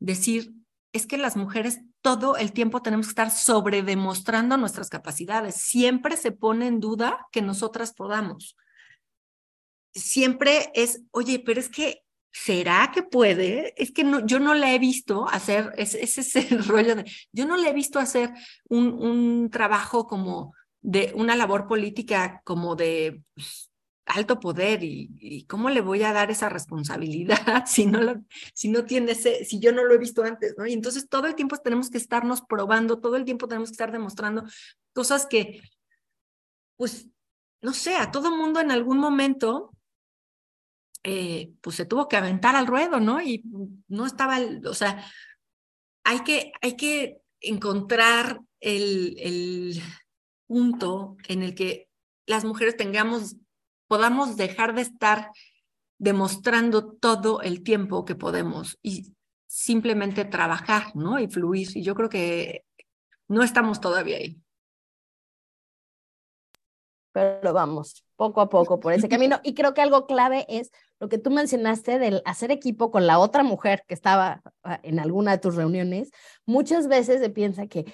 decir, 0.00 0.54
es 0.92 1.06
que 1.06 1.18
las 1.18 1.36
mujeres 1.36 1.82
todo 2.00 2.36
el 2.36 2.52
tiempo 2.52 2.82
tenemos 2.82 3.06
que 3.06 3.10
estar 3.10 3.30
sobredemostrando 3.30 4.56
nuestras 4.56 4.90
capacidades. 4.90 5.54
Siempre 5.54 6.16
se 6.16 6.32
pone 6.32 6.66
en 6.66 6.80
duda 6.80 7.28
que 7.30 7.42
nosotras 7.42 7.94
podamos. 7.94 8.56
Siempre 9.94 10.72
es, 10.74 11.00
oye, 11.12 11.44
pero 11.46 11.60
es 11.60 11.68
que, 11.68 12.02
¿será 12.32 12.90
que 12.92 13.04
puede? 13.04 13.72
Es 13.80 13.92
que 13.92 14.02
no, 14.02 14.26
yo 14.26 14.40
no 14.40 14.54
le 14.54 14.74
he 14.74 14.80
visto 14.80 15.28
hacer, 15.28 15.72
ese 15.76 16.02
es 16.02 16.18
ese 16.18 16.40
rollo 16.66 16.96
de, 16.96 17.04
yo 17.30 17.46
no 17.46 17.56
le 17.56 17.68
he 17.68 17.72
visto 17.72 18.00
hacer 18.00 18.32
un, 18.68 18.88
un 18.94 19.48
trabajo 19.48 20.08
como 20.08 20.54
de 20.84 21.12
una 21.16 21.34
labor 21.34 21.66
política 21.66 22.42
como 22.44 22.76
de 22.76 23.22
pues, 23.34 23.70
alto 24.04 24.38
poder 24.38 24.84
y, 24.84 25.46
cómo 25.48 25.70
le 25.70 25.80
voy 25.80 26.02
a 26.02 26.12
dar 26.12 26.30
esa 26.30 26.50
responsabilidad 26.50 27.64
si 27.66 27.86
no, 27.86 28.22
si 28.52 28.68
no 28.68 28.84
tiene 28.84 29.12
ese, 29.12 29.46
si 29.46 29.58
yo 29.60 29.72
no 29.72 29.82
lo 29.82 29.94
he 29.94 29.98
visto 29.98 30.22
antes, 30.22 30.54
¿no? 30.58 30.66
Y 30.66 30.74
entonces 30.74 31.08
todo 31.08 31.26
el 31.26 31.34
tiempo 31.34 31.56
tenemos 31.56 31.88
que 31.88 31.96
estarnos 31.96 32.42
probando, 32.42 33.00
todo 33.00 33.16
el 33.16 33.24
tiempo 33.24 33.48
tenemos 33.48 33.70
que 33.70 33.74
estar 33.74 33.92
demostrando 33.92 34.44
cosas 34.92 35.24
que, 35.24 35.62
pues, 36.76 37.08
no 37.62 37.72
sé, 37.72 37.96
a 37.96 38.10
todo 38.10 38.36
mundo 38.36 38.60
en 38.60 38.70
algún 38.70 38.98
momento, 38.98 39.70
eh, 41.02 41.50
pues 41.62 41.76
se 41.76 41.86
tuvo 41.86 42.08
que 42.08 42.18
aventar 42.18 42.56
al 42.56 42.66
ruedo, 42.66 43.00
¿no? 43.00 43.22
Y 43.22 43.42
no 43.88 44.04
estaba, 44.04 44.38
o 44.66 44.74
sea, 44.74 45.02
hay 46.04 46.20
que, 46.24 46.52
hay 46.60 46.76
que 46.76 47.22
encontrar 47.40 48.42
el 48.60 49.80
punto 50.46 51.16
en 51.28 51.42
el 51.42 51.54
que 51.54 51.88
las 52.26 52.44
mujeres 52.44 52.76
tengamos, 52.76 53.36
podamos 53.86 54.36
dejar 54.36 54.74
de 54.74 54.82
estar 54.82 55.30
demostrando 55.98 56.92
todo 56.92 57.40
el 57.42 57.62
tiempo 57.62 58.04
que 58.04 58.14
podemos 58.14 58.78
y 58.82 59.14
simplemente 59.46 60.24
trabajar, 60.24 60.94
¿no? 60.94 61.18
Y 61.18 61.28
fluir. 61.28 61.68
Y 61.76 61.82
yo 61.82 61.94
creo 61.94 62.08
que 62.08 62.64
no 63.28 63.42
estamos 63.42 63.80
todavía 63.80 64.16
ahí. 64.16 64.40
Pero 67.12 67.52
vamos, 67.52 68.04
poco 68.16 68.40
a 68.40 68.48
poco 68.48 68.80
por 68.80 68.92
ese 68.92 69.08
camino. 69.08 69.40
Y 69.44 69.54
creo 69.54 69.72
que 69.72 69.82
algo 69.82 70.06
clave 70.06 70.44
es 70.48 70.72
lo 70.98 71.08
que 71.08 71.18
tú 71.18 71.30
mencionaste 71.30 72.00
del 72.00 72.22
hacer 72.24 72.50
equipo 72.50 72.90
con 72.90 73.06
la 73.06 73.20
otra 73.20 73.44
mujer 73.44 73.84
que 73.86 73.94
estaba 73.94 74.42
ah, 74.64 74.80
en 74.82 74.98
alguna 74.98 75.32
de 75.32 75.38
tus 75.38 75.54
reuniones. 75.54 76.10
Muchas 76.44 76.88
veces 76.88 77.20
se 77.20 77.30
piensa 77.30 77.68
que, 77.68 77.84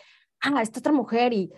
ah, 0.41 0.63
esta 0.63 0.81
otra 0.81 0.93
mujer 0.93 1.35
y 1.35 1.53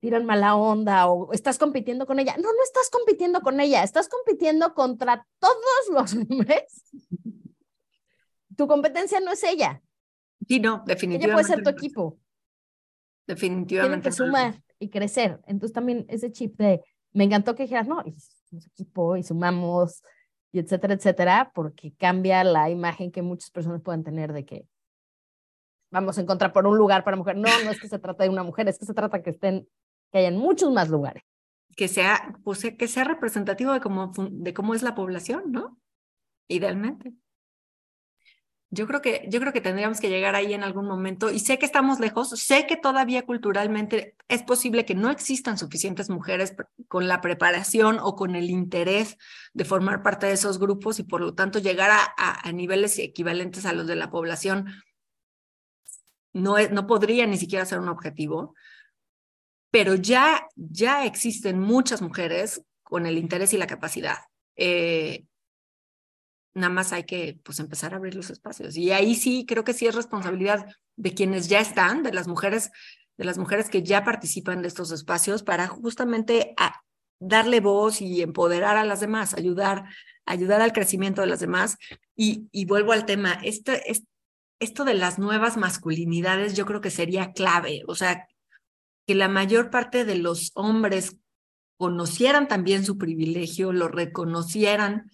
tiran 0.00 0.24
mala 0.24 0.56
onda 0.56 1.08
o 1.08 1.32
estás 1.32 1.58
compitiendo 1.58 2.06
con 2.06 2.18
ella. 2.18 2.36
No, 2.36 2.52
no 2.52 2.62
estás 2.62 2.90
compitiendo 2.90 3.40
con 3.40 3.60
ella, 3.60 3.82
estás 3.82 4.08
compitiendo 4.08 4.74
contra 4.74 5.26
todos 5.38 5.56
los 5.90 6.14
hombres. 6.30 6.84
Tu 8.56 8.66
competencia 8.66 9.20
no 9.20 9.32
es 9.32 9.42
ella. 9.44 9.82
Sí, 10.46 10.60
no, 10.60 10.82
definitivamente. 10.86 11.26
Ella 11.26 11.34
puede 11.34 11.46
ser 11.46 11.62
tu 11.62 11.70
equipo. 11.70 12.18
Definitivamente. 13.26 14.02
Tienen 14.02 14.02
que 14.02 14.12
sumar 14.12 14.62
y 14.78 14.90
crecer. 14.90 15.40
Entonces 15.46 15.72
también 15.72 16.06
ese 16.08 16.30
chip 16.30 16.56
de, 16.56 16.82
me 17.12 17.24
encantó 17.24 17.54
que 17.54 17.64
dijeras, 17.64 17.88
no, 17.88 18.02
es 18.02 18.42
equipo 18.72 19.16
y 19.16 19.22
sumamos 19.22 20.02
y 20.52 20.60
etcétera, 20.60 20.94
etcétera, 20.94 21.50
porque 21.54 21.92
cambia 21.94 22.44
la 22.44 22.70
imagen 22.70 23.10
que 23.10 23.22
muchas 23.22 23.50
personas 23.50 23.82
pueden 23.82 24.04
tener 24.04 24.32
de 24.32 24.44
que 24.44 24.66
vamos 25.90 26.16
a 26.16 26.20
encontrar 26.20 26.52
por 26.52 26.66
un 26.66 26.78
lugar 26.78 27.04
para 27.04 27.16
mujer. 27.16 27.36
No, 27.36 27.48
no 27.64 27.70
es 27.70 27.80
que 27.80 27.88
se 27.88 27.98
trata 27.98 28.24
de 28.24 28.30
una 28.30 28.42
mujer, 28.42 28.68
es 28.68 28.78
que 28.78 28.86
se 28.86 28.94
trata 28.94 29.22
que 29.22 29.30
estén 29.30 29.68
que 30.16 30.20
haya 30.20 30.28
en 30.28 30.38
muchos 30.38 30.72
más 30.72 30.88
lugares. 30.88 31.22
Que 31.76 31.88
sea, 31.88 32.34
pues, 32.42 32.66
que 32.78 32.88
sea 32.88 33.04
representativo 33.04 33.72
de 33.72 33.80
cómo, 33.80 34.12
de 34.30 34.54
cómo 34.54 34.74
es 34.74 34.82
la 34.82 34.94
población, 34.94 35.52
¿no? 35.52 35.78
Idealmente. 36.48 37.12
Yo 38.70 38.86
creo 38.86 39.00
que 39.00 39.26
yo 39.28 39.38
creo 39.40 39.52
que 39.52 39.60
tendríamos 39.60 40.00
que 40.00 40.08
llegar 40.08 40.34
ahí 40.34 40.52
en 40.52 40.64
algún 40.64 40.86
momento 40.86 41.30
y 41.30 41.38
sé 41.38 41.58
que 41.58 41.66
estamos 41.66 42.00
lejos, 42.00 42.30
sé 42.30 42.66
que 42.66 42.76
todavía 42.76 43.24
culturalmente 43.24 44.16
es 44.28 44.42
posible 44.42 44.84
que 44.84 44.94
no 44.94 45.10
existan 45.10 45.56
suficientes 45.56 46.10
mujeres 46.10 46.56
con 46.88 47.06
la 47.06 47.20
preparación 47.20 47.98
o 48.00 48.16
con 48.16 48.34
el 48.34 48.50
interés 48.50 49.18
de 49.54 49.64
formar 49.64 50.02
parte 50.02 50.26
de 50.26 50.32
esos 50.32 50.58
grupos 50.58 50.98
y 50.98 51.04
por 51.04 51.20
lo 51.20 51.34
tanto 51.34 51.60
llegar 51.60 51.90
a, 51.90 52.12
a, 52.16 52.52
niveles 52.52 52.98
equivalentes 52.98 53.66
a 53.66 53.72
los 53.72 53.86
de 53.86 53.94
la 53.94 54.10
población 54.10 54.66
no, 56.32 56.58
es, 56.58 56.72
no 56.72 56.88
podría 56.88 57.26
ni 57.26 57.38
siquiera 57.38 57.64
ser 57.64 57.78
un 57.78 57.88
objetivo, 57.88 58.54
pero 59.76 59.94
ya, 59.94 60.48
ya 60.54 61.04
existen 61.04 61.60
muchas 61.60 62.00
mujeres 62.00 62.62
con 62.82 63.04
el 63.04 63.18
interés 63.18 63.52
y 63.52 63.58
la 63.58 63.66
capacidad. 63.66 64.16
Eh, 64.56 65.26
nada 66.54 66.72
más 66.72 66.94
hay 66.94 67.04
que 67.04 67.38
pues, 67.42 67.60
empezar 67.60 67.92
a 67.92 67.98
abrir 67.98 68.14
los 68.14 68.30
espacios. 68.30 68.74
Y 68.78 68.90
ahí 68.92 69.14
sí, 69.14 69.44
creo 69.46 69.64
que 69.64 69.74
sí 69.74 69.86
es 69.86 69.94
responsabilidad 69.94 70.64
de 70.96 71.12
quienes 71.12 71.48
ya 71.48 71.60
están, 71.60 72.02
de 72.02 72.14
las 72.14 72.26
mujeres, 72.26 72.70
de 73.18 73.26
las 73.26 73.36
mujeres 73.36 73.68
que 73.68 73.82
ya 73.82 74.02
participan 74.02 74.62
de 74.62 74.68
estos 74.68 74.92
espacios 74.92 75.42
para 75.42 75.68
justamente 75.68 76.54
a 76.56 76.80
darle 77.20 77.60
voz 77.60 78.00
y 78.00 78.22
empoderar 78.22 78.78
a 78.78 78.84
las 78.84 79.00
demás, 79.00 79.34
ayudar, 79.34 79.84
ayudar 80.24 80.62
al 80.62 80.72
crecimiento 80.72 81.20
de 81.20 81.26
las 81.26 81.40
demás. 81.40 81.76
Y, 82.16 82.64
vuelvo 82.64 82.92
al 82.92 83.04
tema, 83.04 83.38
este, 83.42 83.82
esto 84.58 84.86
de 84.86 84.94
las 84.94 85.18
nuevas 85.18 85.58
masculinidades 85.58 86.54
yo 86.54 86.64
creo 86.64 86.80
que 86.80 86.90
sería 86.90 87.32
clave. 87.32 87.82
O 87.86 87.94
sea, 87.94 88.26
que 89.06 89.14
la 89.14 89.28
mayor 89.28 89.70
parte 89.70 90.04
de 90.04 90.16
los 90.16 90.50
hombres 90.54 91.16
conocieran 91.76 92.48
también 92.48 92.84
su 92.84 92.98
privilegio, 92.98 93.72
lo 93.72 93.88
reconocieran 93.88 95.10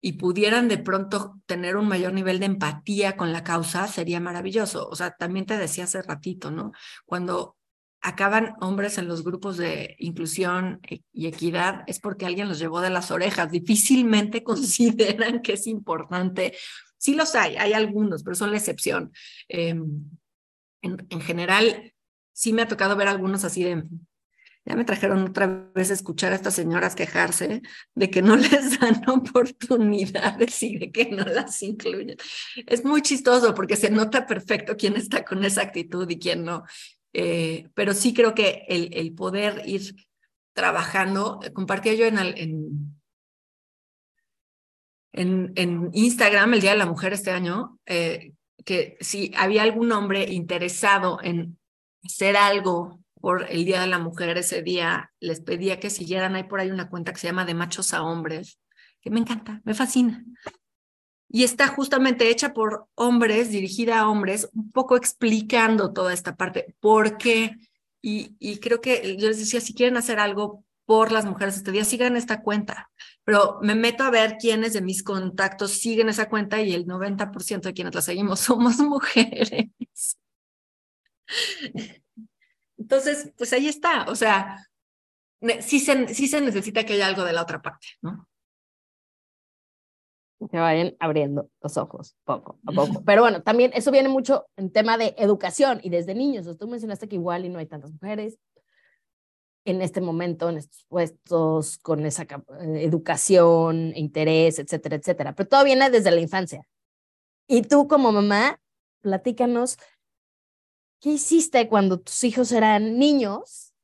y 0.00 0.14
pudieran 0.14 0.68
de 0.68 0.76
pronto 0.76 1.40
tener 1.46 1.76
un 1.76 1.88
mayor 1.88 2.12
nivel 2.12 2.38
de 2.38 2.46
empatía 2.46 3.16
con 3.16 3.32
la 3.32 3.42
causa, 3.42 3.88
sería 3.88 4.20
maravilloso. 4.20 4.86
O 4.88 4.94
sea, 4.94 5.12
también 5.12 5.46
te 5.46 5.56
decía 5.56 5.84
hace 5.84 6.02
ratito, 6.02 6.50
¿no? 6.50 6.72
Cuando 7.06 7.56
acaban 8.02 8.54
hombres 8.60 8.98
en 8.98 9.08
los 9.08 9.24
grupos 9.24 9.56
de 9.56 9.96
inclusión 9.98 10.78
e, 10.82 11.00
y 11.10 11.26
equidad 11.26 11.84
es 11.86 12.00
porque 12.00 12.26
alguien 12.26 12.48
los 12.48 12.58
llevó 12.58 12.82
de 12.82 12.90
las 12.90 13.10
orejas. 13.10 13.50
Difícilmente 13.50 14.44
consideran 14.44 15.40
que 15.40 15.54
es 15.54 15.66
importante. 15.66 16.54
Sí 16.98 17.14
los 17.14 17.34
hay, 17.34 17.56
hay 17.56 17.72
algunos, 17.72 18.22
pero 18.22 18.34
son 18.34 18.50
la 18.50 18.58
excepción. 18.58 19.10
Em, 19.48 20.10
en, 20.82 21.06
en 21.08 21.20
general, 21.22 21.93
sí 22.34 22.52
me 22.52 22.62
ha 22.62 22.68
tocado 22.68 22.96
ver 22.96 23.08
algunos 23.08 23.44
así 23.44 23.64
de, 23.64 23.84
ya 24.66 24.76
me 24.76 24.84
trajeron 24.84 25.22
otra 25.24 25.70
vez 25.74 25.90
a 25.90 25.94
escuchar 25.94 26.32
a 26.32 26.36
estas 26.36 26.54
señoras 26.54 26.94
quejarse 26.94 27.62
de 27.94 28.10
que 28.10 28.22
no 28.22 28.36
les 28.36 28.80
dan 28.80 29.08
oportunidades 29.08 30.62
y 30.62 30.78
de 30.78 30.90
que 30.90 31.10
no 31.10 31.24
las 31.24 31.62
incluyen. 31.62 32.16
Es 32.66 32.84
muy 32.84 33.02
chistoso 33.02 33.54
porque 33.54 33.76
se 33.76 33.90
nota 33.90 34.26
perfecto 34.26 34.76
quién 34.76 34.96
está 34.96 35.24
con 35.24 35.44
esa 35.44 35.62
actitud 35.62 36.08
y 36.08 36.18
quién 36.18 36.44
no. 36.44 36.64
Eh, 37.12 37.68
pero 37.74 37.94
sí 37.94 38.12
creo 38.12 38.34
que 38.34 38.64
el, 38.68 38.92
el 38.92 39.14
poder 39.14 39.62
ir 39.66 39.94
trabajando, 40.54 41.40
compartía 41.52 41.94
yo 41.94 42.06
en, 42.06 42.18
en, 45.12 45.52
en, 45.56 45.90
Instagram 45.92 46.54
el 46.54 46.60
Día 46.60 46.72
de 46.72 46.78
la 46.78 46.86
Mujer 46.86 47.12
este 47.12 47.30
año, 47.30 47.78
eh, 47.86 48.32
que 48.64 48.96
si 49.00 49.32
había 49.36 49.62
algún 49.62 49.92
hombre 49.92 50.32
interesado 50.32 51.18
en 51.22 51.58
hacer 52.04 52.36
algo 52.36 53.00
por 53.20 53.46
el 53.50 53.64
Día 53.64 53.80
de 53.80 53.86
la 53.86 53.98
Mujer 53.98 54.36
ese 54.36 54.62
día, 54.62 55.10
les 55.20 55.40
pedía 55.40 55.80
que 55.80 55.90
siguieran. 55.90 56.34
Hay 56.34 56.44
por 56.44 56.60
ahí 56.60 56.70
una 56.70 56.90
cuenta 56.90 57.12
que 57.12 57.18
se 57.18 57.28
llama 57.28 57.44
De 57.44 57.54
Machos 57.54 57.94
a 57.94 58.02
Hombres, 58.02 58.58
que 59.00 59.10
me 59.10 59.20
encanta, 59.20 59.62
me 59.64 59.74
fascina. 59.74 60.24
Y 61.28 61.42
está 61.42 61.68
justamente 61.68 62.28
hecha 62.28 62.52
por 62.52 62.86
hombres, 62.94 63.50
dirigida 63.50 63.98
a 63.98 64.08
hombres, 64.08 64.48
un 64.52 64.70
poco 64.70 64.96
explicando 64.96 65.92
toda 65.92 66.12
esta 66.12 66.36
parte, 66.36 66.76
por 66.80 67.16
qué. 67.16 67.56
Y, 68.02 68.36
y 68.38 68.58
creo 68.58 68.80
que 68.80 69.16
yo 69.16 69.28
les 69.28 69.38
decía, 69.38 69.60
si 69.60 69.74
quieren 69.74 69.96
hacer 69.96 70.18
algo 70.18 70.62
por 70.84 71.10
las 71.10 71.24
mujeres 71.24 71.56
este 71.56 71.72
día, 71.72 71.84
sigan 71.84 72.16
esta 72.16 72.42
cuenta. 72.42 72.90
Pero 73.24 73.58
me 73.62 73.74
meto 73.74 74.04
a 74.04 74.10
ver 74.10 74.36
quiénes 74.38 74.74
de 74.74 74.82
mis 74.82 75.02
contactos 75.02 75.72
siguen 75.72 76.08
esa 76.08 76.28
cuenta 76.28 76.60
y 76.60 76.74
el 76.74 76.86
90% 76.86 77.62
de 77.62 77.74
quienes 77.74 77.94
la 77.94 78.02
seguimos 78.02 78.40
somos 78.40 78.78
mujeres. 78.78 79.70
Entonces, 82.76 83.32
pues 83.36 83.52
ahí 83.52 83.68
está, 83.68 84.06
o 84.08 84.14
sea, 84.14 84.68
sí 85.60 85.80
se, 85.80 86.14
sí 86.14 86.28
se 86.28 86.40
necesita 86.40 86.84
que 86.84 86.94
haya 86.94 87.06
algo 87.06 87.24
de 87.24 87.32
la 87.32 87.42
otra 87.42 87.62
parte, 87.62 87.86
¿no? 88.02 88.28
Que 90.50 90.58
vayan 90.58 90.94
abriendo 91.00 91.48
los 91.62 91.76
ojos 91.78 92.16
poco 92.24 92.58
a 92.66 92.72
poco. 92.72 93.02
Pero 93.06 93.22
bueno, 93.22 93.42
también 93.42 93.70
eso 93.74 93.90
viene 93.90 94.08
mucho 94.08 94.46
en 94.56 94.70
tema 94.70 94.98
de 94.98 95.14
educación 95.16 95.80
y 95.82 95.88
desde 95.88 96.14
niños. 96.14 96.46
Tú 96.58 96.68
mencionaste 96.68 97.08
que 97.08 97.16
igual 97.16 97.46
y 97.46 97.48
no 97.48 97.58
hay 97.58 97.66
tantas 97.66 97.92
mujeres 97.92 98.38
en 99.64 99.80
este 99.80 100.00
momento, 100.00 100.50
en 100.50 100.58
estos 100.58 100.84
puestos, 100.88 101.78
con 101.78 102.04
esa 102.04 102.24
eh, 102.24 102.82
educación, 102.82 103.92
interés, 103.96 104.58
etcétera, 104.58 104.96
etcétera. 104.96 105.34
Pero 105.34 105.48
todo 105.48 105.64
viene 105.64 105.88
desde 105.88 106.10
la 106.10 106.20
infancia. 106.20 106.66
Y 107.46 107.62
tú 107.62 107.88
como 107.88 108.12
mamá, 108.12 108.60
platícanos 109.00 109.78
¿Qué 111.04 111.10
hiciste 111.10 111.68
cuando 111.68 112.00
tus 112.00 112.24
hijos 112.24 112.50
eran 112.50 112.98
niños 112.98 113.74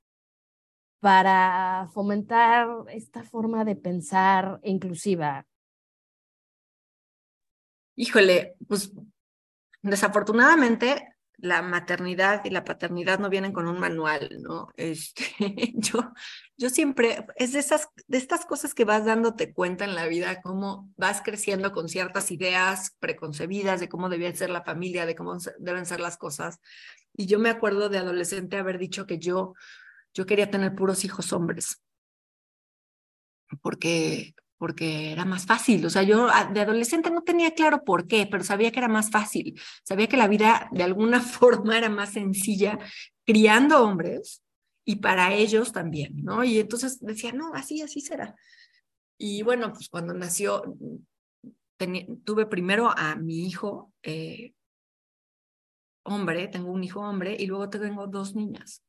para 1.01 1.87
fomentar 1.93 2.67
esta 2.89 3.23
forma 3.25 3.63
de 3.67 3.77
pensar 3.77 4.59
inclusiva? 4.63 5.47
Híjole, 7.95 8.57
pues 8.67 8.91
desafortunadamente 9.83 11.10
la 11.43 11.63
maternidad 11.63 12.45
y 12.45 12.51
la 12.51 12.65
paternidad 12.65 13.19
no 13.19 13.31
vienen 13.31 13.53
con 13.53 13.67
un 13.67 13.79
manual, 13.79 14.29
¿no? 14.43 14.69
Este, 14.77 15.25
yo, 15.75 16.13
yo 16.57 16.71
siempre, 16.71 17.27
es 17.37 17.53
de, 17.53 17.59
esas, 17.59 17.89
de 18.07 18.19
estas 18.19 18.47
cosas 18.47 18.75
que 18.75 18.85
vas 18.85 19.05
dándote 19.05 19.53
cuenta 19.53 19.85
en 19.85 19.95
la 19.95 20.07
vida, 20.07 20.41
cómo 20.43 20.91
vas 20.97 21.23
creciendo 21.23 21.73
con 21.73 21.89
ciertas 21.89 22.31
ideas 22.31 22.97
preconcebidas 22.99 23.81
de 23.81 23.89
cómo 23.89 24.09
debía 24.09 24.35
ser 24.35 24.51
la 24.51 24.63
familia, 24.63 25.07
de 25.07 25.15
cómo 25.15 25.39
deben 25.59 25.87
ser 25.87 26.01
las 26.01 26.17
cosas. 26.17 26.61
Y 27.15 27.27
yo 27.27 27.39
me 27.39 27.51
acuerdo 27.51 27.89
de 27.89 27.99
adolescente 27.99 28.57
haber 28.57 28.79
dicho 28.79 29.07
que 29.07 29.19
yo, 29.19 29.55
yo 30.15 30.27
quería 30.27 30.51
tener 30.51 30.75
puros 30.75 31.05
hijos 31.05 31.33
hombres, 31.33 31.83
porque, 33.63 34.35
porque 34.61 35.11
era 35.11 35.25
más 35.25 35.47
fácil. 35.47 35.87
O 35.87 35.91
sea, 35.91 36.03
yo 36.03 36.29
de 36.53 36.61
adolescente 36.61 37.11
no 37.11 37.23
tenía 37.23 37.55
claro 37.55 37.83
por 37.83 38.07
qué, 38.07 38.29
pero 38.31 38.45
sabía 38.45 38.71
que 38.71 38.79
era 38.79 38.89
más 38.89 39.11
fácil. 39.11 39.59
Sabía 39.85 40.07
que 40.07 40.19
la 40.19 40.29
vida 40.29 40.69
de 40.71 40.83
alguna 40.83 41.21
forma 41.21 41.79
era 41.79 41.89
más 41.89 42.13
sencilla 42.13 42.79
criando 43.25 43.83
hombres 43.83 44.43
y 44.85 44.97
para 44.97 45.33
ellos 45.33 45.73
también, 45.73 46.23
¿no? 46.23 46.45
Y 46.45 46.59
entonces 46.59 47.01
decía, 47.01 47.33
no, 47.33 47.55
así, 47.55 47.81
así 47.81 48.03
será. 48.03 48.37
Y 49.17 49.43
bueno, 49.43 49.73
pues 49.73 49.89
cuando 49.89 50.13
nació, 50.13 50.77
tuve 52.25 52.45
primero 52.45 52.91
a 52.95 53.15
mi 53.17 53.47
hijo, 53.47 53.95
eh, 54.03 54.53
hombre, 56.05 56.49
tengo 56.49 56.71
un 56.71 56.85
hijo 56.85 57.01
hombre 57.01 57.35
y 57.39 57.47
luego 57.47 57.71
tengo 57.71 58.07
dos 58.09 58.35
niñas. 58.35 58.83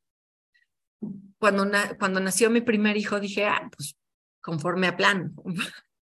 Cuando, 1.38 1.66
cuando 1.98 2.20
nació 2.20 2.50
mi 2.50 2.60
primer 2.60 2.98
hijo 2.98 3.18
dije, 3.18 3.46
ah, 3.46 3.70
pues 3.74 3.96
conforme 4.42 4.88
a 4.88 4.96
plan, 4.96 5.34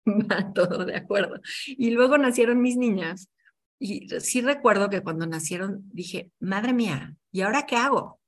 todo 0.55 0.85
de 0.85 0.97
acuerdo. 0.97 1.41
Y 1.67 1.91
luego 1.91 2.19
nacieron 2.19 2.61
mis 2.61 2.77
niñas 2.77 3.31
y 3.79 4.09
sí 4.21 4.41
recuerdo 4.41 4.91
que 4.91 5.03
cuando 5.03 5.27
nacieron 5.27 5.83
dije, 5.93 6.31
madre 6.41 6.73
mía, 6.73 7.17
¿y 7.33 7.41
ahora 7.43 7.67
qué 7.67 7.77
hago? 7.77 8.21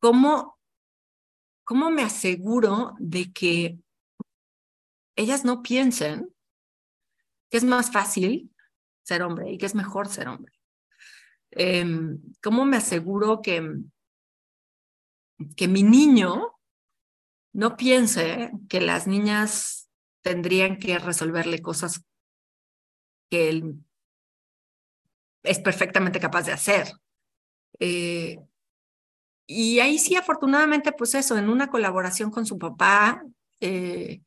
¿Cómo, 0.00 0.58
cómo 1.64 1.90
me 1.90 2.02
aseguro 2.02 2.94
de 2.98 3.32
que 3.32 3.78
ellas 5.16 5.44
no 5.44 5.62
piensen 5.62 6.34
que 7.50 7.58
es 7.58 7.64
más 7.64 7.92
fácil 7.92 8.50
ser 9.04 9.22
hombre 9.22 9.52
y 9.52 9.58
que 9.58 9.66
es 9.66 9.74
mejor 9.74 10.08
ser 10.08 10.28
hombre. 10.28 10.52
Em, 11.50 12.20
¿Cómo 12.42 12.64
me 12.64 12.78
aseguro 12.78 13.40
que, 13.40 13.62
que 15.56 15.68
mi 15.68 15.82
niño 15.82 16.53
no 17.54 17.76
piense 17.76 18.50
que 18.68 18.80
las 18.80 19.06
niñas 19.06 19.88
tendrían 20.22 20.78
que 20.78 20.98
resolverle 20.98 21.62
cosas 21.62 22.04
que 23.30 23.48
él 23.48 23.76
es 25.44 25.60
perfectamente 25.60 26.18
capaz 26.20 26.42
de 26.42 26.52
hacer? 26.52 26.92
Eh, 27.78 28.38
y 29.46 29.78
ahí 29.78 29.98
sí, 29.98 30.16
afortunadamente, 30.16 30.92
pues 30.92 31.14
eso, 31.14 31.38
en 31.38 31.48
una 31.48 31.68
colaboración 31.68 32.30
con 32.30 32.44
su 32.44 32.58
papá, 32.58 33.22
eh, 33.60 34.20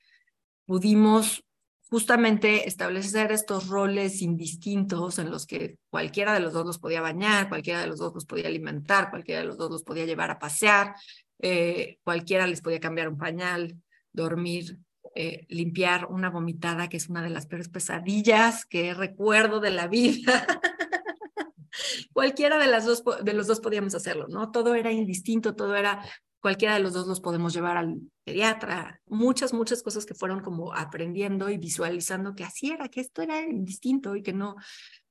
pudimos 0.66 1.44
justamente 1.90 2.68
establecer 2.68 3.32
estos 3.32 3.68
roles 3.68 4.22
indistintos 4.22 5.20
en 5.20 5.32
los 5.32 5.46
que 5.46 5.78
cualquiera 5.90 6.34
de 6.34 6.40
los 6.40 6.54
dos 6.54 6.66
los 6.66 6.80
podía 6.80 7.02
bañar, 7.02 7.50
cualquiera 7.50 7.82
de 7.82 7.88
los 7.88 8.00
dos 8.00 8.14
los 8.14 8.26
podía 8.26 8.48
alimentar, 8.48 9.10
cualquiera 9.10 9.42
de 9.42 9.48
los 9.48 9.58
dos 9.58 9.72
los 9.72 9.84
podía 9.84 10.06
llevar 10.06 10.32
a 10.32 10.40
pasear, 10.40 10.96
eh, 11.40 12.00
cualquiera 12.04 12.48
les 12.48 12.62
podía 12.62 12.80
cambiar 12.80 13.10
un 13.10 13.18
pañal, 13.18 13.82
dormir, 14.12 14.80
eh, 15.16 15.46
limpiar 15.50 16.06
una 16.06 16.30
vomitada, 16.30 16.90
que 16.90 16.98
es 16.98 17.10
una 17.10 17.22
de 17.22 17.30
las 17.30 17.48
peores 17.48 17.70
pesadillas 17.70 18.66
que 18.66 18.94
recuerdo 18.94 19.60
de 19.60 19.72
la 19.72 19.88
vida. 19.88 20.48
cualquiera 22.14 22.58
de, 22.58 22.68
las 22.68 22.86
dos, 22.86 23.04
de 23.24 23.34
los 23.34 23.48
dos 23.48 23.60
podíamos 23.60 23.96
hacerlo, 23.96 24.28
¿no? 24.28 24.52
Todo 24.52 24.76
era 24.76 24.92
indistinto, 24.92 25.56
todo 25.56 25.76
era 25.76 26.04
cualquiera 26.40 26.76
de 26.76 26.80
los 26.80 26.94
dos 26.94 27.08
los 27.08 27.20
podemos 27.20 27.54
llevar 27.54 27.78
al 27.78 28.00
pediatra, 28.24 29.02
muchas, 29.06 29.54
muchas 29.54 29.84
cosas 29.84 30.06
que 30.06 30.14
fueron 30.14 30.42
como 30.42 30.74
aprendiendo 30.74 31.50
y 31.50 31.58
visualizando 31.58 32.36
que 32.36 32.44
así 32.44 32.72
era, 32.72 32.90
que 32.90 33.02
esto 33.02 33.22
era 33.22 33.42
distinto 33.52 34.16
y 34.16 34.24
que 34.24 34.34
no, 34.34 34.56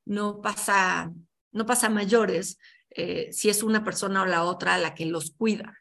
no 0.04 0.40
pasa, 0.40 1.12
no 1.52 1.66
pasa 1.66 1.90
mayores 1.90 2.58
eh, 2.90 3.28
si 3.32 3.48
es 3.48 3.62
una 3.62 3.84
persona 3.84 4.22
o 4.22 4.26
la 4.26 4.44
otra 4.44 4.78
la 4.78 4.94
que 4.94 5.06
los 5.06 5.32
cuida. 5.32 5.76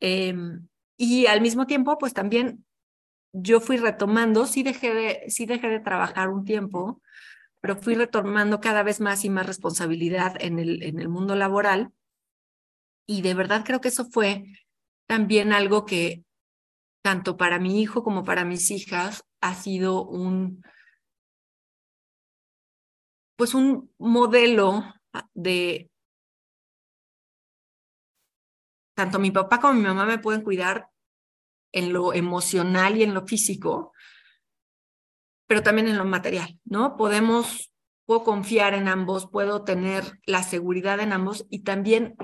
Em, 0.00 0.66
y 0.96 1.26
al 1.26 1.40
mismo 1.40 1.66
tiempo, 1.66 1.98
pues 1.98 2.12
también 2.14 2.64
yo 3.32 3.60
fui 3.60 3.76
retomando, 3.76 4.46
sí 4.46 4.62
dejé 4.62 4.94
de, 4.94 5.24
sí 5.28 5.46
dejé 5.46 5.68
de 5.68 5.80
trabajar 5.80 6.28
un 6.28 6.44
tiempo, 6.44 7.02
pero 7.60 7.76
fui 7.76 7.94
retomando 7.94 8.60
cada 8.60 8.82
vez 8.82 9.00
más 9.00 9.24
y 9.24 9.30
más 9.30 9.46
responsabilidad 9.46 10.36
en 10.40 10.58
el, 10.58 10.82
en 10.82 11.00
el 11.00 11.08
mundo 11.08 11.36
laboral. 11.36 11.92
Y 13.06 13.22
de 13.22 13.34
verdad 13.34 13.64
creo 13.64 13.80
que 13.80 13.88
eso 13.88 14.06
fue 14.06 14.44
también 15.06 15.52
algo 15.52 15.84
que 15.84 16.24
tanto 17.02 17.36
para 17.36 17.58
mi 17.58 17.80
hijo 17.80 18.02
como 18.02 18.24
para 18.24 18.44
mis 18.44 18.70
hijas 18.70 19.24
ha 19.40 19.54
sido 19.54 20.04
un, 20.04 20.62
pues 23.36 23.54
un 23.54 23.92
modelo 23.98 24.82
de 25.34 25.90
tanto 28.96 29.18
mi 29.18 29.30
papá 29.30 29.60
como 29.60 29.74
mi 29.74 29.82
mamá 29.82 30.06
me 30.06 30.18
pueden 30.18 30.40
cuidar 30.40 30.88
en 31.70 31.92
lo 31.92 32.14
emocional 32.14 32.96
y 32.96 33.02
en 33.02 33.12
lo 33.12 33.26
físico, 33.26 33.92
pero 35.46 35.62
también 35.62 35.88
en 35.88 35.98
lo 35.98 36.06
material, 36.06 36.58
¿no? 36.64 36.96
Podemos, 36.96 37.72
puedo 38.06 38.24
confiar 38.24 38.72
en 38.72 38.88
ambos, 38.88 39.28
puedo 39.30 39.64
tener 39.64 40.18
la 40.24 40.42
seguridad 40.42 40.98
en 41.00 41.12
ambos 41.12 41.46
y 41.50 41.62
también 41.62 42.16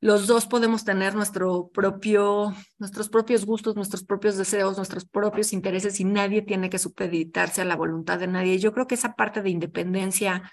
los 0.00 0.26
dos 0.26 0.46
podemos 0.46 0.84
tener 0.84 1.14
nuestro 1.14 1.68
propio, 1.68 2.54
nuestros 2.78 3.10
propios 3.10 3.44
gustos, 3.44 3.76
nuestros 3.76 4.02
propios 4.02 4.38
deseos, 4.38 4.78
nuestros 4.78 5.04
propios 5.04 5.52
intereses 5.52 6.00
y 6.00 6.04
nadie 6.04 6.40
tiene 6.40 6.70
que 6.70 6.78
supeditarse 6.78 7.60
a 7.60 7.66
la 7.66 7.76
voluntad 7.76 8.18
de 8.18 8.28
nadie. 8.28 8.58
Yo 8.58 8.72
creo 8.72 8.86
que 8.86 8.94
esa 8.94 9.14
parte 9.14 9.42
de 9.42 9.50
independencia 9.50 10.50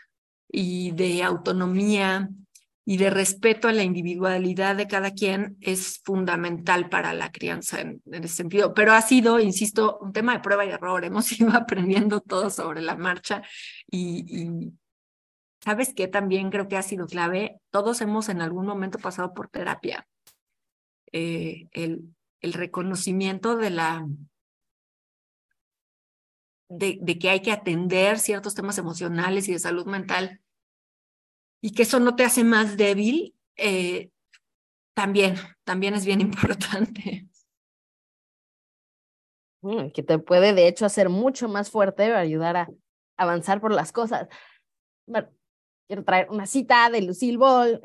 y 0.51 0.91
de 0.91 1.23
autonomía 1.23 2.29
y 2.89 2.97
de 2.97 3.11
respeto 3.11 3.67
a 3.67 3.71
la 3.71 3.83
individualidad 3.83 4.75
de 4.75 4.87
cada 4.87 5.11
quien 5.11 5.57
es 5.61 6.01
fundamental 6.03 6.89
para 6.89 7.13
la 7.13 7.31
crianza 7.31 7.81
en, 7.81 8.01
ese 8.11 8.29
sentido. 8.29 8.73
Pero 8.73 8.93
ha 8.93 9.01
sido, 9.03 9.39
insisto, 9.39 9.99
un 10.01 10.11
tema 10.11 10.33
de 10.33 10.39
prueba 10.39 10.65
y 10.65 10.69
error. 10.69 11.05
Hemos 11.05 11.31
ido 11.39 11.51
aprendiendo 11.51 12.19
todo 12.19 12.49
sobre 12.49 12.81
la 12.81 12.95
marcha 12.95 13.43
y, 13.91 14.71
¿sabes 15.63 15.93
qué? 15.93 16.07
También 16.07 16.49
creo 16.49 16.67
que 16.67 16.77
ha 16.77 16.81
sido 16.81 17.05
clave. 17.05 17.59
Todos 17.69 18.01
hemos 18.01 18.27
en 18.27 18.41
algún 18.41 18.65
momento 18.65 18.97
pasado 18.97 19.35
por 19.35 19.49
terapia. 19.49 20.07
Eh, 21.11 21.67
el, 21.73 22.15
el 22.41 22.53
reconocimiento 22.53 23.55
de 23.55 23.69
la 23.69 24.07
de, 26.69 27.19
que 27.19 27.29
hay 27.29 27.41
que 27.41 27.51
atender 27.51 28.17
ciertos 28.17 28.55
temas 28.55 28.79
emocionales 28.79 29.47
y 29.47 29.53
de 29.53 29.59
salud 29.59 29.85
mental 29.85 30.41
y 31.62 31.72
que 31.72 31.84
eso 31.84 31.99
no 31.99 32.16
te 32.16 32.24
hace 32.24 32.43
más 32.43 32.78
débil, 32.78 33.36
eh, 33.55 34.10
también, 34.93 35.36
también 35.64 35.93
es 35.93 36.05
bien 36.05 36.22
importante. 36.22 37.28
Mm, 39.62 39.89
que 39.91 40.03
te 40.03 40.20
puede 40.20 40.53
de 40.53 40.68
hecho 40.68 40.86
hacer 40.86 41.10
mucho 41.10 41.49
más 41.49 41.70
fuerte 41.70 42.14
ayudar 42.14 42.55
a 42.55 42.70
avanzar 43.18 43.60
por 43.60 43.74
las 43.74 43.91
cosas. 43.91 44.28
quiero 45.88 46.03
traer 46.05 46.30
una 46.30 46.45
cita 46.45 46.89
de 46.89 47.01
Lucille 47.01 47.38
Ball, 47.38 47.82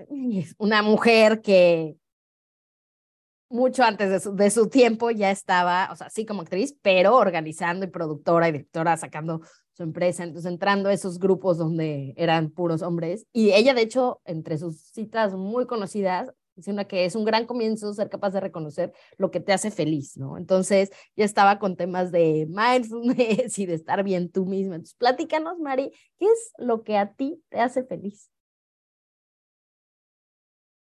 una 0.58 0.82
mujer 0.82 1.40
que 1.40 1.96
mucho 3.48 3.82
antes 3.84 4.10
de 4.10 4.20
su, 4.20 4.34
de 4.34 4.50
su, 4.50 4.68
tiempo 4.68 5.10
ya 5.10 5.30
estaba, 5.30 5.88
o 5.92 5.96
sea, 5.96 6.10
sí 6.10 6.26
como 6.26 6.42
actriz, 6.42 6.76
pero 6.82 7.16
organizando 7.16 7.84
y 7.84 7.88
productora 7.88 8.48
y 8.48 8.52
directora, 8.52 8.96
sacando 8.96 9.42
su 9.74 9.82
empresa, 9.82 10.22
entonces 10.22 10.50
entrando 10.50 10.88
a 10.88 10.92
esos 10.92 11.18
grupos 11.18 11.58
donde 11.58 12.14
eran 12.16 12.50
puros 12.50 12.82
hombres. 12.82 13.26
Y 13.32 13.50
ella, 13.52 13.74
de 13.74 13.82
hecho, 13.82 14.20
entre 14.24 14.56
sus 14.56 14.78
citas 14.78 15.34
muy 15.34 15.66
conocidas, 15.66 16.32
dice 16.56 16.70
una 16.70 16.84
que 16.84 17.04
es 17.04 17.16
un 17.16 17.24
gran 17.24 17.46
comienzo 17.46 17.92
ser 17.92 18.08
capaz 18.08 18.30
de 18.30 18.40
reconocer 18.40 18.92
lo 19.18 19.30
que 19.30 19.40
te 19.40 19.52
hace 19.52 19.70
feliz, 19.70 20.16
¿no? 20.16 20.38
Entonces 20.38 20.90
ya 21.16 21.24
estaba 21.24 21.58
con 21.58 21.76
temas 21.76 22.12
de 22.12 22.46
mindfulness 22.48 23.58
y 23.58 23.66
de 23.66 23.74
estar 23.74 24.04
bien 24.04 24.30
tú 24.30 24.46
misma. 24.46 24.76
Entonces, 24.76 24.96
platícanos, 24.96 25.58
Mari, 25.58 25.90
¿qué 26.18 26.26
es 26.26 26.52
lo 26.58 26.84
que 26.84 26.96
a 26.96 27.12
ti 27.12 27.42
te 27.48 27.58
hace 27.58 27.84
feliz? 27.84 28.30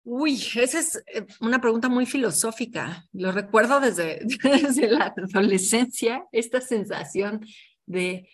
Uy, 0.06 0.34
esa 0.34 0.80
es 0.80 1.02
eh, 1.14 1.24
una 1.40 1.60
pregunta 1.60 1.88
muy 1.88 2.04
filosófica. 2.04 3.06
Lo 3.12 3.32
recuerdo 3.32 3.80
desde, 3.80 4.20
desde 4.42 4.90
la 4.90 5.14
adolescencia, 5.16 6.26
esta 6.30 6.60
sensación 6.60 7.40
de 7.86 8.28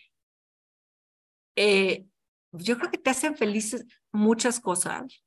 eh, 1.55 2.05
yo 2.51 2.77
creo 2.77 2.91
que 2.91 2.97
te 2.97 3.09
hacen 3.09 3.35
felices 3.35 3.85
muchas 4.11 4.59
cosas, 4.59 5.23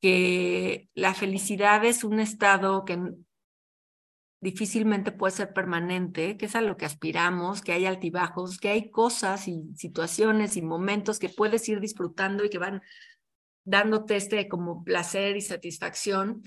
que 0.00 0.88
la 0.94 1.14
felicidad 1.14 1.84
es 1.84 2.02
un 2.02 2.18
estado 2.18 2.84
que 2.84 2.98
difícilmente 4.40 5.12
puede 5.12 5.36
ser 5.36 5.52
permanente, 5.54 6.36
que 6.36 6.46
es 6.46 6.56
a 6.56 6.60
lo 6.60 6.76
que 6.76 6.84
aspiramos, 6.84 7.62
que 7.62 7.72
hay 7.72 7.86
altibajos, 7.86 8.58
que 8.58 8.70
hay 8.70 8.90
cosas 8.90 9.46
y 9.46 9.72
situaciones 9.76 10.56
y 10.56 10.62
momentos 10.62 11.20
que 11.20 11.28
puedes 11.28 11.68
ir 11.68 11.78
disfrutando 11.78 12.44
y 12.44 12.50
que 12.50 12.58
van 12.58 12.82
dándote 13.64 14.16
este 14.16 14.48
como 14.48 14.82
placer 14.82 15.36
y 15.36 15.40
satisfacción. 15.40 16.42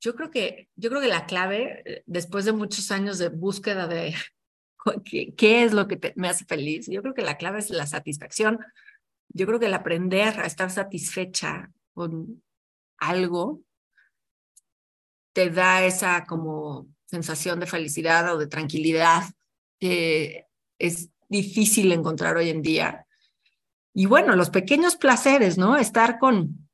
Yo 0.00 0.14
creo 0.14 0.30
que, 0.30 0.68
yo 0.76 0.90
creo 0.90 1.02
que 1.02 1.08
la 1.08 1.26
clave, 1.26 1.82
eh, 1.84 2.02
después 2.06 2.44
de 2.44 2.52
muchos 2.52 2.92
años 2.92 3.18
de 3.18 3.30
búsqueda 3.30 3.88
de 3.88 4.14
¿Qué, 5.04 5.64
es 5.64 5.72
lo 5.72 5.88
que 5.88 6.12
me 6.16 6.28
hace 6.28 6.44
feliz? 6.44 6.86
Yo 6.88 7.02
creo 7.02 7.14
que 7.14 7.22
la 7.22 7.36
clave 7.36 7.58
es 7.58 7.70
la 7.70 7.86
satisfacción. 7.86 8.58
Yo 9.28 9.46
creo 9.46 9.58
que 9.58 9.66
el 9.66 9.74
aprender 9.74 10.40
a 10.40 10.46
estar 10.46 10.70
satisfecha 10.70 11.70
con 11.94 12.42
algo 12.98 13.62
te 15.32 15.50
da 15.50 15.84
esa 15.84 16.24
como 16.26 16.88
sensación 17.06 17.60
de 17.60 17.66
felicidad 17.66 18.32
o 18.34 18.38
de 18.38 18.46
tranquilidad 18.46 19.24
que 19.78 20.46
es 20.78 21.10
difícil 21.28 21.92
encontrar 21.92 22.36
hoy 22.36 22.50
en 22.50 22.62
día. 22.62 23.06
Y 23.94 24.06
bueno, 24.06 24.36
los 24.36 24.50
pequeños 24.50 24.96
placeres, 24.96 25.58
¿no? 25.58 25.76
Estar 25.76 26.18
con, 26.18 26.68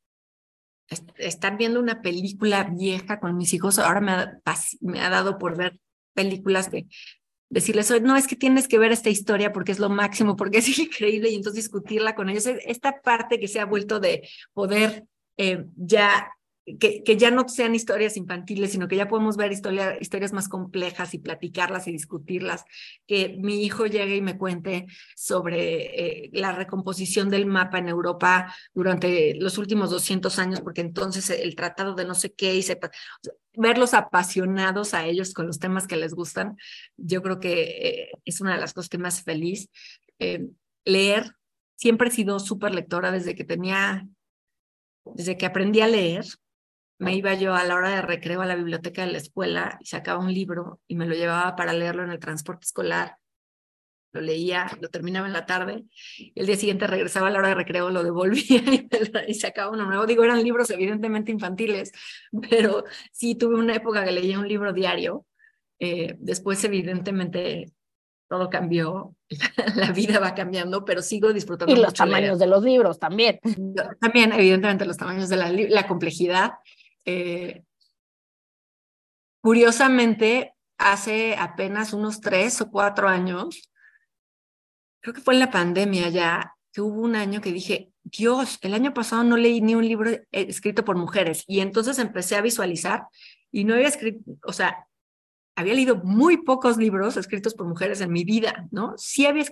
estar 1.16 1.56
viendo 1.56 1.80
una 1.80 2.02
película 2.02 2.64
vieja 2.64 3.20
con 3.20 3.36
mis 3.36 3.52
hijos, 3.54 3.78
ahora 3.78 4.00
me 4.00 4.12
ha, 4.12 4.40
me 4.80 5.00
ha 5.00 5.10
dado 5.10 5.38
por 5.38 5.56
ver 5.56 5.80
películas 6.14 6.68
que 6.68 6.86
decirles, 7.54 8.02
no, 8.02 8.16
es 8.16 8.26
que 8.26 8.36
tienes 8.36 8.66
que 8.66 8.78
ver 8.78 8.90
esta 8.92 9.10
historia 9.10 9.52
porque 9.52 9.72
es 9.72 9.78
lo 9.78 9.88
máximo, 9.88 10.36
porque 10.36 10.58
es 10.58 10.78
increíble 10.78 11.30
y 11.30 11.36
entonces 11.36 11.64
discutirla 11.64 12.14
con 12.14 12.28
ellos. 12.28 12.46
Esta 12.46 13.00
parte 13.00 13.38
que 13.38 13.48
se 13.48 13.60
ha 13.60 13.64
vuelto 13.64 14.00
de 14.00 14.28
poder 14.52 15.04
eh, 15.36 15.64
ya 15.76 16.33
que, 16.80 17.02
que, 17.02 17.16
ya 17.16 17.30
no 17.30 17.46
sean 17.48 17.74
historias 17.74 18.16
infantiles, 18.16 18.72
sino 18.72 18.88
que 18.88 18.96
ya 18.96 19.08
podemos 19.08 19.36
ver 19.36 19.52
historia, 19.52 19.98
historias 20.00 20.32
más 20.32 20.48
complejas 20.48 21.12
y 21.12 21.18
platicarlas 21.18 21.86
y 21.86 21.92
discutirlas, 21.92 22.64
que 23.06 23.36
mi 23.38 23.62
hijo 23.64 23.86
llegue 23.86 24.16
y 24.16 24.22
me 24.22 24.38
cuente 24.38 24.86
sobre 25.14 26.26
eh, 26.26 26.30
la 26.32 26.52
recomposición 26.52 27.28
del 27.28 27.46
mapa 27.46 27.78
en 27.78 27.88
Europa 27.88 28.54
durante 28.72 29.34
los 29.34 29.58
últimos 29.58 29.90
200 29.90 30.38
años, 30.38 30.60
porque 30.62 30.80
entonces 30.80 31.28
el 31.28 31.54
tratado 31.54 31.94
de 31.94 32.06
no 32.06 32.14
sé 32.14 32.32
qué, 32.32 32.54
y 32.54 32.64
verlos 33.56 33.94
apasionados 33.94 34.94
a 34.94 35.04
ellos 35.06 35.34
con 35.34 35.46
los 35.46 35.58
temas 35.58 35.86
que 35.86 35.96
les 35.96 36.14
gustan, 36.14 36.56
yo 36.96 37.22
creo 37.22 37.40
que 37.40 37.62
eh, 37.62 38.10
es 38.24 38.40
una 38.40 38.54
de 38.54 38.60
las 38.60 38.72
cosas 38.72 38.88
que 38.88 38.98
hace 39.04 39.22
feliz. 39.22 39.68
Eh, 40.18 40.46
leer, 40.84 41.36
siempre 41.76 42.08
he 42.08 42.12
sido 42.12 42.38
súper 42.40 42.74
lectora 42.74 43.12
desde 43.12 43.34
que 43.34 43.44
tenía, 43.44 44.08
desde 45.04 45.36
que 45.36 45.46
aprendí 45.46 45.80
a 45.80 45.88
leer, 45.88 46.24
me 46.98 47.14
iba 47.14 47.34
yo 47.34 47.54
a 47.54 47.64
la 47.64 47.74
hora 47.74 47.90
de 47.90 48.02
recreo 48.02 48.40
a 48.40 48.46
la 48.46 48.54
biblioteca 48.54 49.04
de 49.04 49.12
la 49.12 49.18
escuela 49.18 49.78
y 49.80 49.86
sacaba 49.86 50.20
un 50.20 50.32
libro 50.32 50.80
y 50.86 50.94
me 50.94 51.06
lo 51.06 51.14
llevaba 51.14 51.56
para 51.56 51.72
leerlo 51.72 52.04
en 52.04 52.10
el 52.10 52.20
transporte 52.20 52.64
escolar. 52.64 53.16
Lo 54.12 54.20
leía, 54.20 54.70
lo 54.80 54.88
terminaba 54.90 55.26
en 55.26 55.32
la 55.32 55.44
tarde. 55.44 55.84
Y 56.16 56.32
el 56.36 56.46
día 56.46 56.56
siguiente 56.56 56.86
regresaba 56.86 57.26
a 57.26 57.30
la 57.30 57.40
hora 57.40 57.48
de 57.48 57.56
recreo, 57.56 57.90
lo 57.90 58.04
devolvía 58.04 58.62
y, 59.28 59.34
sacaba 59.34 59.72
uno 59.72 59.86
nuevo. 59.86 60.06
Digo, 60.06 60.22
eran 60.22 60.42
libros 60.42 60.70
evidentemente 60.70 61.32
infantiles, 61.32 61.90
pero 62.48 62.84
sí 63.12 63.34
tuve 63.34 63.56
una 63.56 63.74
época 63.74 64.04
que 64.04 64.12
leía 64.12 64.38
un 64.38 64.46
libro 64.46 64.72
diario. 64.72 65.26
Eh, 65.80 66.14
después, 66.20 66.62
evidentemente, 66.62 67.72
todo 68.28 68.48
cambió, 68.48 69.16
la 69.74 69.90
vida 69.90 70.20
va 70.20 70.34
cambiando, 70.34 70.84
pero 70.84 71.02
sigo 71.02 71.32
disfrutando. 71.32 71.74
Y 71.74 71.76
los 71.76 71.92
tamaños 71.92 72.38
de 72.38 72.46
los 72.46 72.62
libros 72.62 73.00
también. 73.00 73.40
También, 74.00 74.32
evidentemente, 74.32 74.86
los 74.86 74.96
tamaños 74.96 75.28
de 75.28 75.36
la, 75.36 75.50
la 75.50 75.86
complejidad. 75.88 76.52
Eh, 77.04 77.64
curiosamente, 79.40 80.54
hace 80.78 81.36
apenas 81.36 81.92
unos 81.92 82.20
tres 82.20 82.60
o 82.60 82.70
cuatro 82.70 83.08
años, 83.08 83.70
creo 85.00 85.14
que 85.14 85.20
fue 85.20 85.34
en 85.34 85.40
la 85.40 85.50
pandemia 85.50 86.08
ya, 86.08 86.54
que 86.72 86.80
hubo 86.80 87.02
un 87.02 87.14
año 87.14 87.40
que 87.40 87.52
dije, 87.52 87.92
Dios, 88.02 88.58
el 88.62 88.74
año 88.74 88.92
pasado 88.92 89.22
no 89.22 89.36
leí 89.36 89.60
ni 89.60 89.74
un 89.74 89.86
libro 89.86 90.10
escrito 90.32 90.84
por 90.84 90.96
mujeres. 90.96 91.44
Y 91.46 91.60
entonces 91.60 91.98
empecé 91.98 92.36
a 92.36 92.42
visualizar 92.42 93.06
y 93.52 93.64
no 93.64 93.74
había 93.74 93.88
escrito, 93.88 94.20
o 94.42 94.52
sea, 94.52 94.86
había 95.56 95.74
leído 95.74 95.96
muy 95.96 96.38
pocos 96.38 96.76
libros 96.76 97.16
escritos 97.16 97.54
por 97.54 97.66
mujeres 97.66 98.00
en 98.00 98.12
mi 98.12 98.24
vida, 98.24 98.66
¿no? 98.72 98.94
Sí 98.96 99.24
había 99.26 99.44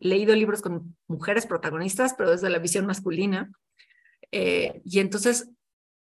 leído 0.00 0.34
libros 0.34 0.62
con 0.62 0.96
mujeres 1.06 1.46
protagonistas, 1.46 2.14
pero 2.16 2.30
desde 2.30 2.48
la 2.48 2.58
visión 2.58 2.86
masculina. 2.86 3.52
Eh, 4.32 4.80
y 4.84 5.00
entonces 5.00 5.50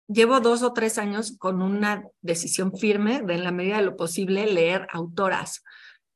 llevo 0.09 0.41
dos 0.41 0.63
o 0.63 0.73
tres 0.73 0.99
años 0.99 1.37
con 1.39 1.63
una 1.63 2.05
decisión 2.23 2.77
firme 2.77 3.23
de, 3.23 3.35
en 3.35 3.45
la 3.45 3.53
medida 3.53 3.77
de 3.77 3.85
lo 3.85 3.97
posible, 3.97 4.47
leer 4.47 4.87
autoras. 4.91 5.63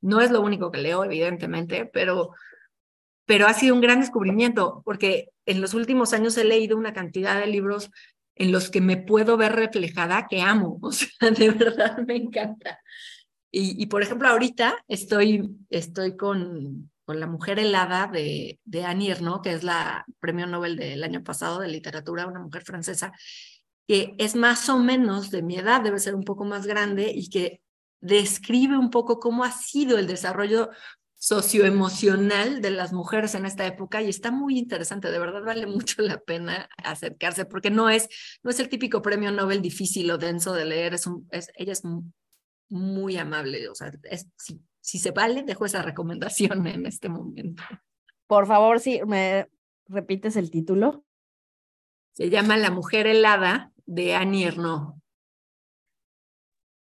No 0.01 0.21
es 0.21 0.31
lo 0.31 0.41
único 0.41 0.73
que 0.73 0.79
leo, 0.79 1.05
evidentemente, 1.05 1.89
pero, 1.93 2.31
pero 3.27 3.47
ha 3.47 3.55
sido 3.55 3.75
un 3.75 3.81
gran 3.81 4.01
descubrimiento, 4.01 4.83
porque 4.85 5.29
en 5.47 5.61
los 5.61 5.75
últimos 5.75 6.13
años 6.13 6.37
he 6.37 6.45
leído 6.45 6.77
una 6.77 6.93
cantidad 6.93 7.39
de 7.39 7.47
libros 7.47 7.91
en 8.35 8.51
los 8.51 8.71
que 8.71 8.81
me 8.81 8.97
puedo 8.97 9.37
ver 9.37 9.53
reflejada 9.53 10.27
que 10.29 10.41
amo. 10.41 10.79
O 10.83 10.93
sea, 10.93 11.31
de 11.31 11.51
verdad 11.51 11.99
me 11.99 12.17
encanta. 12.17 12.81
Y, 13.51 13.81
y 13.81 13.87
por 13.87 14.03
ejemplo, 14.03 14.29
ahorita 14.29 14.83
estoy, 14.89 15.51
estoy 15.69 16.17
con, 16.17 16.91
con 17.05 17.21
La 17.21 17.27
Mujer 17.27 17.59
Helada 17.59 18.07
de, 18.07 18.59
de 18.65 18.85
Annie 18.85 19.11
Ernaux, 19.11 19.43
que 19.43 19.53
es 19.53 19.63
la 19.63 20.07
premio 20.21 20.47
Nobel 20.47 20.77
del 20.77 21.05
año 21.05 21.23
pasado 21.23 21.61
de 21.61 21.69
literatura, 21.69 22.27
una 22.27 22.41
mujer 22.41 22.63
francesa, 22.63 23.13
que 23.87 24.15
es 24.19 24.37
más 24.37 24.69
o 24.69 24.79
menos 24.79 25.31
de 25.31 25.43
mi 25.43 25.57
edad, 25.57 25.83
debe 25.83 25.99
ser 25.99 26.15
un 26.15 26.25
poco 26.25 26.45
más 26.45 26.67
grande 26.67 27.11
y 27.15 27.29
que 27.29 27.63
describe 28.01 28.77
un 28.77 28.91
poco 28.91 29.21
cómo 29.21 29.45
ha 29.45 29.53
sido 29.53 29.99
el 29.99 30.07
desarrollo 30.07 30.71
socioemocional 31.15 32.61
de 32.61 32.71
las 32.73 32.93
mujeres 32.93 33.37
en 33.37 33.47
esta 33.47 33.65
época 33.65 34.03
y 34.03 34.09
está 34.09 34.33
muy 34.33 34.59
interesante, 34.59 35.11
de 35.11 35.21
verdad 35.21 35.43
vale 35.45 35.67
mucho 35.69 36.03
la 36.03 36.19
pena 36.19 36.69
acercarse 36.79 37.45
porque 37.45 37.71
no 37.71 37.89
es, 37.89 38.09
no 38.43 38.51
es 38.51 38.59
el 38.59 38.69
típico 38.69 39.03
premio 39.03 39.31
Nobel 39.31 39.63
difícil 39.63 40.11
o 40.11 40.19
denso 40.19 40.53
de 40.53 40.65
leer, 40.65 40.95
es 40.95 41.07
un, 41.07 41.29
es, 41.31 41.51
ella 41.55 41.73
es 41.73 41.83
muy 42.69 43.17
amable, 43.17 43.69
o 43.69 43.75
sea, 43.75 43.93
es, 44.05 44.27
si, 44.37 44.61
si 44.81 44.99
se 44.99 45.13
vale, 45.13 45.45
dejo 45.45 45.65
esa 45.65 45.83
recomendación 45.83 46.67
en 46.67 46.87
este 46.87 47.09
momento. 47.09 47.63
Por 48.27 48.47
favor, 48.47 48.81
si 48.81 49.01
me 49.03 49.49
repites 49.87 50.37
el 50.37 50.51
título. 50.51 51.05
Se 52.15 52.31
llama 52.31 52.57
La 52.57 52.71
mujer 52.71 53.07
helada 53.07 53.72
de 53.87 54.15
Annie 54.15 54.45
Ernaux. 54.45 54.95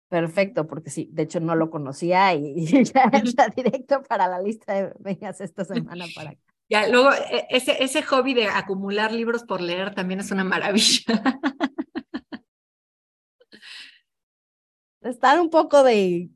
Perfecto, 0.10 0.68
porque 0.68 0.90
sí, 0.90 1.10
de 1.12 1.24
hecho 1.24 1.42
no 1.42 1.56
lo 1.56 1.70
conocía 1.70 2.34
y, 2.34 2.66
ya 2.86 3.12
está 3.14 3.50
directo 3.50 4.02
para 4.04 4.28
la 4.28 4.42
lista 4.42 4.74
de 4.74 4.94
vengas 5.00 5.42
esta 5.42 5.66
semana 5.66 6.06
para 6.16 6.32
acá. 6.32 6.40
Ya, 6.70 6.88
luego, 6.88 7.12
e, 7.14 7.48
ese, 7.50 7.82
ese 7.84 8.02
hobby 8.04 8.34
de 8.34 8.48
acumular 8.48 9.12
libros 9.12 9.44
por 9.44 9.62
leer 9.62 9.94
también 9.96 10.20
es 10.20 10.32
una 10.32 10.44
maravilla. 10.44 11.04
Están 15.02 15.40
un 15.40 15.50
poco 15.50 15.84
de 15.84 16.30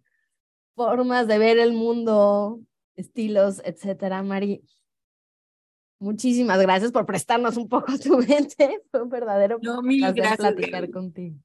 formas 0.76 1.28
de 1.28 1.38
ver 1.38 1.60
el 1.60 1.74
mundo, 1.74 2.62
estilos, 2.96 3.62
etcétera, 3.66 4.24
Mari. 4.24 4.64
Muchísimas 6.02 6.60
gracias 6.60 6.92
por 6.92 7.06
prestarnos 7.06 7.58
un 7.58 7.70
poco 7.70 7.94
tu 8.04 8.18
mente. 8.18 8.82
Fue 8.90 9.04
un 9.04 9.10
verdadero 9.10 9.60
no, 9.62 9.84
mil 9.84 10.02
gracias. 10.14 10.38
platicar 10.38 10.90
contigo. 10.90 11.38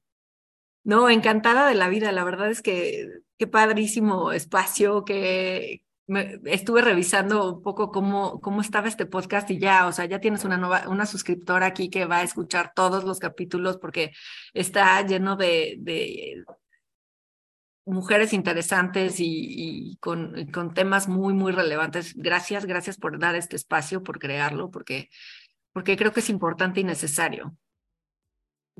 No, 0.83 1.11
encantada 1.11 1.67
de 1.67 1.75
la 1.75 1.89
vida. 1.89 2.11
La 2.11 2.23
verdad 2.23 2.49
es 2.49 2.63
que 2.63 3.07
qué 3.37 3.45
padrísimo 3.45 4.31
espacio, 4.31 5.05
que 5.05 5.83
estuve 6.45 6.81
revisando 6.81 7.53
un 7.53 7.61
poco 7.61 7.91
cómo, 7.91 8.41
cómo 8.41 8.61
estaba 8.61 8.87
este 8.87 9.05
podcast 9.05 9.51
y 9.51 9.59
ya, 9.59 9.85
o 9.85 9.91
sea, 9.91 10.05
ya 10.05 10.19
tienes 10.19 10.43
una 10.43 10.57
nueva, 10.57 10.87
una 10.87 11.05
suscriptora 11.05 11.67
aquí 11.67 11.91
que 11.91 12.05
va 12.05 12.19
a 12.19 12.23
escuchar 12.23 12.71
todos 12.73 13.03
los 13.03 13.19
capítulos 13.19 13.77
porque 13.77 14.11
está 14.53 15.05
lleno 15.05 15.35
de, 15.35 15.75
de 15.79 16.43
mujeres 17.87 18.33
interesantes 18.33 19.15
y, 19.19 19.97
con, 19.99 20.47
con, 20.51 20.73
temas 20.73 21.07
muy, 21.07 21.33
muy 21.33 21.51
relevantes. 21.51 22.13
Gracias, 22.15 22.65
gracias 22.65 22.97
por 22.97 23.17
dar 23.17 23.35
este 23.35 23.55
espacio, 23.55 24.03
por 24.03 24.19
crearlo, 24.19 24.69
porque, 24.69 25.09
porque 25.73 25.97
creo 25.97 26.11
que 26.11 26.19
es 26.19 26.29
importante 26.29 26.81
y 26.81 26.83
necesario. 26.83 27.55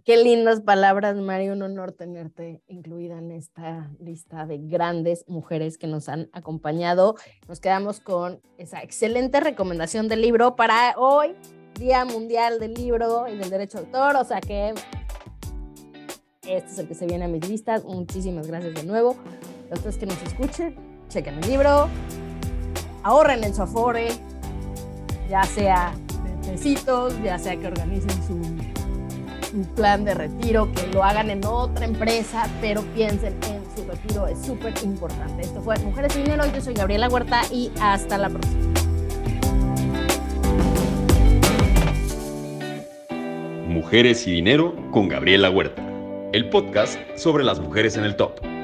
Qué 0.05 0.17
lindas 0.17 0.61
palabras, 0.61 1.15
Mario. 1.15 1.53
Un 1.53 1.63
honor 1.63 1.91
tenerte 1.91 2.61
incluida 2.67 3.17
en 3.17 3.31
esta 3.31 3.89
lista 3.99 4.45
de 4.45 4.59
grandes 4.59 5.25
mujeres 5.27 5.77
que 5.77 5.87
nos 5.87 6.07
han 6.07 6.29
acompañado. 6.33 7.15
Nos 7.47 7.59
quedamos 7.59 7.99
con 7.99 8.41
esa 8.57 8.83
excelente 8.83 9.39
recomendación 9.39 10.07
del 10.07 10.21
libro 10.21 10.55
para 10.55 10.93
hoy, 10.97 11.35
Día 11.79 12.05
Mundial 12.05 12.59
del 12.59 12.75
Libro 12.75 13.27
y 13.27 13.37
del 13.37 13.49
Derecho 13.49 13.79
de 13.79 13.85
Autor. 13.85 14.17
O 14.17 14.23
sea 14.23 14.39
que 14.39 14.73
este 16.47 16.71
es 16.71 16.79
el 16.79 16.87
que 16.87 16.95
se 16.95 17.05
viene 17.05 17.25
a 17.25 17.27
mis 17.27 17.47
listas. 17.47 17.83
Muchísimas 17.83 18.47
gracias 18.47 18.73
de 18.73 18.83
nuevo. 18.83 19.15
Los 19.69 19.81
tres 19.81 19.97
que 19.97 20.05
nos 20.05 20.21
escuchen, 20.23 20.75
chequen 21.09 21.35
el 21.43 21.49
libro, 21.49 21.89
ahorren 23.03 23.43
en 23.43 23.53
su 23.53 23.61
afore, 23.61 24.09
ya 25.29 25.43
sea 25.43 25.93
de 26.47 27.23
ya 27.23 27.37
sea 27.37 27.57
que 27.57 27.67
organicen 27.67 28.23
su 28.25 28.39
un 29.53 29.63
plan 29.75 30.03
de 30.03 30.13
retiro, 30.13 30.71
que 30.73 30.87
lo 30.87 31.03
hagan 31.03 31.29
en 31.29 31.45
otra 31.45 31.85
empresa, 31.85 32.49
pero 32.61 32.81
piensen 32.95 33.33
en 33.49 33.63
su 33.75 33.89
retiro, 33.89 34.27
es 34.27 34.39
súper 34.39 34.73
importante. 34.83 35.41
Esto 35.41 35.61
fue 35.61 35.77
Mujeres 35.79 36.15
y 36.15 36.23
Dinero, 36.23 36.43
yo 36.53 36.61
soy 36.61 36.73
Gabriela 36.73 37.07
Huerta 37.09 37.41
y 37.51 37.71
hasta 37.81 38.17
la 38.17 38.29
próxima. 38.29 38.73
Mujeres 43.67 44.27
y 44.27 44.31
Dinero 44.31 44.75
con 44.91 45.07
Gabriela 45.07 45.49
Huerta, 45.49 45.86
el 46.33 46.49
podcast 46.49 46.99
sobre 47.15 47.43
las 47.43 47.59
mujeres 47.59 47.95
en 47.97 48.03
el 48.03 48.15
top. 48.15 48.56